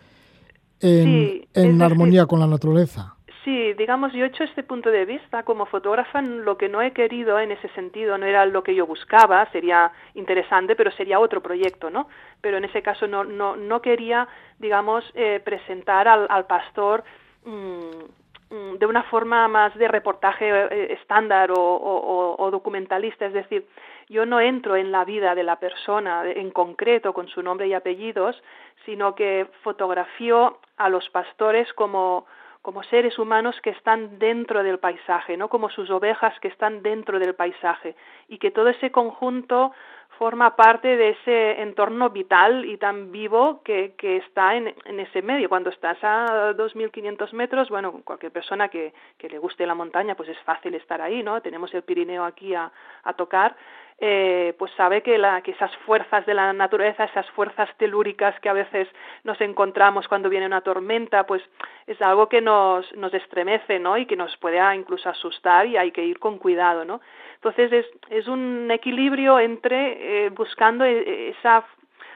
en, 0.80 1.04
sí, 1.04 1.48
en 1.54 1.82
armonía 1.82 2.26
con 2.26 2.40
la 2.40 2.46
naturaleza. 2.46 3.16
Sí, 3.44 3.72
digamos, 3.72 4.12
yo 4.12 4.24
he 4.24 4.28
hecho 4.28 4.44
este 4.44 4.62
punto 4.62 4.90
de 4.90 5.04
vista 5.04 5.42
como 5.42 5.66
fotógrafa, 5.66 6.22
lo 6.22 6.56
que 6.56 6.68
no 6.68 6.80
he 6.80 6.92
querido 6.92 7.40
en 7.40 7.50
ese 7.50 7.68
sentido 7.70 8.16
no 8.16 8.24
era 8.24 8.46
lo 8.46 8.62
que 8.62 8.72
yo 8.72 8.86
buscaba, 8.86 9.50
sería 9.50 9.90
interesante, 10.14 10.76
pero 10.76 10.92
sería 10.92 11.18
otro 11.18 11.42
proyecto, 11.42 11.90
¿no? 11.90 12.08
Pero 12.40 12.58
en 12.58 12.64
ese 12.64 12.82
caso 12.82 13.08
no, 13.08 13.24
no, 13.24 13.56
no 13.56 13.82
quería, 13.82 14.28
digamos, 14.60 15.04
eh, 15.14 15.40
presentar 15.44 16.06
al, 16.06 16.26
al 16.30 16.46
pastor 16.46 17.02
mmm, 17.44 18.78
de 18.78 18.86
una 18.86 19.02
forma 19.04 19.48
más 19.48 19.74
de 19.76 19.88
reportaje 19.88 20.48
eh, 20.48 20.92
estándar 20.92 21.50
o, 21.50 21.56
o, 21.56 22.36
o, 22.38 22.50
documentalista, 22.50 23.26
es 23.26 23.32
decir, 23.32 23.66
yo 24.08 24.26
no 24.26 24.40
entro 24.40 24.76
en 24.76 24.92
la 24.92 25.04
vida 25.04 25.34
de 25.34 25.42
la 25.42 25.56
persona 25.56 26.24
en 26.28 26.50
concreto 26.50 27.12
con 27.12 27.28
su 27.28 27.42
nombre 27.42 27.66
y 27.68 27.74
apellidos, 27.74 28.42
sino 28.84 29.14
que 29.14 29.46
fotografío 29.62 30.58
a 30.76 30.88
los 30.88 31.08
pastores 31.10 31.72
como 31.74 32.26
como 32.62 32.84
seres 32.84 33.18
humanos 33.18 33.60
que 33.60 33.70
están 33.70 34.20
dentro 34.20 34.62
del 34.62 34.78
paisaje, 34.78 35.36
no 35.36 35.48
como 35.48 35.68
sus 35.68 35.90
ovejas 35.90 36.38
que 36.38 36.46
están 36.46 36.80
dentro 36.82 37.18
del 37.18 37.34
paisaje 37.34 37.96
y 38.28 38.38
que 38.38 38.52
todo 38.52 38.68
ese 38.68 38.92
conjunto 38.92 39.72
forma 40.16 40.54
parte 40.54 40.96
de 40.96 41.10
ese 41.10 41.60
entorno 41.60 42.10
vital 42.10 42.64
y 42.64 42.76
tan 42.76 43.10
vivo 43.10 43.60
que, 43.64 43.94
que 43.98 44.18
está 44.18 44.54
en, 44.54 44.72
en, 44.84 45.00
ese 45.00 45.20
medio. 45.22 45.48
Cuando 45.48 45.70
estás 45.70 45.98
a 46.02 46.52
2.500 46.52 47.32
metros, 47.32 47.68
bueno, 47.70 48.02
cualquier 48.04 48.30
persona 48.30 48.68
que, 48.68 48.92
que, 49.18 49.28
le 49.28 49.38
guste 49.38 49.66
la 49.66 49.74
montaña, 49.74 50.14
pues 50.14 50.28
es 50.28 50.38
fácil 50.40 50.76
estar 50.76 51.00
ahí, 51.00 51.24
¿no? 51.24 51.40
Tenemos 51.40 51.74
el 51.74 51.82
Pirineo 51.82 52.24
aquí 52.24 52.54
a, 52.54 52.70
a 53.02 53.12
tocar, 53.14 53.56
eh, 54.04 54.56
pues 54.58 54.72
sabe 54.72 55.00
que, 55.02 55.16
la, 55.16 55.42
que 55.42 55.52
esas 55.52 55.70
fuerzas 55.86 56.26
de 56.26 56.34
la 56.34 56.52
naturaleza, 56.52 57.04
esas 57.04 57.30
fuerzas 57.30 57.68
telúricas 57.76 58.34
que 58.40 58.48
a 58.48 58.52
veces 58.52 58.88
nos 59.22 59.40
encontramos 59.40 60.08
cuando 60.08 60.28
viene 60.28 60.44
una 60.44 60.60
tormenta, 60.60 61.24
pues 61.24 61.40
es 61.86 62.02
algo 62.02 62.28
que 62.28 62.40
nos, 62.40 62.92
nos 62.96 63.14
estremece, 63.14 63.78
¿no? 63.78 63.96
Y 63.96 64.06
que 64.06 64.16
nos 64.16 64.36
puede 64.38 64.58
incluso 64.74 65.08
asustar 65.08 65.66
y 65.66 65.76
hay 65.76 65.92
que 65.92 66.04
ir 66.04 66.18
con 66.18 66.38
cuidado, 66.38 66.84
¿no? 66.84 67.00
Entonces 67.36 67.72
es, 67.72 67.86
es 68.10 68.26
un 68.26 68.72
equilibrio 68.72 69.38
entre 69.38 70.26
eh, 70.26 70.30
buscando 70.30 70.84
eh, 70.84 71.28
esa 71.38 71.64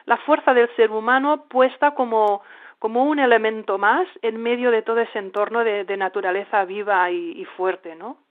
la 0.07 0.16
fuerza 0.16 0.55
del 0.55 0.68
ser 0.74 0.91
humano 0.91 1.45
puesta 1.49 1.93
como 1.93 2.43
como 2.80 3.05
un 3.05 3.20
elemento 3.20 3.78
más 3.78 4.09
en 4.22 4.43
medio 4.43 4.72
de 4.72 4.82
todo 4.82 4.99
ese 4.99 5.20
entorno 5.20 5.62
de, 5.62 5.97
naturaleza 5.97 6.64
viva 6.64 7.11
y, 7.12 7.41
y 7.41 7.45
fuerte, 7.45 7.95
¿no? 7.95 8.25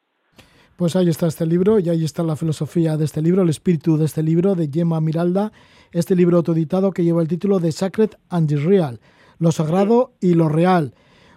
Pues 0.78 0.98
ahí 0.98 1.08
está 1.08 1.28
este 1.28 1.46
libro 1.46 1.80
y 1.80 1.90
ahí 1.90 2.04
está 2.04 2.22
la 2.22 2.36
filosofía 2.36 2.98
de 2.98 3.06
este 3.06 3.22
libro, 3.22 3.44
el 3.44 3.50
espíritu 3.50 3.96
de 3.96 4.04
este 4.04 4.22
libro 4.22 4.56
de 4.56 4.68
Gemma 4.68 5.00
Miralda, 5.00 5.54
este 5.94 6.18
libro 6.18 6.36
autoeditado 6.36 6.92
que 6.92 7.06
lleva 7.06 7.22
el 7.22 7.30
título 7.30 7.60
de 7.60 7.72
Sacred 7.72 8.10
and 8.30 8.52
Real, 8.66 9.00
lo 9.40 9.54
sagrado 9.54 10.12
y 10.20 10.34
lo 10.34 10.50
real. 10.50 10.94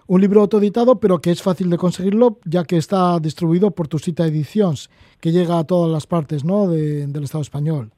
Un 0.07 0.19
libro 0.19 0.41
autoeditado, 0.41 0.99
pero 0.99 1.19
que 1.19 1.31
es 1.31 1.41
fácil 1.41 1.69
de 1.69 1.77
conseguirlo, 1.77 2.39
ya 2.43 2.65
que 2.65 2.75
está 2.75 3.17
distribuido 3.19 3.71
por 3.71 3.87
Tusita 3.87 4.25
Ediciones, 4.25 4.89
que 5.21 5.31
llega 5.31 5.57
a 5.57 5.63
todas 5.63 5.89
las 5.89 6.05
partes 6.05 6.43
¿no? 6.43 6.67
de, 6.67 7.07
del 7.07 7.23
Estado 7.23 7.41
español. 7.41 7.91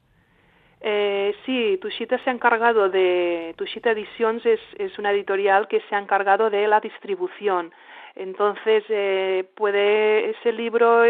Eh, 0.80 1.34
sí, 1.44 1.76
Tushita 1.80 2.22
se 2.22 2.30
ha 2.30 2.32
encargado 2.32 2.88
de. 2.88 3.54
Tushita 3.56 3.90
Ediciones 3.90 4.46
es, 4.46 4.60
es 4.78 4.96
una 4.98 5.10
editorial 5.10 5.66
que 5.66 5.80
se 5.88 5.96
ha 5.96 5.98
encargado 5.98 6.50
de 6.50 6.68
la 6.68 6.78
distribución. 6.78 7.72
Entonces, 8.14 8.84
eh, 8.88 9.48
puede 9.54 10.30
ese 10.30 10.52
libro 10.52 11.02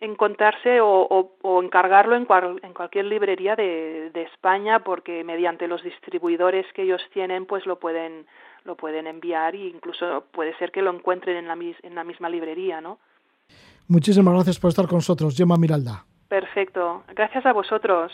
encontrarse 0.00 0.80
o, 0.80 0.88
o, 0.88 1.32
o 1.42 1.62
encargarlo 1.62 2.16
en, 2.16 2.24
cual, 2.24 2.58
en, 2.62 2.72
cualquier 2.72 3.04
librería 3.04 3.54
de, 3.54 4.10
de, 4.12 4.22
España 4.22 4.82
porque 4.82 5.22
mediante 5.24 5.68
los 5.68 5.82
distribuidores 5.82 6.66
que 6.72 6.82
ellos 6.82 7.02
tienen 7.12 7.44
pues 7.44 7.66
lo 7.66 7.78
pueden 7.78 8.26
lo 8.64 8.76
pueden 8.76 9.06
enviar 9.06 9.54
e 9.54 9.68
incluso 9.68 10.24
puede 10.32 10.56
ser 10.56 10.70
que 10.72 10.82
lo 10.82 10.90
encuentren 10.90 11.36
en 11.36 11.48
la, 11.48 11.54
en 11.54 11.94
la 11.94 12.04
misma 12.04 12.28
librería, 12.28 12.80
¿no? 12.80 12.98
Muchísimas 13.88 14.34
gracias 14.34 14.58
por 14.58 14.68
estar 14.68 14.86
con 14.86 14.98
nosotros, 14.98 15.36
Gemma 15.36 15.56
Miralda. 15.56 16.04
Perfecto. 16.28 17.02
Gracias 17.14 17.44
a 17.44 17.52
vosotros. 17.52 18.12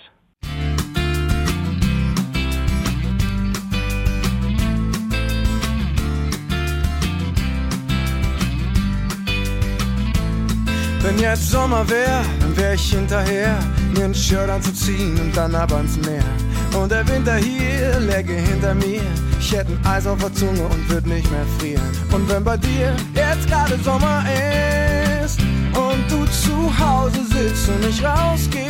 Wenn 11.06 11.20
jetzt 11.20 11.52
Sommer 11.52 11.88
wär, 11.88 12.20
dann 12.40 12.56
wär 12.56 12.74
ich 12.74 12.90
hinterher, 12.90 13.56
mir 13.94 14.06
ein 14.06 14.14
Shirt 14.14 14.50
anzuziehen 14.50 15.16
und 15.20 15.36
dann 15.36 15.54
ab 15.54 15.72
ans 15.72 15.96
Meer. 15.98 16.24
Und 16.76 16.90
der 16.90 17.06
Winter 17.06 17.36
hier 17.36 18.00
läge 18.00 18.32
hinter 18.32 18.74
mir. 18.74 19.02
Ich 19.38 19.52
hätte 19.52 19.70
ein 19.70 19.86
Eis 19.86 20.04
auf 20.04 20.18
der 20.18 20.34
Zunge 20.34 20.64
und 20.64 20.90
würd 20.90 21.06
nicht 21.06 21.30
mehr 21.30 21.46
frieren. 21.60 21.88
Und 22.10 22.28
wenn 22.28 22.42
bei 22.42 22.56
dir 22.56 22.92
jetzt 23.14 23.46
gerade 23.46 23.78
Sommer 23.84 24.24
ist 25.22 25.38
und 25.76 26.10
du 26.10 26.24
zu 26.26 26.76
Hause 26.76 27.20
sitzt 27.30 27.68
und 27.68 27.86
nicht 27.86 28.02
rausgehst, 28.02 28.66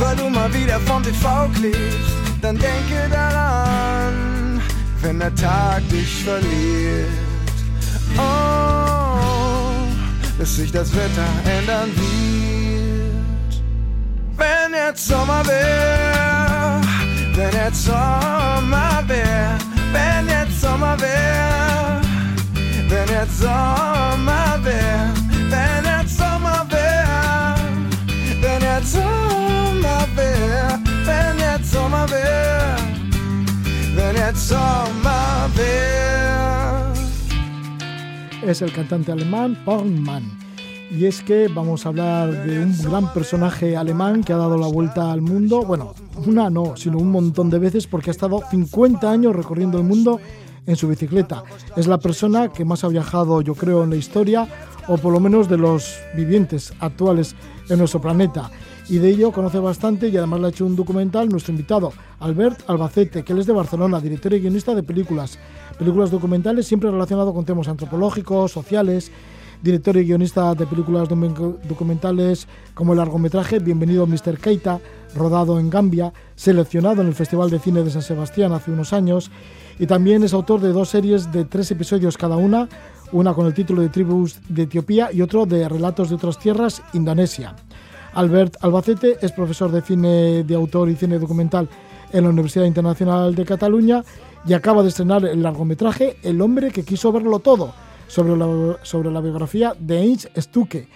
weil 0.00 0.16
du 0.16 0.28
mal 0.28 0.52
wieder 0.52 0.80
vom 0.80 1.04
TV 1.04 1.48
klebst, 1.54 2.16
dann 2.42 2.58
denke 2.58 3.08
daran, 3.12 4.60
wenn 5.02 5.20
der 5.20 5.32
Tag 5.36 5.88
dich 5.88 6.24
verliert. 6.24 7.06
Oh, 8.18 8.83
bis 10.38 10.56
sich 10.56 10.72
das 10.72 10.92
Wetter 10.94 11.28
ändern 11.44 11.90
wird. 11.94 13.62
Wenn 14.36 14.72
jetzt 14.74 15.06
Sommer 15.06 15.46
wär, 15.46 16.80
wenn 17.34 17.52
jetzt 17.52 17.84
Sommer 17.84 19.02
wär, 19.06 19.58
wenn 19.92 20.28
jetzt 20.28 20.60
Sommer 20.60 20.96
wär, 21.00 22.00
wenn 22.88 23.08
jetzt 23.08 23.38
Sommer 23.38 24.58
wär, 24.62 25.12
wenn 25.50 25.84
jetzt 25.84 26.18
Sommer 26.18 26.66
wär, 26.70 27.56
wenn 28.40 28.62
jetzt 28.62 28.92
Sommer 28.92 30.06
wär, 30.16 30.80
wenn 31.04 31.38
jetzt 31.38 31.72
Sommer 31.72 32.10
wär, 32.10 32.76
wenn 33.94 34.16
jetzt 34.16 34.48
Sommer 34.48 35.48
wär. 35.54 36.83
Es 38.46 38.60
el 38.60 38.72
cantante 38.72 39.10
alemán 39.10 39.58
Pornmann. 39.64 40.22
Y 40.90 41.06
es 41.06 41.22
que 41.22 41.48
vamos 41.48 41.84
a 41.84 41.88
hablar 41.88 42.44
de 42.44 42.60
un 42.60 42.76
gran 42.82 43.10
personaje 43.14 43.74
alemán 43.74 44.22
que 44.22 44.34
ha 44.34 44.36
dado 44.36 44.58
la 44.58 44.66
vuelta 44.66 45.10
al 45.10 45.22
mundo. 45.22 45.62
Bueno, 45.62 45.94
una 46.26 46.50
no, 46.50 46.76
sino 46.76 46.98
un 46.98 47.10
montón 47.10 47.48
de 47.48 47.58
veces 47.58 47.86
porque 47.86 48.10
ha 48.10 48.12
estado 48.12 48.42
50 48.50 49.10
años 49.10 49.34
recorriendo 49.34 49.78
el 49.78 49.84
mundo 49.84 50.20
en 50.66 50.76
su 50.76 50.88
bicicleta. 50.88 51.42
Es 51.74 51.86
la 51.86 51.98
persona 51.98 52.48
que 52.48 52.66
más 52.66 52.84
ha 52.84 52.88
viajado, 52.88 53.40
yo 53.40 53.54
creo, 53.54 53.82
en 53.82 53.90
la 53.90 53.96
historia, 53.96 54.46
o 54.88 54.98
por 54.98 55.12
lo 55.12 55.20
menos 55.20 55.48
de 55.48 55.56
los 55.56 55.96
vivientes 56.14 56.74
actuales 56.80 57.34
en 57.70 57.78
nuestro 57.78 58.02
planeta. 58.02 58.50
Y 58.90 58.98
de 58.98 59.08
ello 59.08 59.32
conoce 59.32 59.58
bastante 59.58 60.08
y 60.08 60.16
además 60.18 60.40
le 60.40 60.46
ha 60.46 60.50
hecho 60.50 60.66
un 60.66 60.76
documental 60.76 61.30
nuestro 61.30 61.52
invitado, 61.52 61.92
Albert 62.24 62.70
Albacete, 62.70 63.22
que 63.22 63.34
es 63.34 63.46
de 63.46 63.52
Barcelona, 63.52 64.00
director 64.00 64.32
y 64.32 64.40
guionista 64.40 64.74
de 64.74 64.82
películas. 64.82 65.38
Películas 65.78 66.10
documentales 66.10 66.66
siempre 66.66 66.90
relacionado 66.90 67.34
con 67.34 67.44
temas 67.44 67.68
antropológicos, 67.68 68.50
sociales, 68.50 69.12
director 69.62 69.94
y 69.98 70.04
guionista 70.04 70.54
de 70.54 70.66
películas 70.66 71.06
documentales 71.06 72.48
como 72.72 72.94
el 72.94 72.98
largometraje 72.98 73.58
Bienvenido 73.58 74.06
Mr. 74.06 74.38
Keita, 74.38 74.80
rodado 75.14 75.60
en 75.60 75.68
Gambia, 75.68 76.14
seleccionado 76.34 77.02
en 77.02 77.08
el 77.08 77.14
Festival 77.14 77.50
de 77.50 77.58
Cine 77.58 77.82
de 77.82 77.90
San 77.90 78.00
Sebastián 78.00 78.52
hace 78.52 78.70
unos 78.70 78.94
años, 78.94 79.30
y 79.78 79.86
también 79.86 80.22
es 80.22 80.32
autor 80.32 80.62
de 80.62 80.72
dos 80.72 80.88
series 80.88 81.30
de 81.30 81.44
tres 81.44 81.70
episodios 81.72 82.16
cada 82.16 82.38
una, 82.38 82.70
una 83.12 83.34
con 83.34 83.44
el 83.44 83.52
título 83.52 83.82
de 83.82 83.90
Tribus 83.90 84.38
de 84.48 84.62
Etiopía 84.62 85.12
y 85.12 85.20
otro 85.20 85.44
de 85.44 85.68
Relatos 85.68 86.08
de 86.08 86.14
otras 86.14 86.38
tierras, 86.38 86.82
Indonesia. 86.94 87.54
Albert 88.14 88.56
Albacete 88.62 89.18
es 89.20 89.32
profesor 89.32 89.70
de 89.70 89.82
cine 89.82 90.44
de 90.44 90.54
autor 90.54 90.88
y 90.88 90.96
cine 90.96 91.18
documental 91.18 91.68
en 92.12 92.24
la 92.24 92.30
Universidad 92.30 92.64
Internacional 92.64 93.34
de 93.34 93.44
Cataluña 93.44 94.02
y 94.46 94.52
acaba 94.52 94.82
de 94.82 94.88
estrenar 94.88 95.24
el 95.24 95.42
largometraje 95.42 96.16
El 96.22 96.40
hombre 96.40 96.70
que 96.70 96.84
quiso 96.84 97.12
verlo 97.12 97.38
todo, 97.38 97.72
sobre 98.08 99.10
la, 99.10 99.20
biografía 99.20 99.74
de 99.78 100.00
Heinz 100.00 100.28
Stuke, 100.36 100.88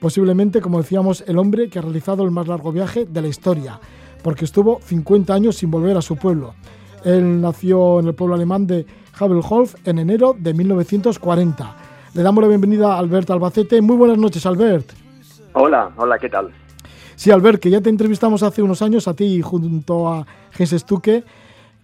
posiblemente, 0.00 0.60
como 0.60 0.78
decíamos, 0.78 1.24
el 1.26 1.38
hombre 1.38 1.68
que 1.68 1.78
ha 1.78 1.82
realizado 1.82 2.24
el 2.24 2.30
más 2.30 2.48
largo 2.48 2.72
viaje 2.72 3.04
de 3.06 3.22
la 3.22 3.28
historia, 3.28 3.78
porque 4.22 4.44
estuvo 4.44 4.80
50 4.80 5.34
años 5.34 5.56
sin 5.56 5.70
volver 5.70 5.96
a 5.96 6.02
su 6.02 6.16
pueblo. 6.16 6.54
Él 7.04 7.40
nació 7.40 8.00
en 8.00 8.08
el 8.08 8.14
pueblo 8.14 8.34
alemán 8.34 8.66
de 8.66 8.86
Habelholf 9.18 9.74
en 9.86 9.98
enero 9.98 10.34
de 10.38 10.54
1940. 10.54 11.76
Le 12.14 12.22
damos 12.22 12.42
la 12.42 12.48
bienvenida 12.48 12.94
a 12.94 12.98
Albert 12.98 13.30
Albacete. 13.30 13.80
Muy 13.82 13.96
buenas 13.96 14.18
noches, 14.18 14.46
Albert. 14.46 14.92
Hola, 15.52 15.92
hola, 15.96 16.18
¿qué 16.18 16.28
tal? 16.28 16.63
Sí, 17.16 17.30
Albert, 17.30 17.60
que 17.60 17.70
ya 17.70 17.80
te 17.80 17.90
entrevistamos 17.90 18.42
hace 18.42 18.62
unos 18.62 18.82
años 18.82 19.08
a 19.08 19.14
ti 19.14 19.40
junto 19.42 20.08
a 20.08 20.26
Heinz 20.58 20.72
Stuke, 20.72 21.24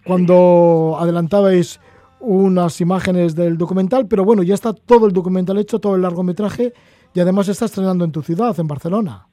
cuando 0.05 0.97
adelantabais 0.99 1.79
unas 2.19 2.79
imágenes 2.81 3.35
del 3.35 3.57
documental, 3.57 4.07
pero 4.09 4.23
bueno, 4.23 4.43
ya 4.43 4.53
está 4.53 4.73
todo 4.73 5.07
el 5.07 5.13
documental 5.13 5.57
hecho, 5.57 5.79
todo 5.79 5.95
el 5.95 6.01
largometraje, 6.01 6.73
y 7.13 7.19
además 7.19 7.47
está 7.47 7.65
estrenando 7.65 8.05
en 8.05 8.11
tu 8.11 8.21
ciudad, 8.21 8.57
en 8.59 8.67
Barcelona. 8.67 9.27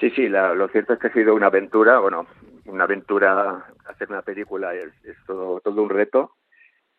Sí, 0.00 0.10
sí, 0.10 0.28
la, 0.28 0.54
lo 0.54 0.68
cierto 0.68 0.94
es 0.94 0.98
que 0.98 1.08
ha 1.08 1.12
sido 1.12 1.34
una 1.34 1.46
aventura, 1.46 1.98
bueno, 1.98 2.26
una 2.66 2.84
aventura, 2.84 3.66
hacer 3.86 4.08
una 4.08 4.22
película 4.22 4.74
es, 4.74 4.92
es 5.04 5.16
todo, 5.26 5.60
todo, 5.60 5.82
un 5.82 5.90
reto, 5.90 6.32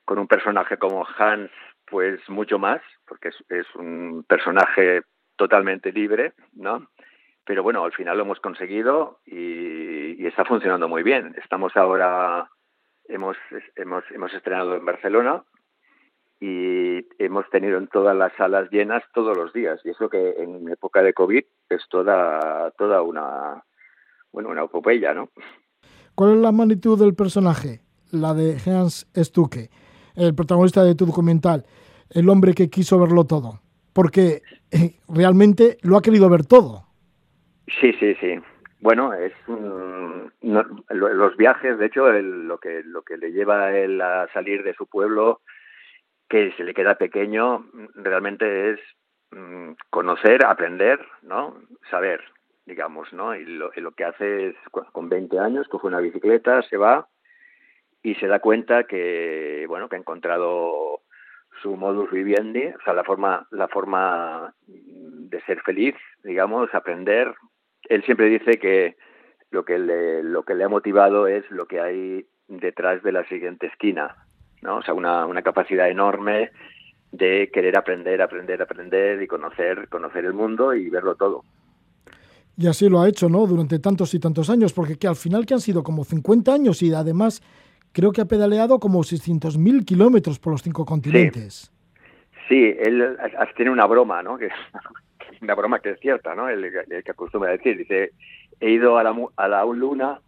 con 0.05 0.19
un 0.19 0.27
personaje 0.27 0.77
como 0.77 1.05
Hans, 1.17 1.49
pues 1.89 2.19
mucho 2.29 2.59
más, 2.59 2.81
porque 3.07 3.29
es, 3.29 3.35
es 3.49 3.65
un 3.75 4.23
personaje 4.27 5.01
totalmente 5.35 5.91
libre, 5.91 6.33
¿no? 6.53 6.87
Pero 7.45 7.63
bueno, 7.63 7.83
al 7.83 7.91
final 7.93 8.17
lo 8.17 8.23
hemos 8.23 8.39
conseguido 8.39 9.19
y, 9.25 10.25
está 10.25 10.45
funcionando 10.45 10.87
muy 10.87 11.03
bien. 11.03 11.35
Estamos 11.41 11.75
ahora 11.75 12.49
hemos, 13.05 13.35
hemos, 13.75 14.03
hemos 14.11 14.33
estrenado 14.33 14.75
en 14.75 14.85
Barcelona 14.85 15.43
y 16.39 17.05
hemos 17.19 17.49
tenido 17.49 17.77
en 17.77 17.87
todas 17.87 18.15
las 18.15 18.33
salas 18.35 18.69
llenas 18.71 19.03
todos 19.13 19.37
los 19.37 19.51
días. 19.53 19.79
Y 19.83 19.89
eso 19.89 20.09
que 20.09 20.35
en 20.37 20.69
época 20.69 21.01
de 21.03 21.13
COVID 21.13 21.43
es 21.69 21.81
toda, 21.89 22.71
toda 22.77 23.01
una, 23.01 23.63
bueno, 24.31 24.49
una 24.49 24.63
epopeya, 24.63 25.13
¿no? 25.13 25.29
¿Cuál 26.15 26.35
es 26.35 26.37
la 26.37 26.51
magnitud 26.51 26.99
del 26.99 27.15
personaje? 27.15 27.81
La 28.11 28.33
de 28.33 28.57
Hans 28.65 29.07
Stuke, 29.15 29.69
el 30.15 30.35
protagonista 30.35 30.83
de 30.83 30.95
tu 30.95 31.05
documental, 31.05 31.65
el 32.09 32.27
hombre 32.29 32.53
que 32.53 32.69
quiso 32.69 32.99
verlo 32.99 33.25
todo. 33.25 33.61
Porque 33.93 34.41
eh, 34.71 34.99
realmente 35.07 35.77
lo 35.81 35.97
ha 35.97 36.01
querido 36.01 36.29
ver 36.29 36.45
todo. 36.45 36.90
Sí, 37.67 37.93
sí, 37.99 38.15
sí. 38.15 38.39
Bueno, 38.79 39.13
es 39.13 39.33
los 40.41 41.37
viajes, 41.37 41.77
de 41.77 41.85
hecho, 41.85 42.09
el, 42.09 42.47
lo 42.47 42.57
que 42.57 42.81
lo 42.83 43.03
que 43.03 43.17
le 43.17 43.31
lleva 43.31 43.65
a 43.65 43.77
él 43.77 44.01
a 44.01 44.27
salir 44.33 44.63
de 44.63 44.73
su 44.73 44.87
pueblo, 44.87 45.41
que 46.27 46.51
se 46.53 46.63
le 46.63 46.73
queda 46.73 46.95
pequeño, 46.95 47.65
realmente 47.93 48.71
es 48.71 48.79
mm, 49.31 49.73
conocer, 49.91 50.43
aprender, 50.45 50.99
¿no? 51.21 51.61
Saber, 51.91 52.23
digamos, 52.65 53.13
¿no? 53.13 53.35
Y 53.35 53.45
lo, 53.45 53.71
y 53.75 53.81
lo 53.81 53.91
que 53.91 54.05
hace 54.05 54.47
es 54.47 54.55
con 54.91 55.09
20 55.09 55.37
años 55.37 55.67
coge 55.67 55.87
una 55.87 55.99
bicicleta, 55.99 56.63
se 56.63 56.77
va 56.77 57.07
y 58.03 58.15
se 58.15 58.27
da 58.27 58.39
cuenta 58.39 58.85
que, 58.85 59.65
bueno, 59.67 59.89
que 59.89 59.95
ha 59.95 59.99
encontrado 59.99 61.01
su 61.61 61.75
modus 61.75 62.09
vivendi, 62.09 62.65
o 62.67 62.81
sea, 62.83 62.93
la 62.93 63.03
forma, 63.03 63.47
la 63.51 63.67
forma 63.67 64.53
de 64.65 65.41
ser 65.41 65.61
feliz, 65.61 65.95
digamos, 66.23 66.73
aprender. 66.73 67.33
Él 67.89 68.03
siempre 68.03 68.27
dice 68.27 68.59
que 68.59 68.95
lo 69.51 69.65
que 69.65 69.77
le, 69.77 70.23
lo 70.23 70.43
que 70.43 70.55
le 70.55 70.63
ha 70.63 70.69
motivado 70.69 71.27
es 71.27 71.49
lo 71.49 71.65
que 71.65 71.79
hay 71.79 72.25
detrás 72.47 73.03
de 73.03 73.11
la 73.11 73.27
siguiente 73.27 73.67
esquina, 73.67 74.15
¿no? 74.61 74.77
O 74.77 74.81
sea, 74.83 74.93
una, 74.93 75.25
una 75.25 75.41
capacidad 75.41 75.89
enorme 75.89 76.51
de 77.11 77.49
querer 77.53 77.77
aprender, 77.77 78.21
aprender, 78.21 78.61
aprender 78.61 79.21
y 79.21 79.27
conocer, 79.27 79.89
conocer 79.89 80.25
el 80.25 80.33
mundo 80.33 80.73
y 80.73 80.89
verlo 80.89 81.15
todo. 81.15 81.43
Y 82.57 82.67
así 82.67 82.89
lo 82.89 83.01
ha 83.01 83.09
hecho, 83.09 83.29
¿no? 83.29 83.45
Durante 83.47 83.79
tantos 83.79 84.13
y 84.13 84.19
tantos 84.19 84.49
años, 84.49 84.73
porque 84.73 84.97
que 84.97 85.07
al 85.07 85.15
final 85.15 85.45
que 85.45 85.53
han 85.53 85.61
sido 85.61 85.83
como 85.83 86.03
50 86.03 86.53
años 86.53 86.81
y 86.81 86.93
además 86.93 87.41
creo 87.91 88.11
que 88.11 88.21
ha 88.21 88.25
pedaleado 88.25 88.79
como 88.79 88.99
600.000 88.99 89.85
kilómetros 89.85 90.39
por 90.39 90.53
los 90.53 90.61
cinco 90.61 90.85
continentes. 90.85 91.71
Sí, 92.47 92.75
él 92.79 93.17
tiene 93.55 93.71
una 93.71 93.85
broma, 93.85 94.21
¿no? 94.21 94.37
Que 94.37 94.49
una 95.41 95.55
broma 95.55 95.79
que 95.79 95.91
es 95.91 95.99
cierta, 95.99 96.35
¿no? 96.35 96.49
El, 96.49 96.71
que 97.03 97.11
acostumbra 97.11 97.49
a 97.49 97.57
decir, 97.57 97.77
dice, 97.77 98.11
he 98.59 98.69
ido 98.69 98.97
a 98.97 99.03
la, 99.03 99.15
a 99.35 99.47
la 99.47 99.65
luna 99.65 100.19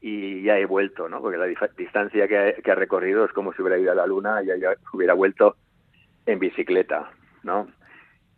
y 0.00 0.42
ya 0.42 0.58
he 0.58 0.66
vuelto, 0.66 1.08
¿no? 1.08 1.20
Porque 1.20 1.38
la 1.38 1.46
distancia 1.76 2.28
que 2.28 2.38
ha, 2.38 2.52
que 2.54 2.70
ha, 2.70 2.74
recorrido 2.74 3.24
es 3.24 3.32
como 3.32 3.52
si 3.52 3.62
hubiera 3.62 3.78
ido 3.78 3.92
a 3.92 3.94
la 3.94 4.06
luna 4.06 4.42
y 4.42 4.46
ya 4.46 4.74
hubiera 4.92 5.14
vuelto 5.14 5.56
en 6.26 6.38
bicicleta, 6.38 7.10
¿no? 7.42 7.68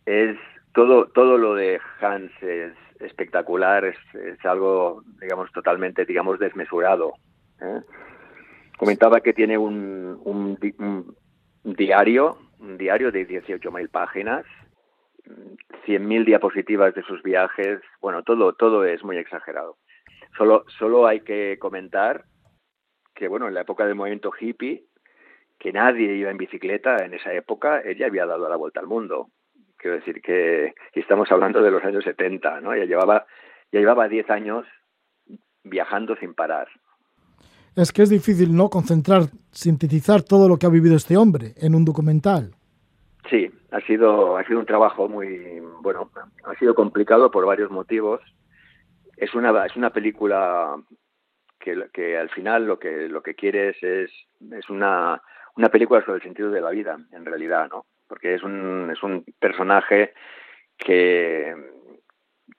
Es 0.05 0.37
todo 0.73 1.05
todo 1.07 1.37
lo 1.37 1.55
de 1.55 1.79
Hans 2.01 2.31
es 2.41 2.73
espectacular, 2.99 3.85
es, 3.85 3.97
es 4.15 4.43
algo, 4.45 5.03
digamos, 5.21 5.51
totalmente, 5.51 6.05
digamos, 6.05 6.39
desmesurado. 6.39 7.13
¿eh? 7.61 7.81
Comentaba 8.77 9.21
que 9.21 9.33
tiene 9.33 9.57
un, 9.57 10.19
un, 10.23 10.57
un 10.79 11.73
diario, 11.73 12.37
un 12.59 12.77
diario 12.77 13.11
de 13.11 13.27
18.000 13.27 13.89
páginas, 13.89 14.45
100.000 15.85 16.25
diapositivas 16.25 16.93
de 16.93 17.03
sus 17.03 17.21
viajes, 17.23 17.79
bueno, 18.01 18.23
todo, 18.23 18.53
todo 18.53 18.85
es 18.85 19.03
muy 19.03 19.17
exagerado. 19.17 19.77
Solo, 20.37 20.65
solo 20.79 21.07
hay 21.07 21.21
que 21.21 21.57
comentar 21.59 22.25
que, 23.13 23.27
bueno, 23.27 23.47
en 23.47 23.53
la 23.53 23.61
época 23.61 23.85
del 23.85 23.95
movimiento 23.95 24.31
hippie, 24.37 24.85
que 25.59 25.71
nadie 25.71 26.15
iba 26.15 26.31
en 26.31 26.37
bicicleta 26.37 26.97
en 27.05 27.13
esa 27.13 27.33
época, 27.33 27.81
ella 27.81 28.07
había 28.07 28.25
dado 28.25 28.49
la 28.49 28.55
vuelta 28.55 28.79
al 28.79 28.87
mundo. 28.87 29.29
Quiero 29.77 29.97
decir 29.97 30.21
que 30.21 30.73
estamos 30.93 31.31
hablando 31.31 31.61
de 31.61 31.71
los 31.71 31.83
años 31.83 32.03
70, 32.03 32.61
¿no? 32.61 32.73
Ella 32.73 32.85
llevaba, 32.85 33.25
ya 33.71 33.79
llevaba 33.79 34.07
10 34.07 34.29
años 34.29 34.65
viajando 35.63 36.15
sin 36.17 36.33
parar. 36.33 36.67
Es 37.75 37.91
que 37.91 38.03
es 38.03 38.09
difícil, 38.09 38.55
¿no? 38.55 38.69
Concentrar, 38.69 39.23
sintetizar 39.51 40.21
todo 40.21 40.47
lo 40.47 40.57
que 40.57 40.65
ha 40.65 40.69
vivido 40.69 40.95
este 40.95 41.17
hombre 41.17 41.53
en 41.57 41.75
un 41.75 41.85
documental. 41.85 42.51
Sí, 43.29 43.49
ha 43.71 43.79
sido, 43.81 44.37
ha 44.37 44.43
sido 44.45 44.59
un 44.59 44.65
trabajo 44.65 45.07
muy, 45.07 45.59
bueno, 45.81 46.11
ha 46.43 46.55
sido 46.55 46.75
complicado 46.75 47.31
por 47.31 47.45
varios 47.45 47.71
motivos. 47.71 48.21
Es 49.15 49.33
una, 49.33 49.65
es 49.65 49.75
una 49.75 49.91
película 49.91 50.75
que, 51.59 51.87
que 51.93 52.17
al 52.17 52.29
final 52.29 52.65
lo 52.65 52.77
que, 52.77 53.07
lo 53.07 53.23
que 53.23 53.35
quieres 53.35 53.81
es, 53.81 54.11
es 54.51 54.69
una, 54.69 55.21
una 55.55 55.69
película 55.69 56.01
sobre 56.01 56.17
el 56.17 56.23
sentido 56.23 56.51
de 56.51 56.61
la 56.61 56.71
vida, 56.71 56.97
en 57.11 57.25
realidad, 57.25 57.69
¿no? 57.69 57.85
Porque 58.07 58.35
es 58.35 58.43
un, 58.43 58.89
es 58.91 59.01
un 59.01 59.23
personaje 59.39 60.13
que, 60.77 61.55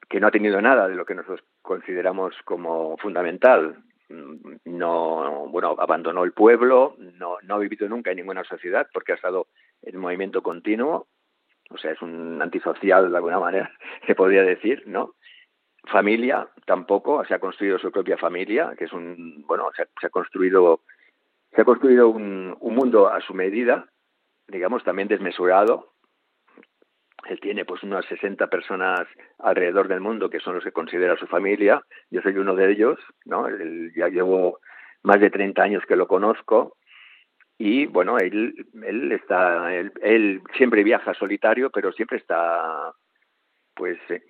que 0.09 0.21
no 0.21 0.29
ha 0.29 0.31
tenido 0.31 0.61
nada 0.63 0.89
de 0.89 0.95
lo 0.95 1.05
que 1.05 1.15
nosotros 1.15 1.45
consideramos 1.61 2.35
como 2.45 2.97
fundamental. 2.97 3.83
No, 4.09 5.49
bueno, 5.49 5.77
abandonó 5.79 6.25
el 6.25 6.33
pueblo, 6.33 6.95
no, 6.99 7.37
no 7.43 7.55
ha 7.55 7.59
vivido 7.59 7.89
nunca 7.89 8.11
en 8.11 8.19
ninguna 8.19 8.45
sociedad 8.45 8.87
porque 8.93 9.13
ha 9.13 9.17
estado 9.17 9.49
en 9.85 9.99
movimiento 9.99 10.43
continuo, 10.43 11.07
o 11.71 11.79
sea, 11.79 11.93
es 11.93 12.03
un 12.03 12.41
antisocial 12.41 13.11
de 13.11 13.17
alguna 13.17 13.39
manera, 13.39 13.71
se 14.07 14.15
podría 14.15 14.43
decir, 14.43 14.83
¿no? 14.87 15.15
Familia 15.87 16.49
tampoco, 16.65 17.25
se 17.25 17.35
ha 17.35 17.39
construido 17.39 17.79
su 17.79 17.93
propia 17.93 18.17
familia, 18.17 18.75
que 18.79 18.85
es 18.85 18.93
un, 18.93 19.45
bueno, 19.47 19.71
se 19.77 20.07
ha, 20.07 20.11
construido 20.11 20.81
se 21.55 21.61
ha 21.61 21.65
construido 21.65 22.09
un, 22.09 22.57
un, 22.59 22.75
mundo 22.75 23.09
a 23.09 23.21
su 23.21 23.35
medida, 23.35 23.87
digamos, 24.49 24.83
también 24.83 25.09
desmesurado. 25.09 25.93
Él 27.29 27.39
tiene 27.41 27.67
pues 27.67 27.83
unas 27.83 28.05
60 28.07 28.47
personas 28.49 29.07
alrededor 29.39 29.89
del 29.89 30.01
mundo 30.01 30.31
que 30.31 30.41
son 30.41 30.55
los 30.55 30.65
que 30.65 30.73
considera 30.73 31.17
su 31.17 31.27
familia. 31.27 31.83
Yo 32.11 32.23
soy 32.23 32.37
uno 32.39 32.55
de 32.55 32.73
ellos, 32.73 32.99
¿no? 33.27 33.47
Ya 33.95 34.09
llevo 34.09 34.61
más 35.03 35.21
de 35.21 35.31
30 35.31 35.63
años 35.63 35.85
que 35.87 35.97
lo 35.97 36.09
conozco 36.09 36.77
y 37.59 37.87
bueno, 37.87 38.19
él, 38.19 38.67
él 38.83 39.13
está, 39.13 39.75
él, 39.75 39.93
él 40.03 40.43
siempre 40.57 40.83
viaja 40.83 41.15
solitario, 41.15 41.71
pero 41.71 41.93
siempre 41.93 42.19
está 42.19 42.93
pues 43.75 43.99
eh, 44.09 44.23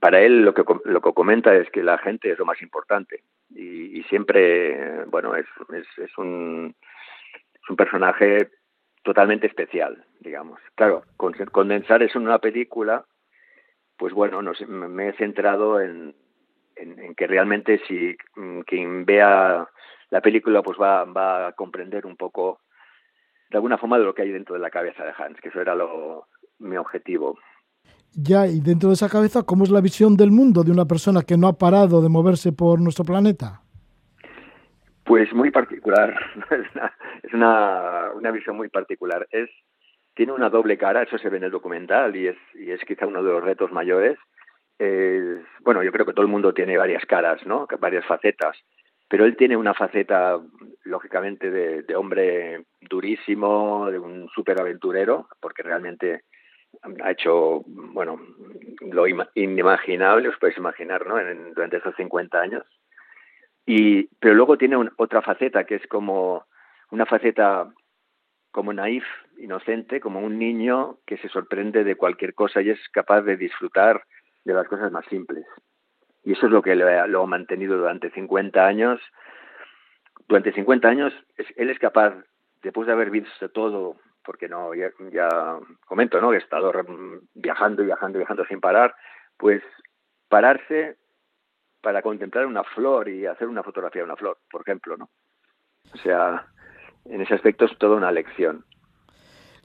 para 0.00 0.20
él 0.20 0.42
lo 0.42 0.54
que 0.54 0.62
lo 0.84 1.00
que 1.00 1.12
comenta 1.12 1.54
es 1.54 1.68
que 1.70 1.82
la 1.82 1.98
gente 1.98 2.30
es 2.30 2.38
lo 2.38 2.44
más 2.44 2.62
importante 2.62 3.24
y, 3.50 3.98
y 3.98 4.02
siempre 4.04 5.04
bueno 5.06 5.34
es, 5.34 5.46
es, 5.98 6.16
un 6.16 6.74
es 7.54 7.70
un 7.70 7.76
personaje 7.76 8.50
totalmente 9.02 9.48
especial 9.48 10.04
digamos. 10.20 10.60
Claro 10.76 11.02
condensar 11.16 12.04
eso 12.04 12.18
en 12.18 12.26
una 12.26 12.38
película 12.38 13.04
pues 13.96 14.12
bueno 14.12 14.42
no 14.42 14.52
me 14.68 15.08
he 15.08 15.12
centrado 15.14 15.80
en, 15.80 16.14
en, 16.76 17.00
en 17.00 17.14
que 17.16 17.26
realmente 17.26 17.80
si 17.88 18.16
quien 18.64 19.04
vea 19.04 19.68
la 20.12 20.20
película 20.20 20.62
pues 20.62 20.78
va 20.78 21.04
va 21.04 21.48
a 21.48 21.52
comprender 21.52 22.06
un 22.06 22.16
poco 22.16 22.60
de 23.50 23.56
alguna 23.56 23.78
forma 23.78 23.98
de 23.98 24.04
lo 24.04 24.14
que 24.14 24.22
hay 24.22 24.30
dentro 24.30 24.54
de 24.54 24.60
la 24.60 24.70
cabeza 24.70 25.04
de 25.04 25.12
Hans 25.16 25.40
que 25.40 25.48
eso 25.48 25.60
era 25.60 25.74
lo 25.74 26.28
mi 26.58 26.76
objetivo 26.76 27.38
ya, 28.14 28.46
y 28.46 28.60
dentro 28.60 28.90
de 28.90 28.94
esa 28.94 29.08
cabeza, 29.08 29.42
¿cómo 29.42 29.64
es 29.64 29.70
la 29.70 29.80
visión 29.80 30.16
del 30.16 30.30
mundo 30.30 30.64
de 30.64 30.70
una 30.70 30.84
persona 30.84 31.22
que 31.26 31.38
no 31.38 31.48
ha 31.48 31.56
parado 31.56 32.02
de 32.02 32.10
moverse 32.10 32.52
por 32.52 32.78
nuestro 32.78 33.06
planeta? 33.06 33.62
Pues 35.04 35.32
muy 35.32 35.50
particular, 35.50 36.14
es, 36.50 36.74
una, 36.74 36.92
es 37.22 37.32
una, 37.32 38.10
una, 38.14 38.30
visión 38.30 38.56
muy 38.56 38.68
particular. 38.68 39.26
Es, 39.30 39.48
tiene 40.14 40.32
una 40.32 40.50
doble 40.50 40.76
cara, 40.76 41.02
eso 41.02 41.16
se 41.16 41.30
ve 41.30 41.38
en 41.38 41.44
el 41.44 41.50
documental 41.50 42.14
y 42.14 42.28
es, 42.28 42.36
y 42.54 42.70
es 42.70 42.84
quizá 42.84 43.06
uno 43.06 43.22
de 43.22 43.32
los 43.32 43.42
retos 43.42 43.72
mayores. 43.72 44.18
Es, 44.78 45.40
bueno, 45.60 45.82
yo 45.82 45.90
creo 45.90 46.04
que 46.04 46.12
todo 46.12 46.26
el 46.26 46.30
mundo 46.30 46.52
tiene 46.52 46.76
varias 46.76 47.06
caras, 47.06 47.44
¿no? 47.46 47.66
varias 47.80 48.04
facetas, 48.04 48.58
pero 49.12 49.26
él 49.26 49.36
tiene 49.36 49.58
una 49.58 49.74
faceta, 49.74 50.40
lógicamente, 50.84 51.50
de, 51.50 51.94
hombre 51.94 52.64
durísimo, 52.80 53.90
de 53.90 53.98
un 53.98 54.26
superaventurero, 54.34 55.28
porque 55.38 55.62
realmente 55.62 56.22
ha 57.04 57.10
hecho, 57.10 57.62
bueno, 57.66 58.18
lo 58.80 59.04
inimaginable, 59.34 60.30
os 60.30 60.38
podéis 60.38 60.56
imaginar, 60.56 61.06
¿no? 61.06 61.16
Durante 61.54 61.76
esos 61.76 61.94
50 61.94 62.40
años. 62.40 62.64
Y, 63.66 64.04
pero 64.18 64.32
luego 64.32 64.56
tiene 64.56 64.78
otra 64.96 65.20
faceta 65.20 65.64
que 65.64 65.74
es 65.74 65.86
como 65.88 66.46
una 66.90 67.04
faceta 67.04 67.70
como 68.50 68.72
naif, 68.72 69.04
inocente, 69.36 70.00
como 70.00 70.20
un 70.20 70.38
niño 70.38 71.00
que 71.04 71.18
se 71.18 71.28
sorprende 71.28 71.84
de 71.84 71.96
cualquier 71.96 72.32
cosa 72.32 72.62
y 72.62 72.70
es 72.70 72.80
capaz 72.88 73.20
de 73.20 73.36
disfrutar 73.36 74.04
de 74.46 74.54
las 74.54 74.66
cosas 74.68 74.90
más 74.90 75.04
simples. 75.10 75.44
Y 76.24 76.32
eso 76.32 76.46
es 76.46 76.52
lo 76.52 76.62
que 76.62 76.76
lo, 76.76 77.06
lo 77.06 77.22
ha 77.22 77.26
mantenido 77.26 77.76
durante 77.76 78.10
50 78.10 78.64
años. 78.64 79.00
Durante 80.28 80.52
50 80.52 80.88
años 80.88 81.12
es, 81.36 81.46
él 81.56 81.70
es 81.70 81.78
capaz, 81.78 82.14
después 82.62 82.86
de 82.86 82.92
haber 82.92 83.10
visto 83.10 83.48
todo, 83.50 83.96
porque 84.24 84.48
no 84.48 84.74
ya, 84.74 84.90
ya 85.12 85.28
comento 85.86 86.20
no 86.20 86.32
he 86.32 86.38
estado 86.38 86.72
viajando 87.34 87.82
y 87.82 87.86
viajando 87.86 88.18
y 88.18 88.20
viajando 88.20 88.44
sin 88.46 88.60
parar 88.60 88.94
pues 89.36 89.62
pararse 90.28 90.96
para 91.80 92.02
contemplar 92.02 92.46
una 92.46 92.64
flor 92.64 93.08
y 93.08 93.26
hacer 93.26 93.48
una 93.48 93.62
fotografía 93.62 94.02
de 94.02 94.06
una 94.06 94.16
flor 94.16 94.38
por 94.50 94.62
ejemplo 94.62 94.96
no 94.96 95.10
o 95.92 95.98
sea 95.98 96.46
en 97.04 97.20
ese 97.20 97.34
aspecto 97.34 97.64
es 97.64 97.76
toda 97.78 97.96
una 97.96 98.12
lección 98.12 98.64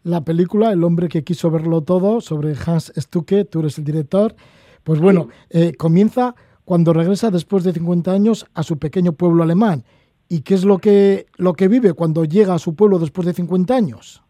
la 0.03 0.21
película 0.21 0.71
El 0.71 0.83
hombre 0.83 1.09
que 1.09 1.23
quiso 1.23 1.51
verlo 1.51 1.81
todo 1.81 2.21
sobre 2.21 2.53
Hans 2.65 2.93
Stucke 2.95 3.45
tú 3.45 3.59
eres 3.59 3.77
el 3.77 3.83
director 3.83 4.35
pues 4.83 4.99
bueno 4.99 5.29
sí. 5.49 5.69
eh, 5.69 5.75
comienza 5.77 6.35
cuando 6.67 6.91
regresa 6.91 7.31
después 7.31 7.63
de 7.63 7.71
50 7.71 8.11
años 8.11 8.45
a 8.53 8.61
su 8.61 8.77
pequeño 8.77 9.13
pueblo 9.13 9.41
alemán 9.41 9.83
¿Y 10.29 10.43
qué 10.43 10.55
es 10.55 10.65
lo 10.65 10.77
que, 10.79 11.25
lo 11.37 11.53
que 11.53 11.67
vive 11.67 11.93
cuando 11.93 12.25
llega 12.25 12.53
a 12.53 12.59
su 12.59 12.75
pueblo 12.75 12.99
después 12.99 13.25
de 13.25 13.33
50 13.33 13.73
años? 13.73 14.23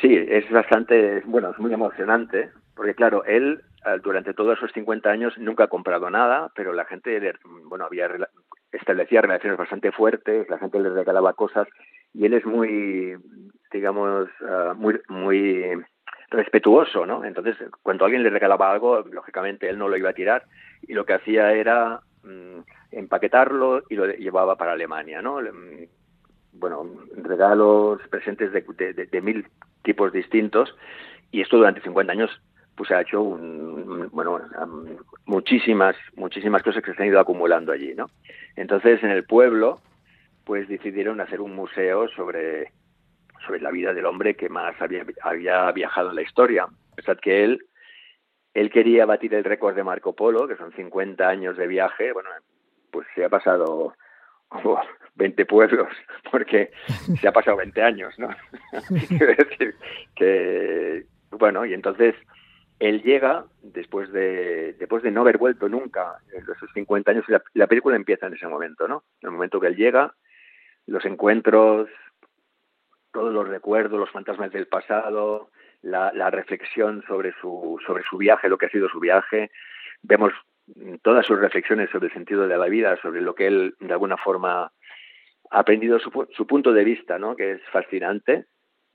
Sí, 0.00 0.14
es 0.14 0.50
bastante, 0.50 1.22
bueno, 1.26 1.50
es 1.50 1.58
muy 1.58 1.72
emocionante, 1.72 2.50
porque 2.74 2.94
claro, 2.94 3.24
él 3.24 3.62
durante 4.02 4.32
todos 4.32 4.56
esos 4.56 4.72
50 4.72 5.10
años 5.10 5.36
nunca 5.36 5.64
ha 5.64 5.68
comprado 5.68 6.08
nada, 6.08 6.50
pero 6.56 6.72
la 6.72 6.86
gente, 6.86 7.20
bueno, 7.66 7.84
había 7.84 8.08
establecía 8.72 9.20
relaciones 9.20 9.58
bastante 9.58 9.92
fuertes, 9.92 10.48
la 10.48 10.58
gente 10.58 10.80
le 10.80 10.88
regalaba 10.88 11.34
cosas 11.34 11.68
y 12.14 12.24
él 12.24 12.32
es 12.32 12.46
muy, 12.46 13.14
digamos, 13.70 14.28
uh, 14.40 14.74
muy, 14.74 14.98
muy 15.08 15.64
respetuoso, 16.30 17.04
¿no? 17.04 17.24
Entonces, 17.24 17.56
cuando 17.82 18.06
alguien 18.06 18.22
le 18.22 18.30
regalaba 18.30 18.72
algo, 18.72 19.00
lógicamente 19.00 19.68
él 19.68 19.78
no 19.78 19.88
lo 19.88 19.98
iba 19.98 20.10
a 20.10 20.14
tirar 20.14 20.44
y 20.88 20.94
lo 20.94 21.04
que 21.04 21.14
hacía 21.14 21.52
era 21.52 22.00
mmm, 22.22 22.60
empaquetarlo 22.90 23.82
y 23.88 23.94
lo 23.96 24.06
llevaba 24.06 24.56
para 24.56 24.72
Alemania, 24.72 25.22
¿no? 25.22 25.38
Bueno, 26.52 26.88
regalos, 27.16 28.00
presentes 28.08 28.52
de, 28.52 28.62
de, 28.92 29.06
de 29.06 29.20
mil 29.20 29.46
tipos 29.82 30.12
distintos 30.12 30.74
y 31.30 31.40
esto 31.40 31.56
durante 31.56 31.80
50 31.82 32.12
años 32.12 32.30
pues 32.76 32.90
ha 32.90 33.00
hecho 33.00 33.22
un, 33.22 34.08
bueno 34.12 34.40
muchísimas 35.26 35.96
muchísimas 36.16 36.62
cosas 36.62 36.82
que 36.82 36.92
se 36.92 37.02
han 37.02 37.08
ido 37.08 37.20
acumulando 37.20 37.72
allí 37.72 37.94
no 37.94 38.10
entonces 38.56 39.02
en 39.02 39.10
el 39.10 39.24
pueblo 39.24 39.80
pues 40.44 40.68
decidieron 40.68 41.20
hacer 41.20 41.40
un 41.40 41.54
museo 41.54 42.08
sobre 42.08 42.72
sobre 43.46 43.60
la 43.60 43.70
vida 43.70 43.92
del 43.92 44.06
hombre 44.06 44.34
que 44.34 44.48
más 44.48 44.80
había, 44.80 45.04
había 45.22 45.70
viajado 45.72 46.10
en 46.10 46.16
la 46.16 46.22
historia 46.22 46.66
pensad 46.96 47.18
que 47.18 47.44
él 47.44 47.64
él 48.54 48.70
quería 48.70 49.04
batir 49.04 49.34
el 49.34 49.44
récord 49.44 49.74
de 49.74 49.84
Marco 49.84 50.14
Polo 50.14 50.48
que 50.48 50.56
son 50.56 50.72
50 50.72 51.28
años 51.28 51.56
de 51.56 51.66
viaje 51.66 52.12
bueno 52.12 52.30
pues 52.90 53.06
se 53.14 53.24
ha 53.24 53.28
pasado 53.28 53.94
como 54.48 54.80
20 55.16 55.46
pueblos, 55.46 55.88
porque 56.30 56.70
se 57.20 57.28
ha 57.28 57.32
pasado 57.32 57.58
20 57.58 57.82
años, 57.82 58.14
¿no? 58.18 58.28
Quiero 59.08 59.34
decir 59.34 59.74
que, 60.14 61.06
bueno, 61.30 61.64
y 61.64 61.74
entonces 61.74 62.14
él 62.80 63.02
llega 63.02 63.44
después 63.62 64.10
de 64.12 64.74
después 64.74 65.02
de 65.04 65.12
no 65.12 65.20
haber 65.20 65.38
vuelto 65.38 65.68
nunca 65.68 66.16
en 66.32 66.42
esos 66.42 66.70
50 66.74 67.12
años 67.12 67.24
y 67.28 67.58
la, 67.58 67.66
película 67.68 67.94
empieza 67.94 68.26
en 68.26 68.34
ese 68.34 68.48
momento, 68.48 68.88
¿no? 68.88 69.04
En 69.20 69.28
el 69.28 69.32
momento 69.32 69.60
que 69.60 69.68
él 69.68 69.76
llega, 69.76 70.14
los 70.86 71.04
encuentros, 71.04 71.88
todos 73.12 73.32
los 73.32 73.46
recuerdos, 73.48 74.00
los 74.00 74.10
fantasmas 74.10 74.50
del 74.50 74.66
pasado, 74.66 75.50
la, 75.84 76.12
la 76.12 76.30
reflexión 76.30 77.04
sobre 77.06 77.32
su 77.40 77.78
sobre 77.86 78.02
su 78.04 78.16
viaje, 78.16 78.48
lo 78.48 78.58
que 78.58 78.66
ha 78.66 78.70
sido 78.70 78.88
su 78.88 78.98
viaje, 79.00 79.50
vemos 80.02 80.32
todas 81.02 81.26
sus 81.26 81.38
reflexiones 81.38 81.90
sobre 81.90 82.06
el 82.06 82.12
sentido 82.12 82.48
de 82.48 82.56
la 82.56 82.66
vida, 82.66 82.98
sobre 83.02 83.20
lo 83.20 83.34
que 83.34 83.46
él 83.46 83.74
de 83.80 83.92
alguna 83.92 84.16
forma 84.16 84.72
ha 85.50 85.58
aprendido 85.58 85.98
su, 85.98 86.26
su 86.34 86.46
punto 86.46 86.72
de 86.72 86.84
vista, 86.84 87.18
¿no? 87.18 87.36
que 87.36 87.52
es 87.52 87.60
fascinante, 87.70 88.46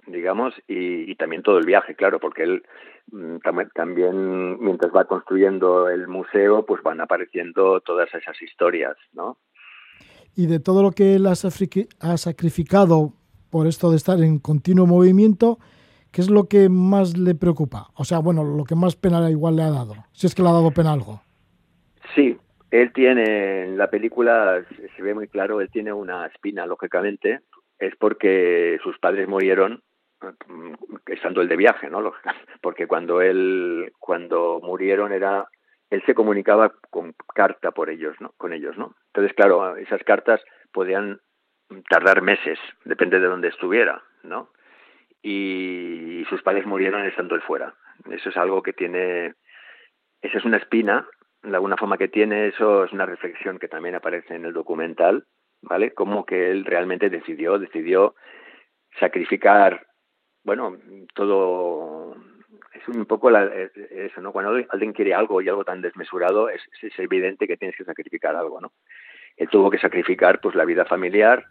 digamos, 0.07 0.53
y, 0.67 1.11
y, 1.11 1.15
también 1.15 1.43
todo 1.43 1.59
el 1.59 1.65
viaje, 1.65 1.95
claro, 1.95 2.19
porque 2.19 2.43
él 2.43 2.63
mm, 3.11 3.37
también, 3.75 4.59
mientras 4.59 4.91
va 4.95 5.05
construyendo 5.05 5.89
el 5.89 6.07
museo, 6.07 6.65
pues 6.65 6.81
van 6.81 7.01
apareciendo 7.01 7.81
todas 7.81 8.13
esas 8.15 8.41
historias, 8.41 8.97
¿no? 9.13 9.37
Y 10.35 10.47
de 10.47 10.59
todo 10.59 10.81
lo 10.81 10.91
que 10.91 11.15
él 11.15 11.27
ha, 11.27 11.33
ha 11.33 12.17
sacrificado 12.17 13.13
por 13.51 13.67
esto 13.67 13.91
de 13.91 13.97
estar 13.97 14.19
en 14.19 14.39
continuo 14.39 14.87
movimiento, 14.87 15.59
¿qué 16.11 16.21
es 16.21 16.29
lo 16.29 16.45
que 16.45 16.69
más 16.69 17.17
le 17.17 17.35
preocupa? 17.35 17.87
O 17.95 18.03
sea, 18.03 18.19
bueno, 18.19 18.43
lo 18.43 18.63
que 18.63 18.75
más 18.75 18.95
pena 18.95 19.29
igual 19.29 19.55
le 19.55 19.63
ha 19.63 19.71
dado, 19.71 19.95
si 20.11 20.27
es 20.27 20.35
que 20.35 20.41
le 20.41 20.49
ha 20.49 20.53
dado 20.53 20.71
pena 20.71 20.93
algo. 20.93 21.21
Sí, 22.15 22.37
él 22.71 22.91
tiene, 22.93 23.63
en 23.63 23.77
la 23.77 23.89
película 23.89 24.63
se 24.95 25.01
ve 25.01 25.13
muy 25.13 25.27
claro, 25.27 25.61
él 25.61 25.69
tiene 25.71 25.91
una 25.93 26.27
espina, 26.27 26.65
lógicamente, 26.65 27.41
es 27.79 27.95
porque 27.95 28.79
sus 28.83 28.97
padres 28.99 29.27
murieron 29.27 29.81
mm, 30.21 30.73
estando 31.07 31.41
él 31.41 31.47
de 31.47 31.57
viaje, 31.57 31.89
¿no? 31.89 32.13
Porque 32.61 32.87
cuando 32.87 33.21
él, 33.21 33.93
cuando 33.99 34.59
murieron 34.61 35.13
era, 35.13 35.47
él 35.89 36.03
se 36.05 36.13
comunicaba 36.13 36.73
con 36.89 37.15
carta 37.33 37.71
por 37.71 37.89
ellos, 37.89 38.15
¿no? 38.19 38.33
Con 38.37 38.53
ellos, 38.53 38.77
¿no? 38.77 38.95
Entonces, 39.07 39.33
claro, 39.35 39.77
esas 39.77 40.03
cartas 40.03 40.41
podían 40.71 41.21
tardar 41.89 42.21
meses, 42.21 42.59
depende 42.85 43.19
de 43.19 43.27
dónde 43.27 43.47
estuviera, 43.47 44.03
¿no? 44.23 44.49
Y 45.21 46.25
sus 46.29 46.41
padres 46.41 46.65
murieron 46.65 47.05
estando 47.05 47.35
él 47.35 47.41
fuera. 47.41 47.75
Eso 48.09 48.29
es 48.29 48.37
algo 48.37 48.63
que 48.63 48.73
tiene, 48.73 49.33
esa 50.21 50.37
es 50.37 50.45
una 50.45 50.57
espina 50.57 51.07
de 51.43 51.55
alguna 51.55 51.77
forma 51.77 51.97
que 51.97 52.07
tiene 52.07 52.47
eso 52.47 52.83
es 52.83 52.91
una 52.91 53.05
reflexión 53.05 53.59
que 53.59 53.67
también 53.67 53.95
aparece 53.95 54.35
en 54.35 54.45
el 54.45 54.53
documental, 54.53 55.25
¿vale? 55.61 55.93
Como 55.93 56.25
que 56.25 56.51
él 56.51 56.65
realmente 56.65 57.09
decidió, 57.09 57.59
decidió 57.59 58.15
sacrificar, 58.99 59.87
bueno, 60.43 60.77
todo 61.13 62.15
es 62.73 62.87
un 62.87 63.05
poco 63.05 63.29
la, 63.29 63.45
eso, 63.45 64.21
¿no? 64.21 64.31
Cuando 64.31 64.61
alguien 64.69 64.93
quiere 64.93 65.13
algo 65.13 65.41
y 65.41 65.49
algo 65.49 65.63
tan 65.63 65.81
desmesurado, 65.81 66.49
es, 66.49 66.61
es, 66.81 66.97
evidente 66.99 67.47
que 67.47 67.57
tienes 67.57 67.77
que 67.77 67.85
sacrificar 67.85 68.35
algo, 68.35 68.59
¿no? 68.59 68.73
Él 69.37 69.47
tuvo 69.49 69.69
que 69.69 69.79
sacrificar, 69.79 70.41
pues, 70.41 70.55
la 70.55 70.65
vida 70.65 70.85
familiar, 70.85 71.45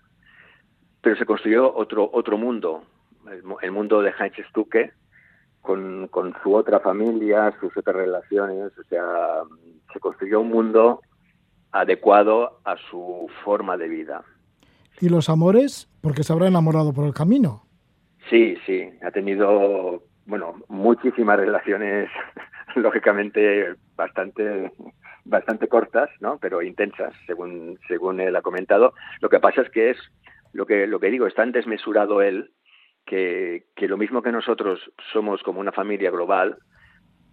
pero 1.01 1.17
se 1.17 1.25
construyó 1.25 1.75
otro 1.75 2.11
otro 2.13 2.37
mundo, 2.37 2.85
el, 3.33 3.43
el 3.63 3.73
mundo 3.73 4.03
de 4.03 4.13
Heinz 4.19 4.37
Stucke, 4.51 4.93
con, 5.61 6.09
con 6.09 6.35
su 6.43 6.55
otra 6.55 6.81
familia, 6.81 7.55
sus 7.61 7.77
otras 7.77 7.97
relaciones, 7.97 8.73
o 8.79 8.83
sea, 8.85 9.05
se 9.93 10.01
construyó 10.01 10.41
un 10.41 10.49
mundo 10.49 11.01
adecuado 11.73 12.61
a 12.65 12.77
su 12.91 13.29
forma 13.45 13.77
de 13.77 13.89
vida. 13.89 14.25
¿Y 15.01 15.09
los 15.09 15.29
amores? 15.29 15.89
Porque 16.01 16.25
se 16.25 16.33
habrá 16.33 16.49
enamorado 16.49 16.93
por 16.93 17.07
el 17.07 17.15
camino. 17.15 17.65
Sí, 18.31 18.57
sí, 18.67 18.89
ha 19.03 19.11
tenido, 19.11 20.03
bueno, 20.27 20.55
muchísimas 20.69 21.39
relaciones, 21.39 22.11
lógicamente 22.77 23.75
bastante 23.97 24.73
bastante 25.25 25.69
cortas, 25.69 26.09
¿no? 26.21 26.39
Pero 26.39 26.63
intensas, 26.63 27.13
según 27.27 27.79
según 27.87 28.21
él 28.21 28.35
ha 28.35 28.43
comentado. 28.43 28.95
Lo 29.21 29.29
que 29.29 29.41
pasa 29.41 29.63
es 29.63 29.71
que 29.71 29.91
es 29.91 29.99
lo 30.53 30.67
que 30.67 30.87
lo 30.87 30.99
que 31.01 31.11
digo, 31.11 31.27
es 31.27 31.35
tan 31.35 31.53
desmesurado 31.53 32.23
él 32.23 32.51
que, 33.09 33.65
lo 33.89 33.97
mismo 33.97 34.23
que 34.23 34.33
nosotros 34.33 34.81
somos 35.13 35.43
como 35.43 35.61
una 35.61 35.73
familia 35.73 36.11
global, 36.11 36.59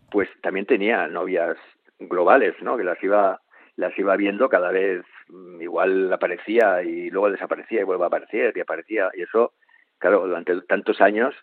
pues 0.10 0.30
también 0.42 0.66
tenía 0.66 1.08
novias 1.08 1.58
globales, 2.00 2.56
¿no? 2.62 2.78
Que 2.78 2.84
las 2.84 3.02
iba 3.04 3.42
las 3.78 3.98
iba 4.00 4.16
viendo 4.16 4.48
cada 4.48 4.72
vez 4.72 5.04
mm, 5.28 5.62
igual 5.62 6.14
aparecía 6.14 6.82
y 6.82 7.10
luego 7.10 7.30
desaparecía 7.30 7.82
y 7.82 7.84
vuelve 7.84 8.06
a 8.06 8.08
aparecer 8.08 8.56
y 8.56 8.62
aparecía 8.62 9.10
y 9.14 9.24
eso, 9.24 9.52
claro, 9.98 10.26
durante 10.26 10.62
tantos 10.62 11.02
años 11.02 11.36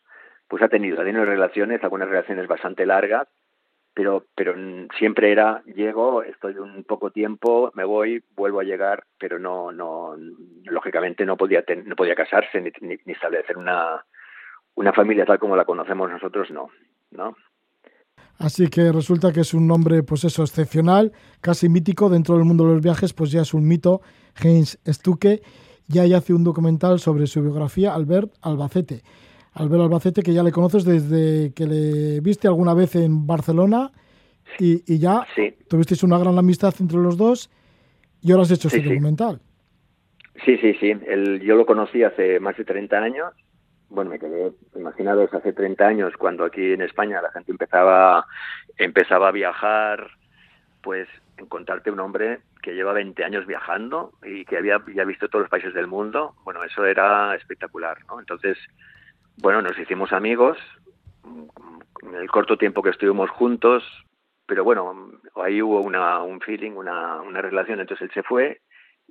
pues 0.48 0.62
ha 0.62 0.68
tenido, 0.68 1.02
relaciones, 1.02 1.82
algunas 1.82 2.08
relaciones 2.08 2.46
bastante 2.46 2.86
largas, 2.86 3.28
pero 3.92 4.24
pero 4.34 4.54
siempre 4.98 5.30
era 5.30 5.62
llego, 5.66 6.22
estoy 6.22 6.56
un 6.56 6.84
poco 6.84 7.10
tiempo, 7.10 7.70
me 7.74 7.84
voy, 7.84 8.24
vuelvo 8.34 8.60
a 8.60 8.64
llegar, 8.64 9.04
pero 9.18 9.38
no 9.38 9.70
no 9.72 10.16
lógicamente 10.64 11.26
no 11.26 11.36
podía 11.36 11.62
no 11.84 11.96
podía 11.96 12.14
casarse 12.14 12.62
ni, 12.62 12.70
ni 13.04 13.12
establecer 13.12 13.58
una 13.58 14.02
una 14.74 14.92
familia 14.92 15.24
tal 15.24 15.38
como 15.38 15.56
la 15.56 15.64
conocemos 15.64 16.10
nosotros 16.10 16.50
no, 16.50 16.68
¿no? 17.10 17.34
Así 18.38 18.68
que 18.68 18.90
resulta 18.90 19.32
que 19.32 19.40
es 19.40 19.54
un 19.54 19.68
nombre, 19.68 20.02
pues 20.02 20.24
eso, 20.24 20.42
excepcional, 20.42 21.12
casi 21.40 21.68
mítico 21.68 22.08
dentro 22.08 22.36
del 22.36 22.44
mundo 22.44 22.66
de 22.66 22.74
los 22.74 22.82
viajes, 22.82 23.12
pues 23.12 23.30
ya 23.30 23.42
es 23.42 23.54
un 23.54 23.68
mito. 23.68 24.00
Heinz 24.42 24.78
Stuke 24.86 25.42
ya 25.86 26.02
hace 26.16 26.34
un 26.34 26.42
documental 26.42 26.98
sobre 26.98 27.26
su 27.26 27.42
biografía, 27.42 27.94
Albert 27.94 28.32
Albacete. 28.42 29.02
Albert 29.54 29.82
Albacete, 29.82 30.22
que 30.22 30.32
ya 30.32 30.42
le 30.42 30.50
conoces 30.50 30.84
desde 30.84 31.52
que 31.54 31.66
le 31.66 32.20
viste 32.20 32.48
alguna 32.48 32.74
vez 32.74 32.96
en 32.96 33.26
Barcelona 33.26 33.92
y, 34.58 34.82
y 34.92 34.98
ya 34.98 35.26
sí. 35.36 35.54
tuvisteis 35.68 36.02
una 36.02 36.18
gran 36.18 36.38
amistad 36.38 36.74
entre 36.80 36.98
los 36.98 37.16
dos 37.16 37.50
y 38.22 38.32
ahora 38.32 38.42
has 38.42 38.50
hecho 38.50 38.70
sí, 38.70 38.76
este 38.76 38.88
sí. 38.88 38.94
documental. 38.94 39.40
Sí, 40.44 40.56
sí, 40.58 40.74
sí. 40.80 40.92
El, 41.06 41.40
yo 41.42 41.54
lo 41.54 41.66
conocí 41.66 42.02
hace 42.02 42.40
más 42.40 42.56
de 42.56 42.64
30 42.64 42.96
años 42.96 43.34
bueno, 43.92 44.10
me 44.10 44.18
quedé, 44.18 44.52
imaginados, 44.74 45.32
hace 45.34 45.52
30 45.52 45.86
años, 45.86 46.14
cuando 46.16 46.44
aquí 46.44 46.72
en 46.72 46.80
España 46.80 47.20
la 47.20 47.30
gente 47.30 47.52
empezaba, 47.52 48.26
empezaba 48.78 49.28
a 49.28 49.32
viajar, 49.32 50.10
pues 50.82 51.08
encontrarte 51.36 51.90
un 51.90 52.00
hombre 52.00 52.40
que 52.62 52.74
lleva 52.74 52.94
20 52.94 53.22
años 53.22 53.46
viajando 53.46 54.12
y 54.24 54.44
que 54.46 54.56
había 54.56 54.80
ya 54.94 55.04
visto 55.04 55.28
todos 55.28 55.42
los 55.42 55.50
países 55.50 55.74
del 55.74 55.88
mundo, 55.88 56.34
bueno, 56.44 56.64
eso 56.64 56.86
era 56.86 57.34
espectacular, 57.34 57.98
¿no? 58.08 58.18
Entonces, 58.18 58.56
bueno, 59.36 59.60
nos 59.60 59.78
hicimos 59.78 60.12
amigos, 60.12 60.56
en 62.02 62.14
el 62.14 62.30
corto 62.30 62.56
tiempo 62.56 62.82
que 62.82 62.90
estuvimos 62.90 63.28
juntos, 63.30 63.84
pero 64.46 64.64
bueno, 64.64 65.12
ahí 65.36 65.60
hubo 65.60 65.80
una, 65.80 66.22
un 66.22 66.40
feeling, 66.40 66.72
una, 66.72 67.20
una 67.20 67.42
relación, 67.42 67.80
entonces 67.80 68.08
él 68.08 68.14
se 68.14 68.22
fue 68.22 68.62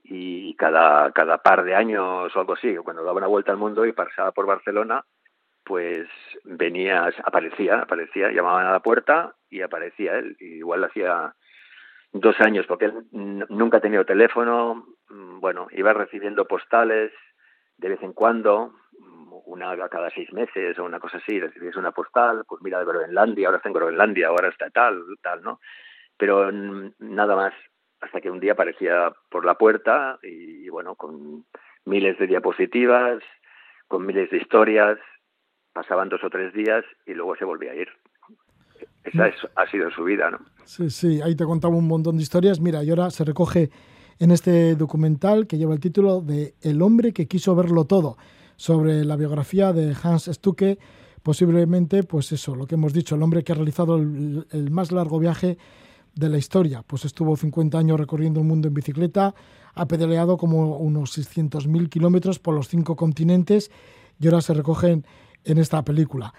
y 0.04 0.56
cada, 0.56 1.12
cada 1.12 1.38
par 1.40 1.64
de 1.64 1.76
años 1.76 2.36
o 2.36 2.40
algo 2.40 2.54
así, 2.54 2.76
cuando 2.78 3.04
daba 3.04 3.18
una 3.18 3.28
vuelta 3.28 3.52
al 3.52 3.58
mundo 3.58 3.86
y 3.86 3.94
pasaba 3.94 4.32
por 4.32 4.46
Barcelona, 4.46 5.04
pues 5.64 6.08
venía, 6.44 7.10
aparecía, 7.24 7.82
aparecía, 7.82 8.32
llamaban 8.32 8.68
a 8.68 8.72
la 8.72 8.80
puerta 8.80 9.36
y 9.50 9.62
aparecía 9.62 10.18
él. 10.18 10.36
Igual 10.40 10.84
hacía 10.84 11.34
dos 12.12 12.40
años, 12.42 12.66
porque 12.68 12.86
él 12.86 13.06
nunca 13.12 13.78
ha 13.78 13.82
tenido 13.82 14.06
teléfono, 14.06 14.86
bueno, 15.10 15.68
iba 15.72 15.94
recibiendo 15.94 16.46
postales 16.46 17.12
de 17.78 17.90
vez 17.90 18.02
en 18.04 18.14
cuando, 18.14 18.74
una 19.46 19.76
cada 19.90 20.10
seis 20.10 20.32
meses 20.34 20.78
o 20.78 20.84
una 20.84 21.00
cosa 21.00 21.18
así, 21.18 21.40
recibías 21.40 21.76
una 21.76 21.92
postal, 21.92 22.44
pues 22.48 22.62
mira 22.62 22.80
de 22.80 22.86
Groenlandia, 22.86 23.48
ahora 23.48 23.58
está 23.58 23.70
en 23.70 23.74
Groenlandia, 23.74 24.28
ahora 24.28 24.50
está 24.50 24.70
tal, 24.70 25.04
tal, 25.22 25.42
¿no? 25.42 25.60
Pero 26.18 26.52
nada 26.52 27.36
más 27.36 27.54
hasta 28.02 28.20
que 28.20 28.32
un 28.32 28.40
día 28.40 28.54
aparecía 28.54 29.14
por 29.30 29.46
la 29.46 29.56
puerta 29.56 30.20
y, 30.24 30.68
bueno, 30.70 30.96
con 30.96 31.46
miles 31.86 32.18
de 32.18 32.28
diapositivas, 32.28 33.22
con 33.88 34.06
miles 34.06 34.30
de 34.32 34.38
historias, 34.38 34.98
pasaban 35.72 36.10
dos 36.10 36.24
o 36.24 36.30
tres 36.30 36.54
días 36.54 36.84
y 37.06 37.14
luego 37.14 37.36
se 37.36 37.46
volvía 37.46 37.72
a 37.72 37.76
ir. 37.76 37.88
Esa 39.04 39.28
es, 39.28 39.36
ha 39.56 39.68
sido 39.68 39.90
su 39.92 40.04
vida, 40.04 40.30
¿no? 40.30 40.40
Sí, 40.66 40.90
sí, 40.90 41.22
ahí 41.22 41.36
te 41.36 41.46
contaba 41.46 41.76
un 41.76 41.88
montón 41.88 42.18
de 42.18 42.24
historias. 42.24 42.60
Mira, 42.60 42.84
y 42.84 42.90
ahora 42.90 43.10
se 43.10 43.24
recoge 43.24 43.70
en 44.20 44.32
este 44.32 44.76
documental 44.76 45.48
que 45.48 45.58
lleva 45.58 45.74
el 45.74 45.80
título 45.80 46.22
de 46.22 46.54
El 46.62 46.82
hombre 46.82 47.14
que 47.14 47.28
quiso 47.28 47.56
verlo 47.56 47.86
todo, 47.86 48.18
sobre 48.56 49.04
la 49.06 49.16
biografía 49.16 49.74
de 49.74 49.96
Hans 50.04 50.26
Stucke, 50.26 50.78
posiblemente, 51.24 52.04
pues 52.04 52.32
eso, 52.32 52.56
lo 52.56 52.68
que 52.68 52.76
hemos 52.76 52.94
dicho, 52.94 53.16
el 53.16 53.24
hombre 53.24 53.44
que 53.44 53.52
ha 53.52 53.56
realizado 53.56 53.96
el, 53.96 54.46
el 54.52 54.70
más 54.72 54.92
largo 54.92 55.20
viaje 55.20 55.58
de 56.16 56.30
la 56.30 56.38
historia, 56.38 56.84
pues 56.86 57.06
estuvo 57.06 57.36
50 57.36 57.78
años 57.78 58.00
recorriendo 58.00 58.42
el 58.42 58.46
mundo 58.46 58.68
en 58.68 58.74
bicicleta, 58.74 59.34
ha 59.74 59.88
pedaleado 59.88 60.38
como 60.38 60.78
unos 60.78 61.18
600.000 61.18 61.90
kilómetros 61.90 62.40
por 62.40 62.54
los 62.54 62.68
cinco 62.68 62.96
continentes 62.96 63.72
y 64.20 64.28
ahora 64.28 64.42
se 64.42 64.54
recogen 64.54 65.06
en 65.46 65.58
esta 65.58 65.84
película. 65.84 66.34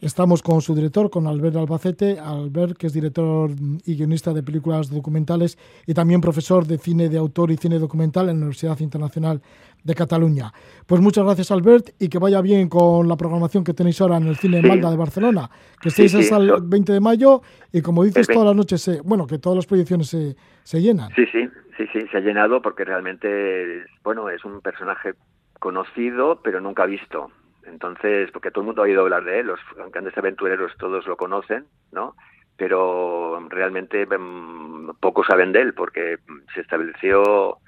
Estamos 0.00 0.42
con 0.42 0.60
su 0.60 0.74
director, 0.74 1.08
con 1.08 1.26
Albert 1.26 1.56
Albacete, 1.56 2.18
Albert 2.18 2.76
que 2.76 2.88
es 2.88 2.92
director 2.92 3.50
y 3.86 3.96
guionista 3.96 4.34
de 4.34 4.42
películas 4.42 4.90
documentales 4.90 5.56
y 5.86 5.94
también 5.94 6.20
profesor 6.20 6.66
de 6.66 6.76
cine 6.78 7.08
de 7.08 7.16
autor 7.16 7.50
y 7.50 7.56
cine 7.56 7.78
documental 7.78 8.24
en 8.28 8.36
la 8.36 8.42
Universidad 8.42 8.78
Internacional 8.80 9.40
de 9.82 9.94
Cataluña. 9.94 10.52
Pues 10.86 11.00
muchas 11.00 11.24
gracias 11.24 11.50
Albert 11.52 11.90
y 11.98 12.08
que 12.08 12.18
vaya 12.18 12.42
bien 12.42 12.68
con 12.68 13.08
la 13.08 13.16
programación 13.16 13.64
que 13.64 13.72
tenéis 13.72 13.98
ahora 14.02 14.18
en 14.18 14.26
el 14.26 14.36
Cine 14.36 14.60
Sí. 14.60 14.68
Malda 14.68 14.90
de 14.90 14.96
Barcelona, 14.96 15.48
que 15.80 15.88
estéis 15.88 16.10
Sí, 16.12 16.18
sí, 16.18 16.24
hasta 16.24 16.36
el 16.36 16.46
lo- 16.48 16.60
20 16.60 16.92
de 16.92 17.00
mayo 17.00 17.40
y 17.72 17.80
como 17.80 18.04
dices 18.04 18.26
todas 18.26 18.46
las 18.48 18.56
noches, 18.56 18.82
se, 18.82 19.00
bueno, 19.00 19.26
que 19.26 19.38
todas 19.38 19.56
las 19.56 19.66
proyecciones 19.66 20.08
se, 20.08 20.36
se 20.64 20.82
llenan. 20.82 21.10
Sí, 21.14 21.24
sí, 21.32 21.48
sí, 21.78 21.84
sí, 21.92 22.00
se 22.10 22.16
ha 22.18 22.20
llenado 22.20 22.60
porque 22.60 22.84
realmente, 22.84 23.84
bueno, 24.02 24.28
es 24.28 24.44
un 24.44 24.60
personaje 24.60 25.14
conocido 25.60 26.40
pero 26.42 26.60
nunca 26.60 26.84
visto. 26.84 27.30
Entonces, 27.66 28.30
porque 28.32 28.50
todo 28.50 28.62
el 28.62 28.66
mundo 28.66 28.82
ha 28.82 28.84
oído 28.84 29.02
hablar 29.02 29.24
de 29.24 29.40
él, 29.40 29.46
los 29.46 29.60
grandes 29.92 30.16
aventureros 30.16 30.72
todos 30.78 31.06
lo 31.06 31.16
conocen, 31.16 31.66
¿no? 31.92 32.14
Pero 32.56 33.38
realmente 33.48 34.06
mm, 34.06 34.90
pocos 35.00 35.26
saben 35.26 35.52
de 35.52 35.62
él 35.62 35.74
porque 35.74 36.18
se 36.54 36.60
estableció 36.60 37.58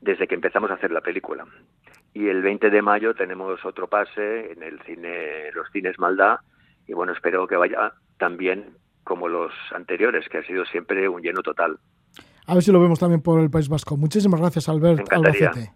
desde 0.00 0.26
que 0.26 0.34
empezamos 0.34 0.70
a 0.70 0.74
hacer 0.74 0.90
la 0.90 1.00
película. 1.00 1.44
Y 2.12 2.28
el 2.28 2.42
20 2.42 2.70
de 2.70 2.82
mayo 2.82 3.14
tenemos 3.14 3.64
otro 3.64 3.88
pase 3.88 4.52
en 4.52 4.62
el 4.62 4.80
cine, 4.82 5.50
los 5.52 5.70
cines 5.70 5.98
Maldá, 5.98 6.40
y 6.86 6.94
bueno, 6.94 7.12
espero 7.12 7.46
que 7.46 7.56
vaya 7.56 7.92
también 8.18 8.76
como 9.04 9.28
los 9.28 9.52
anteriores, 9.72 10.28
que 10.28 10.38
ha 10.38 10.42
sido 10.42 10.64
siempre 10.64 11.08
un 11.08 11.22
lleno 11.22 11.42
total. 11.42 11.78
A 12.46 12.54
ver 12.54 12.62
si 12.62 12.72
lo 12.72 12.80
vemos 12.80 12.98
también 12.98 13.22
por 13.22 13.40
el 13.40 13.50
País 13.50 13.68
Vasco. 13.68 13.96
Muchísimas 13.96 14.40
gracias 14.40 14.68
Albert. 14.68 15.12
Albacete. 15.12 15.72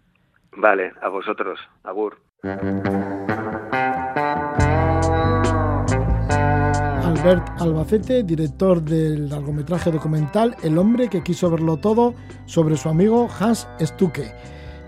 Vale, 0.57 0.93
a 1.01 1.09
vosotros. 1.09 1.59
Agur. 1.83 2.17
Albert 7.21 7.61
Albacete, 7.61 8.23
director 8.23 8.81
del 8.81 9.29
largometraje 9.29 9.91
documental 9.91 10.55
El 10.63 10.77
hombre 10.79 11.07
que 11.07 11.21
quiso 11.21 11.51
verlo 11.51 11.77
todo 11.77 12.15
sobre 12.45 12.75
su 12.77 12.89
amigo 12.89 13.27
Hans 13.39 13.67
Stuke. 13.79 14.33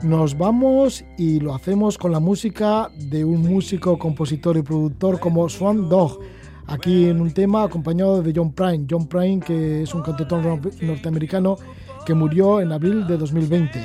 Nos 0.01 0.35
vamos 0.37 1.05
y 1.17 1.39
lo 1.39 1.53
hacemos 1.53 1.97
con 1.99 2.11
la 2.11 2.19
música 2.19 2.89
de 3.09 3.23
un 3.23 3.43
músico, 3.43 3.99
compositor 3.99 4.57
y 4.57 4.63
productor 4.63 5.19
como 5.19 5.47
Swan 5.47 5.87
Dog. 5.89 6.19
Aquí 6.65 7.05
en 7.05 7.21
un 7.21 7.31
tema 7.31 7.63
acompañado 7.63 8.23
de 8.23 8.33
John 8.35 8.51
Prine. 8.53 8.87
John 8.89 9.07
Prine, 9.07 9.39
que 9.39 9.83
es 9.83 9.93
un 9.93 10.01
cantautor 10.01 10.41
nor- 10.43 10.81
norteamericano 10.81 11.57
que 12.05 12.13
murió 12.15 12.61
en 12.61 12.71
abril 12.71 13.05
de 13.05 13.17
2020. 13.17 13.79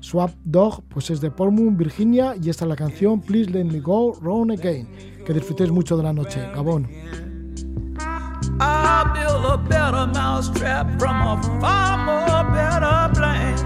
Swap 0.00 0.30
Dog, 0.44 0.82
pues 0.90 1.08
es 1.10 1.22
de 1.22 1.30
Portmouth, 1.30 1.74
Virginia, 1.76 2.34
y 2.40 2.50
esta 2.50 2.66
es 2.66 2.68
la 2.68 2.76
canción 2.76 3.22
Please 3.22 3.50
Let 3.50 3.64
Me 3.64 3.80
Go 3.80 4.12
Round 4.20 4.52
Again. 4.52 4.86
Que 5.24 5.32
disfrutéis 5.32 5.70
mucho 5.70 5.96
de 5.96 6.02
la 6.02 6.12
noche. 6.12 6.40
Gabón. 6.54 6.86
I'll 8.60 9.12
build 9.14 9.44
a 9.44 9.58
better 9.58 10.06
mousetrap 10.06 10.86
from 10.98 11.16
a 11.22 11.42
far 11.60 11.98
more 11.98 12.44
better 12.52 13.12
plan. 13.14 13.58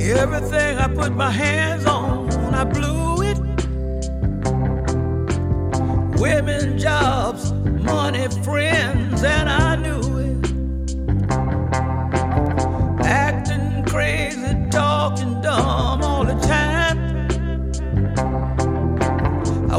Everything 0.00 0.78
I 0.78 0.88
put 0.88 1.12
my 1.14 1.30
hands 1.30 1.84
on, 1.86 2.30
I 2.54 2.64
blew 2.64 3.22
it. 3.22 3.38
Women, 6.20 6.78
jobs, 6.78 7.52
money, 7.52 8.28
friends, 8.42 9.22
and 9.22 9.48
I 9.48 9.76
knew 9.76 10.18
it. 10.18 10.52
Acting 13.04 13.84
crazy, 13.84 14.54
talking 14.70 15.40
dumb 15.42 16.02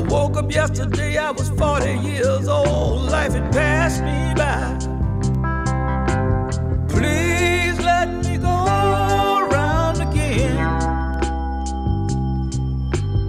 woke 0.10 0.38
up 0.38 0.52
yesterday, 0.52 1.18
I 1.18 1.32
was 1.32 1.50
40 1.50 1.94
years 2.00 2.48
old. 2.48 3.04
Life 3.12 3.34
had 3.34 3.52
passed 3.52 4.02
me 4.02 4.34
by. 4.36 4.78
Please 6.88 7.80
let 7.80 8.08
me 8.26 8.38
go 8.38 8.66
around 8.66 10.02
again. 10.02 10.58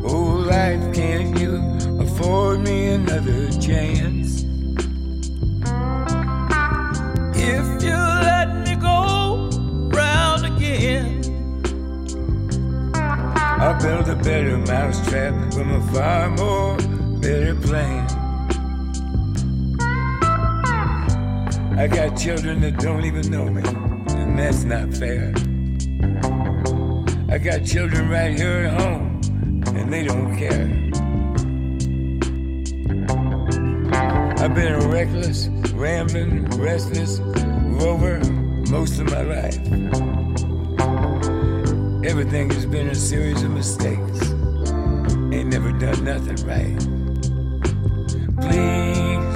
Oh, 0.04 0.44
life, 0.48 0.94
can 0.94 1.36
you 1.36 1.52
afford 2.02 2.60
me 2.60 2.88
another 2.88 3.50
chance? 3.60 4.09
Build 13.82 14.08
a 14.08 14.16
better 14.16 14.58
mousetrap 14.58 15.52
from 15.54 15.70
a 15.72 15.92
far 15.92 16.30
more 16.30 16.76
better 17.20 17.54
plan. 17.56 18.06
I 21.78 21.86
got 21.86 22.16
children 22.18 22.60
that 22.60 22.78
don't 22.78 23.04
even 23.06 23.30
know 23.30 23.46
me, 23.46 23.62
and 24.14 24.38
that's 24.38 24.64
not 24.64 24.92
fair. 24.92 25.32
I 27.30 27.38
got 27.38 27.64
children 27.64 28.10
right 28.10 28.36
here 28.36 28.66
at 28.66 28.80
home, 28.80 29.20
and 29.74 29.90
they 29.90 30.04
don't 30.04 30.36
care. 30.36 30.66
I've 34.44 34.54
been 34.54 34.74
a 34.74 34.88
reckless, 34.88 35.48
rambling, 35.72 36.44
restless 36.58 37.20
rover 37.20 38.20
most 38.70 39.00
of 39.00 39.10
my 39.10 39.22
life. 39.22 40.09
Everything 42.10 42.50
has 42.50 42.66
been 42.66 42.88
a 42.88 42.94
series 42.94 43.40
of 43.44 43.52
mistakes. 43.52 44.32
Ain't 45.32 45.46
never 45.46 45.70
done 45.70 46.02
nothing 46.02 46.44
right. 46.44 46.76
Please 48.42 49.34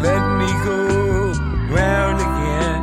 let 0.00 0.22
me 0.40 0.50
go 0.64 1.32
round 1.68 2.18
again. 2.28 2.80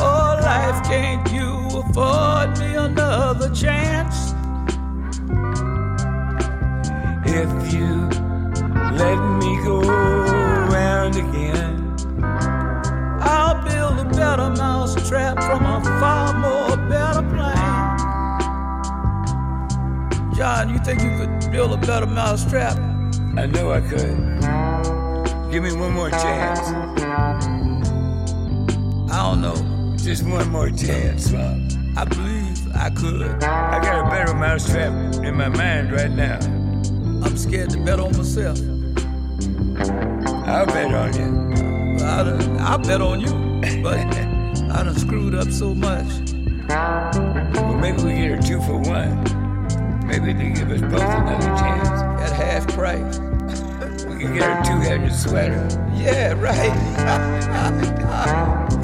Oh, 0.00 0.40
life, 0.42 0.82
can't 0.84 1.30
you 1.30 1.68
afford 1.78 2.58
me 2.58 2.74
another 2.74 3.48
chance? 3.54 4.34
If 7.24 7.72
you 7.72 8.08
let 8.98 9.18
me 9.38 9.52
go 9.62 9.82
round 9.82 11.14
again, 11.14 11.73
think 20.84 21.02
you 21.02 21.16
could 21.16 21.50
build 21.50 21.72
a 21.72 21.78
better 21.78 22.04
mousetrap? 22.04 22.76
I 23.38 23.46
know 23.46 23.72
I 23.72 23.80
could. 23.80 25.50
Give 25.50 25.62
me 25.62 25.72
one 25.72 25.92
more 25.94 26.10
chance. 26.10 26.60
I 29.10 29.22
don't 29.22 29.40
know. 29.40 29.96
Just 29.96 30.24
one 30.24 30.50
more 30.50 30.68
chance, 30.68 31.30
Bob. 31.32 31.58
I 31.96 32.04
believe 32.04 32.76
I 32.76 32.90
could. 32.90 33.42
I 33.44 33.80
got 33.80 34.06
a 34.06 34.10
better 34.10 34.34
mousetrap 34.34 35.14
in 35.24 35.34
my 35.36 35.48
mind 35.48 35.90
right 35.90 36.10
now. 36.10 36.38
I'm 37.24 37.36
scared 37.38 37.70
to 37.70 37.80
bet 37.82 37.98
on 37.98 38.14
myself. 38.14 38.58
I'll 40.46 40.66
bet 40.66 40.92
on 40.92 41.14
you. 41.14 42.04
I 42.04 42.24
done, 42.24 42.58
I'll 42.58 42.78
bet 42.78 43.00
on 43.00 43.20
you, 43.20 43.82
but 43.82 43.98
I 44.70 44.82
done 44.82 44.98
screwed 44.98 45.34
up 45.34 45.50
so 45.50 45.74
much. 45.74 46.30
Well, 46.68 47.78
maybe 47.78 48.02
we 48.02 48.12
get 48.16 48.38
a 48.38 48.42
two 48.46 48.60
for 48.60 48.78
one. 48.80 49.43
Maybe 50.04 50.32
they 50.32 50.50
give 50.50 50.70
us 50.70 50.80
both 50.80 51.02
another 51.02 51.46
chance. 51.58 51.88
At 52.20 52.32
half 52.32 52.68
price. 52.68 53.18
We 54.06 54.18
can 54.22 54.34
get 54.34 54.42
her 54.42 54.62
two-headed 54.64 55.14
sweater. 55.14 55.66
Yeah, 55.94 56.34
right. 56.34 56.72